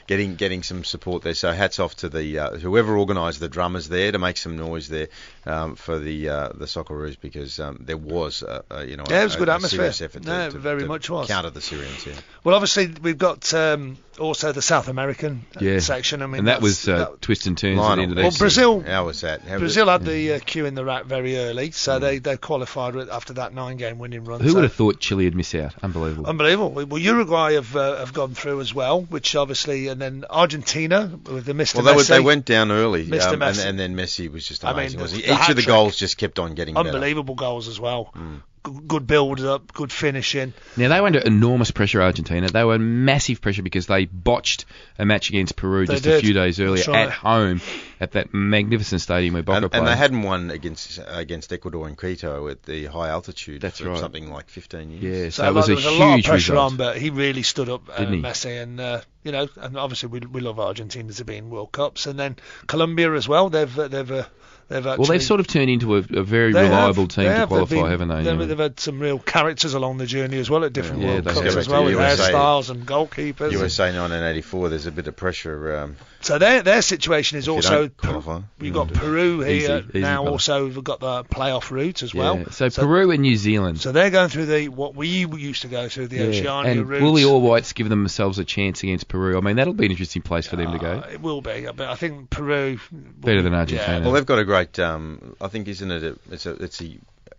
[0.07, 1.33] getting getting some support there.
[1.33, 4.87] So hats off to the uh, whoever organised the drummers there to make some noise
[4.89, 5.07] there
[5.45, 9.19] um, for the uh, the Socceroos because um, there was uh, uh, you know Yeah,
[9.19, 9.77] a, it was a good a atmosphere.
[9.91, 11.27] serious effort No, to- very to much was.
[11.27, 12.05] counter the Syrians.
[12.05, 12.13] Yeah.
[12.43, 15.79] Well, obviously we've got um, also the South American uh, Yeah.
[15.79, 16.21] section.
[16.21, 18.15] I mean, and that was uh, that- twists and turns at the Lionel end of
[18.17, 18.31] the Well.
[18.37, 19.41] Brazil- How was that?
[19.41, 19.91] How Brazil it?
[19.91, 23.53] had the uh, queue in the rat very early, so they they qualified after that
[23.53, 24.39] nine-game winning run.
[24.39, 25.73] Who so would have thought Chile would miss out?
[25.83, 26.25] Unbelievable.
[26.27, 26.85] Unbelievable.
[26.85, 31.45] Well, Uruguay have uh, have gone through as well, which obviously, and then Argentina with
[31.45, 31.75] the Mr.
[31.75, 32.07] Well, they, were, Messi.
[32.07, 33.27] they went down early, Mr.
[33.33, 33.65] um, and, Messi.
[33.65, 34.77] and then Messi was just amazing.
[34.77, 35.33] I mean, wasn't the- he?
[35.35, 36.89] the Each of the goals just kept on getting better.
[36.89, 38.11] unbelievable goals as well.
[38.15, 38.41] Mm.
[38.73, 40.53] G- Good build up, good finishing.
[40.75, 42.47] Now they were under enormous pressure, Argentina.
[42.49, 44.65] They were massive pressure because they botched
[44.99, 46.17] a match against Peru They just did.
[46.17, 47.07] a few days earlier That's right.
[47.07, 47.61] at home
[47.99, 49.79] at that magnificent stadium where Boca And, played.
[49.79, 53.89] and they hadn't won against against Ecuador in Quito at the high altitude That's for
[53.89, 53.97] right.
[53.99, 55.03] something like 15 years.
[55.03, 56.71] yeah, so, So it was there a was a lot of huge pressure result.
[56.71, 60.19] on, but he really stood up, uh, Messi, and uh, you know, and obviously we
[60.19, 62.35] we love Argentina to be in World Cups, and then
[62.67, 63.49] Colombia as well.
[63.49, 64.23] They've uh, they've uh,
[64.69, 67.29] they've actually, well, they've sort of turned into a, a very reliable have, team to
[67.31, 68.23] have, they've qualify, been- haven't they?
[68.23, 68.45] They've, Yeah.
[68.45, 71.33] they've had some real characters along the journey as well at different Yeah, World they
[71.33, 72.31] Cups as well, with USA.
[72.31, 73.51] hairstyles and goalkeepers.
[73.51, 74.69] USA 1984.
[74.69, 75.77] There's a bit of pressure.
[75.77, 75.95] Um,
[76.27, 78.41] So their their situation is if also don't qualify.
[78.59, 80.23] we've got Peru here Easy, easy now.
[80.23, 80.31] fella.
[80.31, 82.45] Also, we've got the playoff route as Yeah, well.
[82.51, 83.79] So, Peru and New Zealand.
[83.79, 86.23] So they're going through the what we used to go through the Yeah.
[86.23, 87.01] Oceania and route.
[87.01, 89.37] will the All Whites give themselves a chance against Peru?
[89.37, 90.91] I mean, that'll be an interesting place for them to go.
[91.05, 94.01] Uh, it will be, but I think Peru Better than Argentina.
[94.01, 94.77] Well, they've got a great.
[94.79, 96.03] Um, I think, isn't it?
[96.03, 96.97] A, it's a it's a,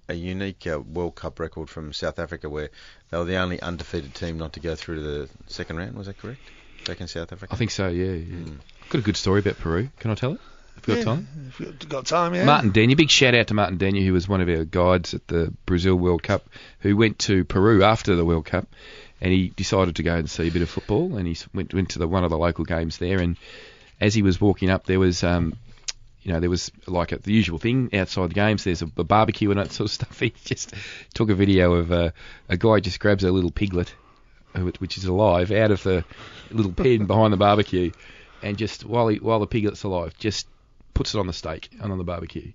[0.09, 2.71] a unique uh, World Cup record from South Africa, where
[3.11, 5.95] they were the only undefeated team not to go through to the second round.
[5.95, 6.41] Was that correct?
[6.87, 7.53] Back in South Africa.
[7.53, 7.89] I think so.
[7.89, 8.13] Yeah.
[8.13, 8.35] yeah.
[8.37, 8.55] Hmm.
[8.91, 9.91] Got a good story about Peru.
[9.99, 10.41] Can I tell it?
[10.77, 11.29] Have you got Yeah, time?
[11.49, 12.45] If you've got time, yeah.
[12.45, 15.27] Martin Daniel, big shout out to Martin Daniel, who was one of our guides at
[15.27, 16.49] the Brazil World Cup,
[16.81, 18.67] who went to Peru after the World Cup,
[19.21, 21.91] and he decided to go and see a bit of football, and he went went
[21.91, 23.37] to the one of the local games there, and
[24.01, 25.23] as he was walking up, there was.
[25.25, 25.57] Um,
[26.23, 28.65] you know, there was like a, the usual thing outside the games.
[28.65, 30.21] There's a, a barbecue and that sort of stuff.
[30.21, 30.75] He just
[31.15, 32.11] took a video of uh,
[32.51, 33.95] a guy just grabs a little piglet,
[34.79, 36.05] which is alive, out of the
[36.51, 37.93] little pen behind the barbecue,
[38.43, 40.47] and just while he, while the piglet's alive, just
[40.95, 42.53] puts it on the steak and on the barbecue.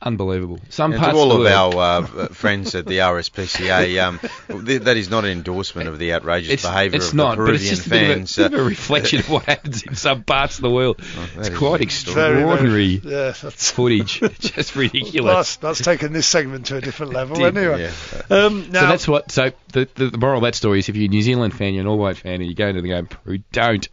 [0.00, 0.60] Unbelievable.
[0.68, 1.46] Some And parts to all of of
[1.76, 1.76] our
[2.22, 4.20] uh, friends at the RSPCA, um,
[4.64, 7.44] th- that is not an endorsement of the outrageous it's, behaviour it's of not, the
[7.44, 9.44] but it's Peruvian just a bit, of a, bit of a uh, reflection of what
[9.46, 10.98] happens in some parts of the world.
[11.00, 14.20] that it's is quite Very, very- extraordinary yeah, that's footage.
[14.38, 15.56] just ridiculous.
[15.56, 17.34] That's, that's taken this segment to a different level.
[17.34, 18.20] Did, anyway, yeah.
[18.30, 19.32] um, now so that's what.
[19.32, 21.74] So the, the the moral of that story is, if you're a New Zealand fan,
[21.74, 23.88] you're an All White fan, and you go into the game, Peru, don't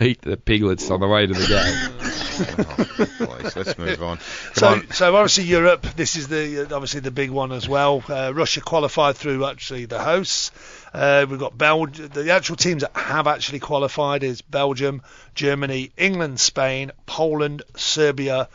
[0.00, 1.46] eat the piglets on the way to the
[3.18, 3.26] game.
[3.26, 4.16] Please, let's move on.
[4.18, 4.90] Come So, on.
[4.92, 8.02] so obviously Europe, this is the uh, obviously the big one as well.
[8.08, 10.50] Uh, Russia qualified through actually the hosts.
[10.92, 12.08] Uh, we've got Belgium.
[12.08, 15.02] The actual teams that have actually qualified is Belgium,
[15.34, 18.48] Germany, England, Spain, Poland, Serbia,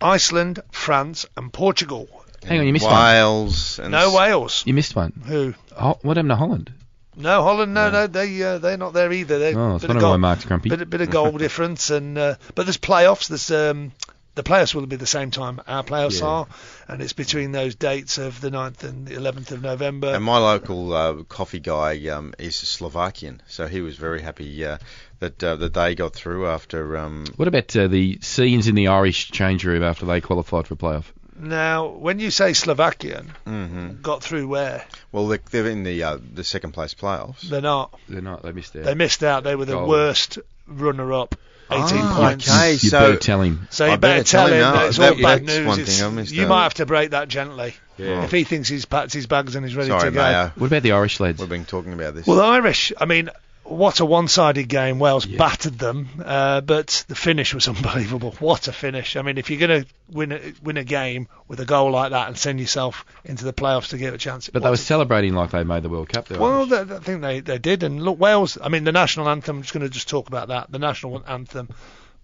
[0.00, 2.08] Iceland, France, and Portugal.
[2.46, 3.86] Hang on, you missed Wales one.
[3.86, 4.62] and No Wales.
[4.66, 5.12] You missed one.
[5.26, 5.54] Who?
[5.76, 6.72] Ho- what happened to Holland?
[7.16, 7.74] No, Holland.
[7.74, 9.38] No, no, they uh, they're not there either.
[9.38, 10.68] They're Oh, it's bit wondering of goal, why Mark's grumpy.
[10.70, 13.28] Bit, bit of goal difference, and uh, but there's playoffs.
[13.28, 13.92] There's um,
[14.34, 16.26] the playoffs will be the same time our playoffs Yeah.
[16.26, 16.46] are,
[16.88, 20.08] and it's between those dates of the 9th and the 11th of November.
[20.08, 24.78] And my local uh, coffee guy um, is Slovakian, so he was very happy uh,
[25.20, 26.96] that uh, that they got through after.
[26.96, 30.74] Um, What about uh, the scenes in the Irish change room after they qualified for
[30.74, 31.04] playoff?
[31.36, 34.00] Now, when you say Slovakian, mhm.
[34.02, 34.84] got through where?
[35.12, 37.40] Well, they're, they're in the uh, the second place playoffs.
[37.42, 37.92] They're not.
[38.08, 38.42] They're not.
[38.42, 38.84] They missed out.
[38.84, 39.42] They missed out.
[39.44, 39.88] They were the Goal.
[39.88, 41.34] worst runner-up.
[41.70, 42.48] 18 Ah, points.
[42.50, 43.66] okay, You so better tell him.
[43.70, 45.66] So you I better, better tell tell him him that it's That- all bad news.
[45.66, 46.48] one thing I missed you out.
[46.50, 47.74] might have to break that gently.
[47.96, 48.22] Yeah.
[48.24, 50.22] If he thinks he's packed his bags and he's ready Sorry, to go.
[50.22, 50.52] Mayo.
[50.56, 51.40] What about the Irish lads?
[51.40, 52.26] We've been talking about this.
[52.26, 53.30] Well, the Irish, I mean,
[53.64, 54.98] what a one-sided game.
[54.98, 58.34] Wales battered them, uh, but the finish was unbelievable.
[58.38, 59.16] What a finish!
[59.16, 62.10] I mean, if you're going to win a, win a game with a goal like
[62.12, 65.34] that and send yourself into the playoffs to get a chance, But they were celebrating
[65.34, 66.30] like they made the World Cup.
[66.30, 67.82] well, they, I think they, they did.
[67.82, 68.58] And look, Wales.
[68.62, 69.56] I mean, the national anthem.
[69.56, 70.70] I'm just going to just talk about that.
[70.70, 71.68] The national anthem,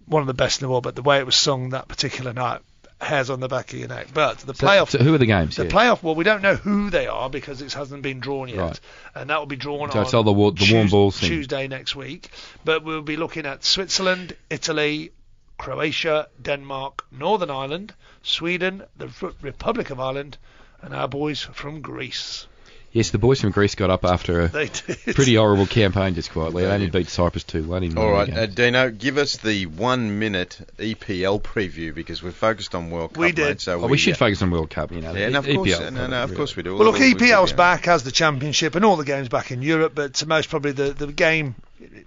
[0.05, 0.83] one of the best in the world.
[0.83, 2.61] But the way it was sung that particular night,
[3.01, 4.07] hairs on the back of your neck.
[4.13, 4.89] But the So- playoff.
[4.89, 5.55] so who are the games?
[5.55, 5.71] The Yeah.
[5.71, 6.03] playoff.
[6.03, 8.79] Well, we don't know who they are because it hasn't been drawn yet, Right.
[9.15, 11.29] and that will be drawn So on the wa- the warm Tues- balls thing.
[11.29, 12.29] Tuesday next week.
[12.63, 15.11] But we'll be looking at Switzerland, Italy,
[15.57, 19.09] Croatia, Denmark, Northern Ireland, Sweden, the
[19.41, 20.37] Republic of Ireland,
[20.81, 22.47] and our boys from Greece.
[22.93, 26.63] Yes, the boys from Greece got up after a pretty horrible campaign just quietly.
[26.63, 29.65] They only beat Cyprus 2 1 in All one right, uh, Dino, give us the
[29.65, 33.21] one minute EPL preview because we're focused on World Cup.
[33.21, 33.47] We did.
[33.47, 35.13] mate, so Oh, we should focus on World Cup, you know.
[35.13, 36.75] Yeah, the no, of course, EPL, no, no, of course we do.
[36.75, 37.55] Well, look, We- we- EPL's yeah.
[37.57, 40.73] back as the championship and all the games back in Europe, but to most probably
[40.73, 41.55] the, the game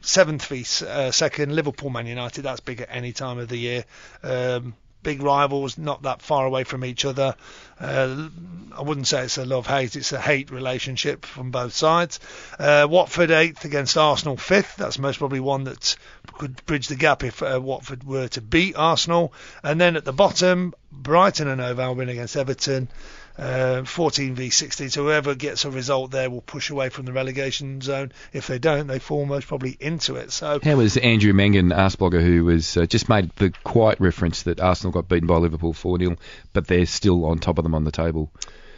[0.03, 2.43] seventh v uh, second Liverpool Man United.
[2.43, 3.85] That's big at any time of the year.
[4.23, 4.75] Um,
[5.05, 7.37] big rivals, not that far away from each other.
[7.79, 8.29] Uh,
[8.77, 12.19] I wouldn't say it's a love hate; it's a hate relationship from both sides.
[12.59, 14.75] Uh, Watford eighth against Arsenal fifth.
[14.77, 15.97] That's most probably one that
[16.33, 19.33] could bridge the gap if uh, Watford were to beat Arsenal.
[19.63, 22.89] And then at the bottom, Brighton and Hove Albion against Everton.
[23.37, 24.91] Uh, 14 v 16.
[24.91, 28.13] So whoever gets a result there will push away from the relegation zone.
[28.33, 30.31] If they don't, they fall most probably into it.
[30.31, 34.61] So How was Andrew Mangan, Arseblogger, who was uh, just made the quiet reference that
[34.61, 36.17] Arsenal got beaten by Liverpool 4 0,
[36.53, 38.31] but they're still on top of them on the table.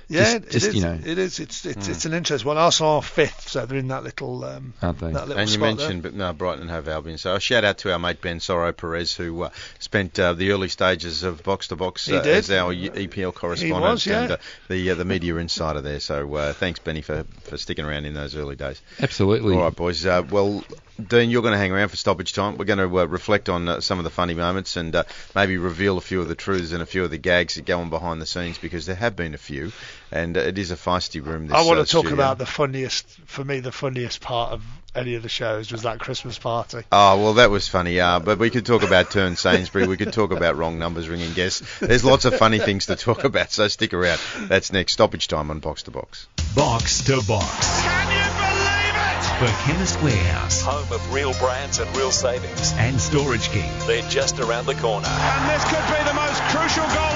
[0.08, 0.74] Yeah, just, it just is.
[0.76, 1.40] you know, it is.
[1.40, 1.90] It's it's, Mm.
[1.90, 2.44] it's an interest.
[2.44, 5.12] Well, Arsenal are fifth, so they're in that little um, aren't they?
[5.12, 7.18] that little And you spot mentioned, but no, Brighton and Hove Albion.
[7.18, 10.52] So a shout out to our mate Ben Sorrow Perez, who uh, spent uh, the
[10.52, 14.22] early stages of box to box uh, as our EPL correspondent was, yeah.
[14.22, 14.36] and uh,
[14.68, 16.00] the uh, the media insider there.
[16.00, 18.80] So uh, thanks, Benny, for, for sticking around in those early days.
[19.00, 19.54] Absolutely.
[19.54, 20.06] All right, boys.
[20.06, 20.62] Uh, well,
[21.04, 22.56] Dean, you're going to hang around for stoppage time.
[22.56, 25.04] We're going to uh, reflect on uh, some of the funny moments and uh,
[25.34, 27.80] maybe reveal a few of the truths and a few of the gags that go
[27.80, 29.72] on behind the scenes because there have been a few,
[30.12, 31.48] and uh, it is a feisty room.
[31.48, 32.14] This, I want to talk studio.
[32.14, 34.62] about the funniest, for me, the funniest part of
[34.94, 36.78] any of the shows was that Christmas party.
[36.90, 38.00] Oh well, that was funny.
[38.00, 39.86] Uh, but we could talk about Turn Sainsbury.
[39.86, 41.80] We could talk about wrong numbers ringing guests.
[41.80, 43.52] There's lots of funny things to talk about.
[43.52, 44.20] So stick around.
[44.42, 46.26] That's next stoppage time on Box to Box.
[46.54, 47.82] Box to Box.
[47.82, 49.06] Can you believe it?
[49.36, 52.72] For Chemist Warehouse Home of real brands and real savings.
[52.76, 53.70] and Storage King.
[53.86, 55.06] They're just around the corner.
[55.08, 57.15] And this could be the most crucial goal of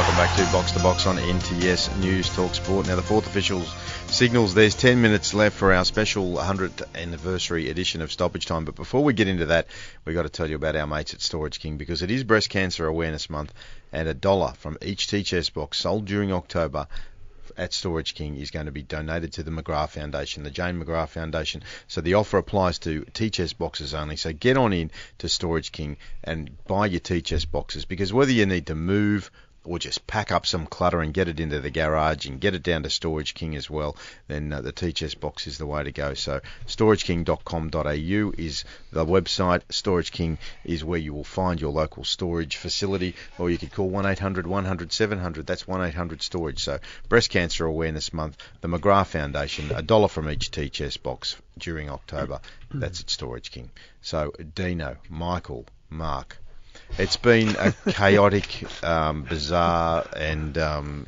[0.00, 2.86] Welcome back to Box to Box on NTS News Talk Sport.
[2.86, 3.60] Now the fourth official
[4.06, 8.64] signals there's 10 minutes left for our special 100th anniversary edition of Stoppage Time.
[8.64, 9.66] But before we get into that,
[10.06, 12.48] we've got to tell you about our mates at Storage King because it is Breast
[12.48, 13.52] Cancer Awareness Month,
[13.92, 16.86] and a dollar from each THS box sold during October
[17.58, 21.10] at Storage King is going to be donated to the McGrath Foundation, the Jane McGrath
[21.10, 21.62] Foundation.
[21.88, 24.16] So the offer applies to THS boxes only.
[24.16, 28.46] So get on in to Storage King and buy your THS boxes because whether you
[28.46, 29.30] need to move
[29.64, 32.62] or just pack up some clutter and get it into the garage and get it
[32.62, 33.96] down to Storage King as well,
[34.26, 36.14] then uh, the THS box is the way to go.
[36.14, 39.62] So storageking.com.au is the website.
[39.70, 43.88] Storage King is where you will find your local storage facility, or you could call
[43.88, 45.46] 1800 100 700.
[45.46, 46.64] That's 1800 Storage.
[46.64, 46.78] So
[47.08, 52.40] Breast Cancer Awareness Month, the McGrath Foundation, a dollar from each THS box during October.
[52.72, 53.70] That's at Storage King.
[54.00, 56.39] So Dino, Michael, Mark.
[56.98, 61.06] It's been a chaotic, um, bizarre, and um,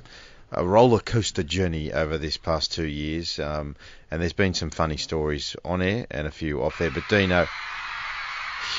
[0.51, 3.39] a roller coaster journey over this past two years.
[3.39, 3.77] Um,
[4.11, 6.91] and there's been some funny stories on air and a few off there.
[6.91, 7.47] But Dino,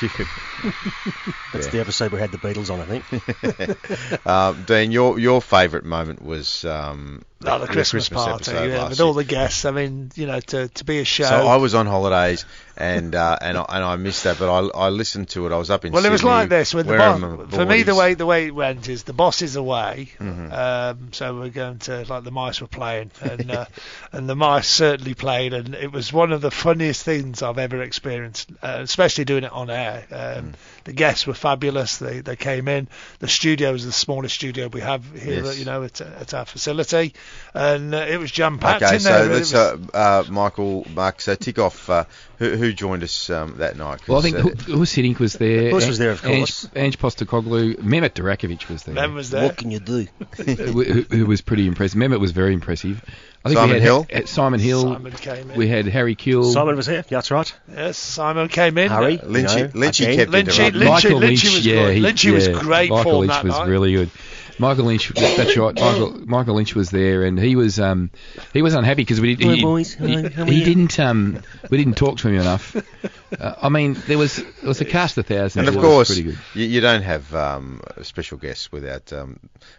[1.52, 1.70] That's Yeah.
[1.70, 4.26] the episode we had the Beatles on, I think.
[4.26, 8.90] um, Dean, your your favourite moment was um, Oh, the Christmas, party, episode yeah, last
[8.90, 9.06] with year.
[9.06, 9.64] all the guests.
[9.66, 11.24] I mean, you know, to, to be a show.
[11.24, 12.44] So I was on holidays
[12.76, 15.52] and uh, and I, and I missed that, but I, I listened to it.
[15.52, 17.20] I was up in well, it was like this with the boss.
[17.54, 20.52] For me, the way the way it went is the boss is away, Mhm.
[20.52, 23.64] um, so we're going to like the mice were playing, and uh,
[24.12, 27.82] and the mice certainly played, and it was one of the funniest things I've ever
[27.82, 30.04] experienced, uh, especially doing it on air.
[30.10, 30.54] Um, Mm.
[30.84, 31.96] The guests were fabulous.
[31.96, 32.88] They they came in.
[33.20, 35.58] The studio is the smallest studio we have here, Yes.
[35.58, 37.14] you know, at, at our facility,
[37.54, 39.24] and uh, it was jam packed Okay, in so there.
[39.30, 42.04] It let's, was- uh, uh, Michael, Mark, so tick off uh,
[42.38, 44.00] who, who joined us um, that night.
[44.00, 45.70] 'cause, Well, I think uh, Hu- Husinink was there.
[45.70, 46.68] Huss was there, of course.
[46.74, 48.94] Ange Postecoglou, Mehmet Durakovic was there.
[48.94, 49.44] Mem was there.
[49.44, 50.06] What can you do?
[50.36, 51.98] who, who- who was pretty impressive.
[51.98, 53.02] Mehmet was very impressive.
[53.46, 54.06] I think Simon we had Hill?
[54.14, 54.82] uh, Simon Hill.
[54.82, 55.56] Simon came in.
[55.58, 56.50] We had Harry Kewell.
[56.50, 56.96] Simon was here.
[56.96, 57.54] Yeah, that's right.
[57.70, 58.88] Yes, Simon came in.
[58.90, 60.80] Harry, Lynchy, you know, Lynchy kept Lynchy- interrupting.
[60.80, 61.94] Lynchy- Michael Lynchy Lynch, was yeah, good.
[61.96, 63.68] he, Lynchy was yeah, great Michael form Lynch that was night.
[63.68, 64.10] really good.
[64.58, 65.74] Michael Lynch, that's right.
[65.80, 68.10] Michael, Michael Lynch was there, and he was um,
[68.52, 69.94] he was unhappy because we did, Hello, he, boys.
[69.94, 72.76] Hello, how are he didn't um, we didn't talk to him enough.
[73.38, 75.68] Uh, I mean, there was there was a cast of thousands.
[75.68, 76.38] And of course, pretty good.
[76.54, 79.38] you, you don't have um, special guests without um,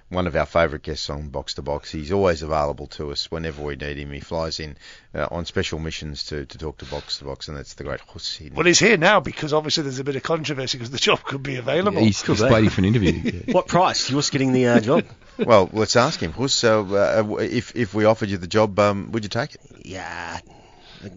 [0.10, 1.92] one of our favourite guests on Box to Box.
[1.92, 4.12] He's always available to us whenever we need him.
[4.12, 4.78] He flies in
[5.14, 8.02] uh, on special missions to, to talk to Box to Box, and that's the great
[8.02, 8.54] Hussein.
[8.56, 11.44] Well, he's here now because obviously there's a bit of controversy because the job could
[11.44, 12.00] be available.
[12.02, 13.12] He's, he's waiting for an interview.
[13.14, 13.42] yeah.
[13.54, 14.10] What price?
[14.10, 15.06] You was getting the uh, job.
[15.38, 16.32] Well, let's ask him.
[16.34, 19.62] Hus, uh, uh, if if we offered you the job, um, would you take it?
[19.84, 20.40] Yeah,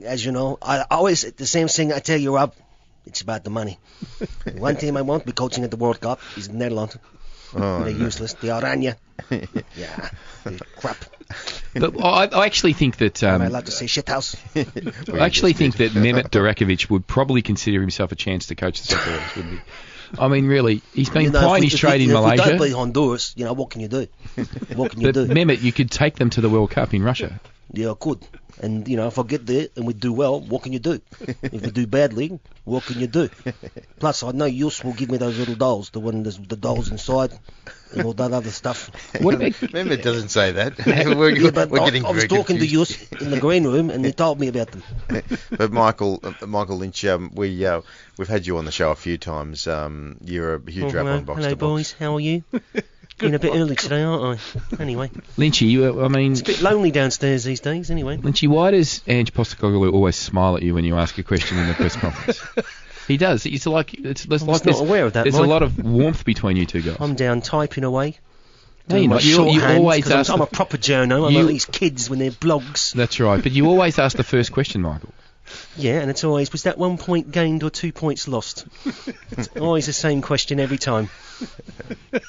[0.05, 2.55] as you know, I always the same thing I tell you, Rob.
[3.07, 3.79] It's about the money.
[4.59, 6.99] One team I won't be coaching at the World Cup is the Netherlands.
[7.55, 8.05] Oh, They're no.
[8.05, 8.35] useless.
[8.35, 8.97] The Oranje.
[9.77, 10.11] yeah,
[10.45, 10.99] they're crap.
[11.75, 14.37] But I, I actually think that Am um, I allowed to say shithouse?
[15.15, 18.95] I actually think that Mehmet Durakovic would probably consider himself a chance to coach the
[18.95, 19.61] Socceroos, wouldn't he?
[20.19, 22.31] I mean, really, he's been You know, plying his we- trade if in we- If
[22.31, 22.77] we don't play Malaysia.
[22.77, 24.07] Honduras, you know, what can you do?
[24.75, 25.27] What can you But do?
[25.29, 27.41] Mehmet, you could take them to the World Cup in Russia.
[27.73, 28.21] Yeah, I could.
[28.61, 31.01] And, you know, if I get there and we do well, what can you do?
[31.43, 33.29] if we do badly, what can you do?
[34.01, 37.31] Plus, I know Yus will give me those little dolls, the one the dolls inside
[37.93, 38.91] and all that other stuff.
[39.21, 40.77] What about Mehmet doesn't say that.
[41.17, 42.99] we're, Yeah, but we're I, getting I was talking confused.
[42.99, 44.83] to Yus in the green room and he told me about them.
[45.51, 47.81] but Michael, uh, Michael Lynch, um, we uh,
[48.19, 49.67] we've had you on the show a few times.
[49.67, 51.69] Um, you're a huge Oh, rap on Box hello to Box.
[51.71, 52.43] boys, how are you?
[53.19, 54.83] Been a bit early today, aren't I?
[54.83, 57.91] Anyway, Lynchy, you, uh, I mean, it's a bit lonely downstairs these days.
[57.91, 61.59] Anyway, Lynchy, why does Ange Postecoglou always smile at you when you ask a question
[61.59, 62.41] in the press conference?
[63.09, 63.45] he does.
[63.45, 65.45] It's like it's, it's I like was not aware of that, there's Mike.
[65.47, 66.97] a lot of warmth between you two guys.
[67.01, 68.19] I'm down typing away.
[68.89, 69.25] No, you're doing my not.
[69.25, 71.27] You- you shorthands, always 'cause I'm, ask I'm a proper journo.
[71.27, 72.93] I'm You- like these kids when they're blogs.
[72.95, 73.43] That's right.
[73.43, 75.13] But you always ask the first question, Michael.
[75.77, 78.67] Yeah, and it's always was that one point gained or two points lost?
[79.31, 81.09] it's always the same question every time,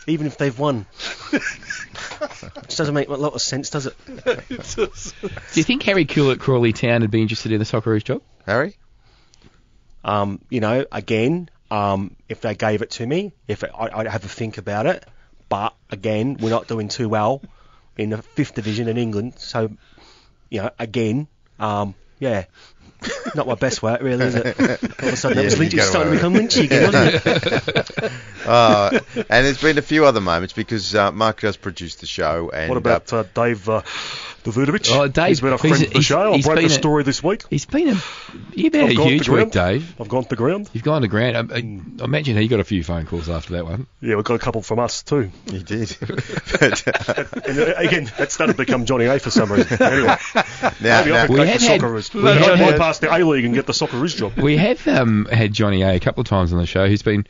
[0.08, 0.86] even if they've won.
[1.32, 3.96] Which doesn't make a lot of sense, does it?
[4.76, 4.90] Do
[5.54, 8.22] you think Harry Kewell at Crawley Town would be interested in the Socceroos job?
[8.46, 8.76] Harry?
[10.04, 14.08] Um, you know, again, um, if they gave it to me, if it, I, I'd
[14.08, 15.06] have a think about it.
[15.50, 17.42] But again, we're not doing too well
[17.98, 19.72] in the fifth division in England, so
[20.50, 21.28] you know, again,
[21.60, 22.46] um, yeah,
[23.36, 24.60] not my best work, really, is it?
[24.60, 28.06] All of a sudden, that Yeah, was you lynchy, starting to become lynchy again, wasn't
[28.06, 28.12] it?
[28.48, 32.50] uh, and there's been a few other moments because uh, Mark does produce the show.
[32.50, 33.82] And what about uh, Dave uh,
[34.44, 34.90] Davutovic?
[34.92, 36.20] Oh, Dave, he's been a friend he's- of the show.
[36.22, 37.44] I'll he's break been the a- story this week.
[37.50, 38.02] He's been a
[38.54, 39.46] you've been I've a gone to huge ground.
[39.46, 39.96] week, Dave.
[40.00, 40.70] I've gone to ground.
[40.74, 41.52] You've gone to ground.
[41.52, 43.88] I, I, I imagine he got a few phone calls after that one.
[44.02, 45.30] Yeah, we got a couple from us too.
[45.52, 45.96] He did.
[46.00, 49.82] but, uh, And uh, again, that started to become Johnny A for some reason.
[49.82, 52.14] Anyway, now, maybe I now, could We take had the had- Socceroos.
[52.14, 54.38] we We had might had- the A League and get the Socceroos job.
[54.38, 56.88] We have um, had Johnny A a couple of times on the show.
[56.88, 57.28] He's been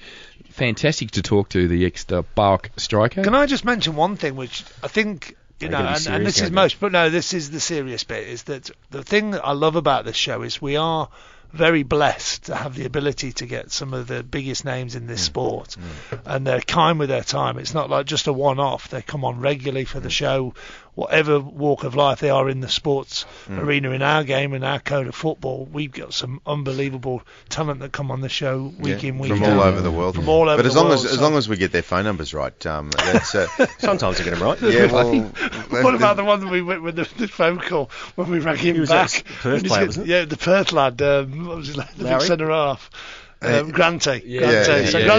[0.49, 2.05] fantastic to talk to, the ex
[2.35, 3.23] Bark striker.
[3.23, 6.51] Can I just mention one thing, which I think you know, and, and this is
[6.51, 8.27] most, but no, this is the serious bit.
[8.27, 11.09] Is that the thing that I love about this show is we are
[11.51, 15.21] very blessed to have the ability to get some of the biggest names in this
[15.21, 15.26] mm.
[15.26, 15.76] sport,
[16.11, 16.19] mm.
[16.26, 17.57] and they're kind with their time.
[17.57, 18.89] It's not like just a one-off.
[18.89, 20.13] They come on regularly for the mm.
[20.13, 20.53] show,
[20.99, 23.59] whatever walk of life they are in the sports Mm.
[23.59, 23.91] arena.
[23.91, 28.11] In our game, in our code of football, we've got some unbelievable talent that come
[28.11, 29.53] on the show week Yeah, in week from out.
[29.53, 30.15] all over the world.
[30.15, 30.99] From all over but as long world.
[30.99, 33.47] as as so- long as we get their phone numbers right, um, that's uh,
[33.80, 34.61] Sometimes they get them right.
[34.61, 35.21] Yeah, well,
[35.69, 38.57] what about the one that we went with the, the phone call when we rang
[38.57, 39.23] him He was back?
[39.41, 40.09] Perth player, got- wasn't it?
[40.11, 41.01] Yeah, the Perth lad.
[41.01, 41.88] Um, what was his name?
[41.97, 42.89] The big centre half.
[43.41, 44.21] Um, Grante.
[44.25, 44.51] Yeah, Grante.
[44.51, 45.17] yeah, so yeah,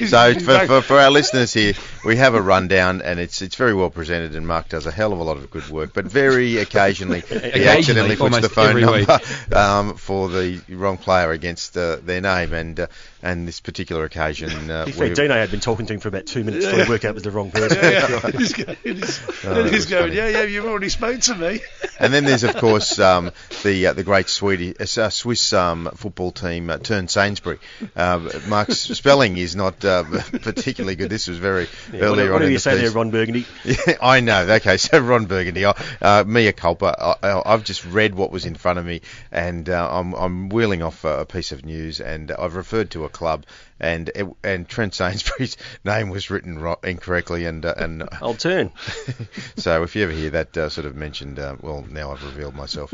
[0.00, 0.06] yeah.
[0.06, 1.74] So for, for, for our listeners here,
[2.04, 5.12] we have a rundown, and it's it's very well presented, and Mark does a hell
[5.12, 5.92] of a lot of good work.
[5.94, 9.20] But very occasionally, he accidentally puts the phone number
[9.54, 12.86] um, for the wrong player against uh, their name, and uh,
[13.22, 16.44] and this particular occasion, Uh, fair, Dino had been talking to him for about two
[16.44, 16.84] minutes till Yeah.
[16.84, 17.78] he worked out it was the wrong person.
[17.82, 18.30] Yeah, yeah.
[18.38, 20.16] He's going, he's, Oh, he's going funny.
[20.16, 21.60] yeah, yeah, you've already spoke to me.
[21.98, 23.30] And then there's of course um,
[23.62, 27.58] the uh, the great Swedish, uh, Swiss um, football team uh, turned Sainsbury.
[27.94, 30.02] Uh, Mark's spelling is not uh,
[30.42, 31.10] particularly good.
[31.10, 32.90] This was very Yeah, earlier what, on what do you the say there.
[32.90, 33.46] Ron Burgundy?
[33.64, 34.42] Yeah, I know.
[34.42, 36.94] Okay, so Ron Burgundy, I- uh, mea culpa.
[37.22, 40.48] I, I- I've just read what was in front of me, and uh, I'm, I'm
[40.48, 43.44] wheeling off a, a piece of news, and I've referred to a club,
[43.78, 48.72] and it, and Trent Sainsbury's name was written ro- incorrectly, and uh, and I'll turn.
[49.56, 52.54] so if you ever hear that uh, sort of mentioned, uh, well, now I've revealed
[52.54, 52.92] myself.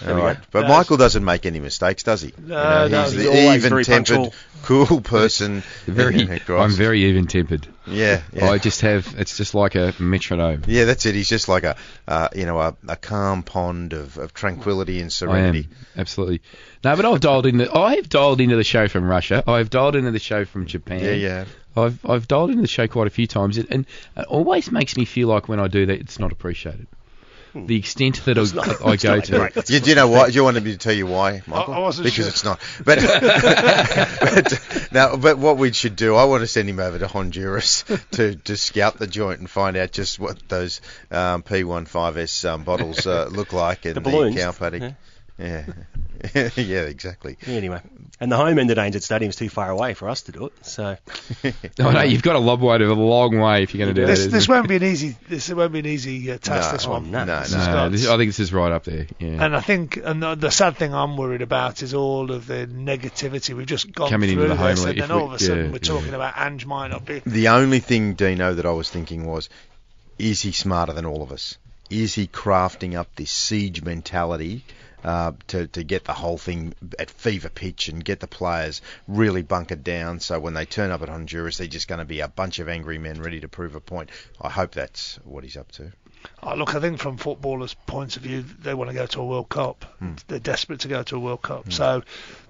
[0.00, 0.38] There we All right.
[0.50, 2.32] But No, Michael doesn't make any mistakes, does he?
[2.38, 4.32] No, no, he's he's the always even-tempered,
[4.62, 5.62] cool person.
[5.86, 6.40] Very.
[6.48, 7.66] I'm very even tempered.
[7.86, 8.50] Yeah, yeah.
[8.50, 9.14] I just have.
[9.18, 10.62] It's just like a metronome.
[10.66, 11.14] Yeah, that's it.
[11.14, 11.76] He's just like a,
[12.06, 15.68] uh, you know, a, a calm pond of, of tranquility and I serenity.
[15.70, 16.42] am absolutely.
[16.84, 17.58] No, but I've dialed in.
[17.58, 19.42] The, I have dialed into the show from Russia.
[19.46, 21.00] I've dialed into the show from Japan.
[21.00, 21.44] Yeah, yeah.
[21.76, 23.86] I've I've dialed into the show quite a few times, and, and
[24.16, 26.86] it always makes me feel like when I do that, it's not appreciated.
[27.54, 29.38] The extent that I, not- I it's go to.
[29.38, 29.70] great.
[29.70, 30.28] You, do you know why?
[30.30, 31.74] Do you want me to tell you why, Michael?
[31.74, 32.28] I wasn't because sure.
[32.28, 32.60] it's not.
[32.84, 32.98] But,
[34.20, 37.84] but now, but what we should do, I want to send him over to Honduras
[38.12, 40.80] to, to scout the joint and find out just what those
[41.10, 44.82] um, P15S um, bottles uh, look like in The the, cow paddock.
[44.82, 44.92] Yeah.
[45.38, 45.64] Yeah,
[46.34, 47.36] yeah, exactly.
[47.46, 47.80] Anyway,
[48.20, 50.52] and the home end at ANZ Stadium's too far away for us to do it.
[50.64, 50.96] So
[51.80, 54.00] Oh, no, you've got a lob way to a long way if you're going to
[54.00, 54.30] do This, that.
[54.30, 55.16] this won't be an easy.
[55.28, 56.68] This won't be an easy uh, task.
[56.70, 57.10] No, this one.
[57.10, 57.56] no, no, This it?
[57.56, 59.06] no, this, I think this is right up there.
[59.18, 59.44] Yeah.
[59.44, 62.66] And I think, and the, the sad thing I'm worried about is all of the
[62.66, 63.56] negativity.
[63.56, 65.40] We've just gone Coming into through the home this, league, and then all we- of
[65.40, 66.16] a sudden yeah, we're talking yeah.
[66.16, 67.20] about Ange might not be.
[67.24, 69.48] The only thing, Dino, that I was thinking was,
[70.18, 71.56] is he smarter than all of us?
[71.90, 74.64] Is he crafting up this siege mentality
[75.04, 79.42] uh, to to get the whole thing at fever pitch and get the players really
[79.42, 80.20] bunkered down?
[80.20, 82.68] So when they turn up at Honduras, they're just going to be a bunch of
[82.68, 84.10] angry men ready to prove a point.
[84.40, 85.92] I hope that's what he's up to.
[86.40, 89.26] Oh, look, I think from footballers' points of view, they want to go to a
[89.26, 89.84] World Cup.
[89.98, 90.12] Hmm.
[90.28, 92.02] They're desperate to go to a World Cup, so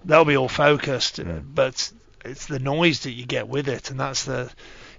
[0.04, 1.18] they'll be all focused.
[1.20, 1.90] uh, But
[2.24, 4.50] it's the noise that you get with it, and that's the,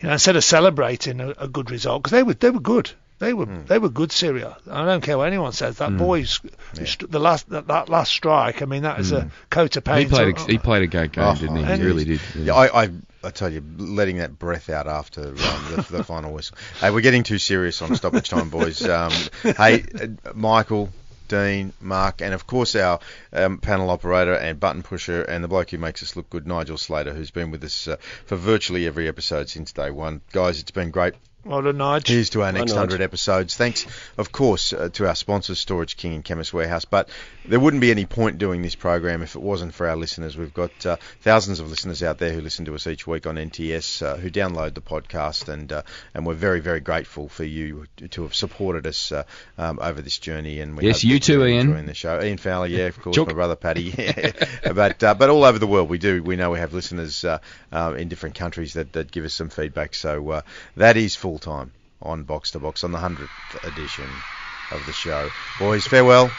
[0.02, 2.90] you know, instead of celebrating a, a good result, because they were they were good.
[3.20, 4.58] They were they were good, Syria.
[4.70, 5.78] I don't care what anyone says.
[5.78, 6.40] That boy's
[6.74, 8.62] the last that, that last strike.
[8.62, 10.10] I mean, that is a coat of paint.
[10.12, 10.36] he paint.
[10.38, 10.50] played.
[10.50, 11.64] A, he played a great game, Oh, didn't he?
[11.66, 12.22] He really did.
[12.36, 12.90] Yeah, I, I,
[13.24, 16.58] I tell you, letting that breath out after um, the, the final whistle.
[16.80, 18.84] Hey, we're getting too serious on stoppage time, boys.
[18.84, 19.14] Um,
[19.44, 20.90] hey, uh, Michael,
[21.30, 23.00] Dean, Mark, and of course our
[23.32, 26.78] um, panel operator and button pusher and the bloke who makes us look good, Nigel
[26.78, 27.96] Slater, who's been with us uh,
[28.26, 30.20] for virtually every episode since day one.
[30.34, 31.14] Guys, it's been great.
[31.46, 32.08] Well done, Nige.
[32.08, 32.88] Here's to our next not?
[32.88, 33.58] 100 episodes.
[33.58, 33.86] Thanks,
[34.18, 36.86] of course, uh, to our sponsors, Storage King and Chemist Warehouse.
[36.86, 37.10] But
[37.46, 40.38] there wouldn't be any point doing this program if it wasn't for our listeners.
[40.38, 43.36] We've got uh, thousands of listeners out there who listen to us each week on
[43.36, 45.82] NTS, uh, who download the podcast, and uh,
[46.14, 49.24] and we're very, very grateful for you to have supported us uh,
[49.58, 50.62] um, over this journey.
[50.62, 51.68] And we Yes, you too, Ian.
[51.68, 53.28] Enjoying the show, Ian Fowler, yeah, of course, Chook.
[53.28, 54.32] my brother Paddy, yeah.
[54.74, 56.24] but uh, but all over the world we do.
[56.24, 57.40] We know we have listeners uh,
[57.74, 59.94] uh, in different countries that, that give us some feedback.
[59.94, 60.42] So uh,
[60.78, 63.32] that is full time on Box to Box on the hundredth
[63.64, 64.08] edition
[64.72, 65.32] of the show.
[65.58, 66.30] Boys, farewell.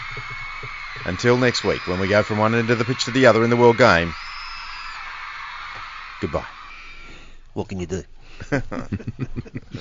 [1.05, 3.43] Until next week, when we go from one end of the pitch to the other
[3.43, 4.15] in the world game.
[6.21, 6.47] Goodbye.
[7.55, 8.05] What can you do?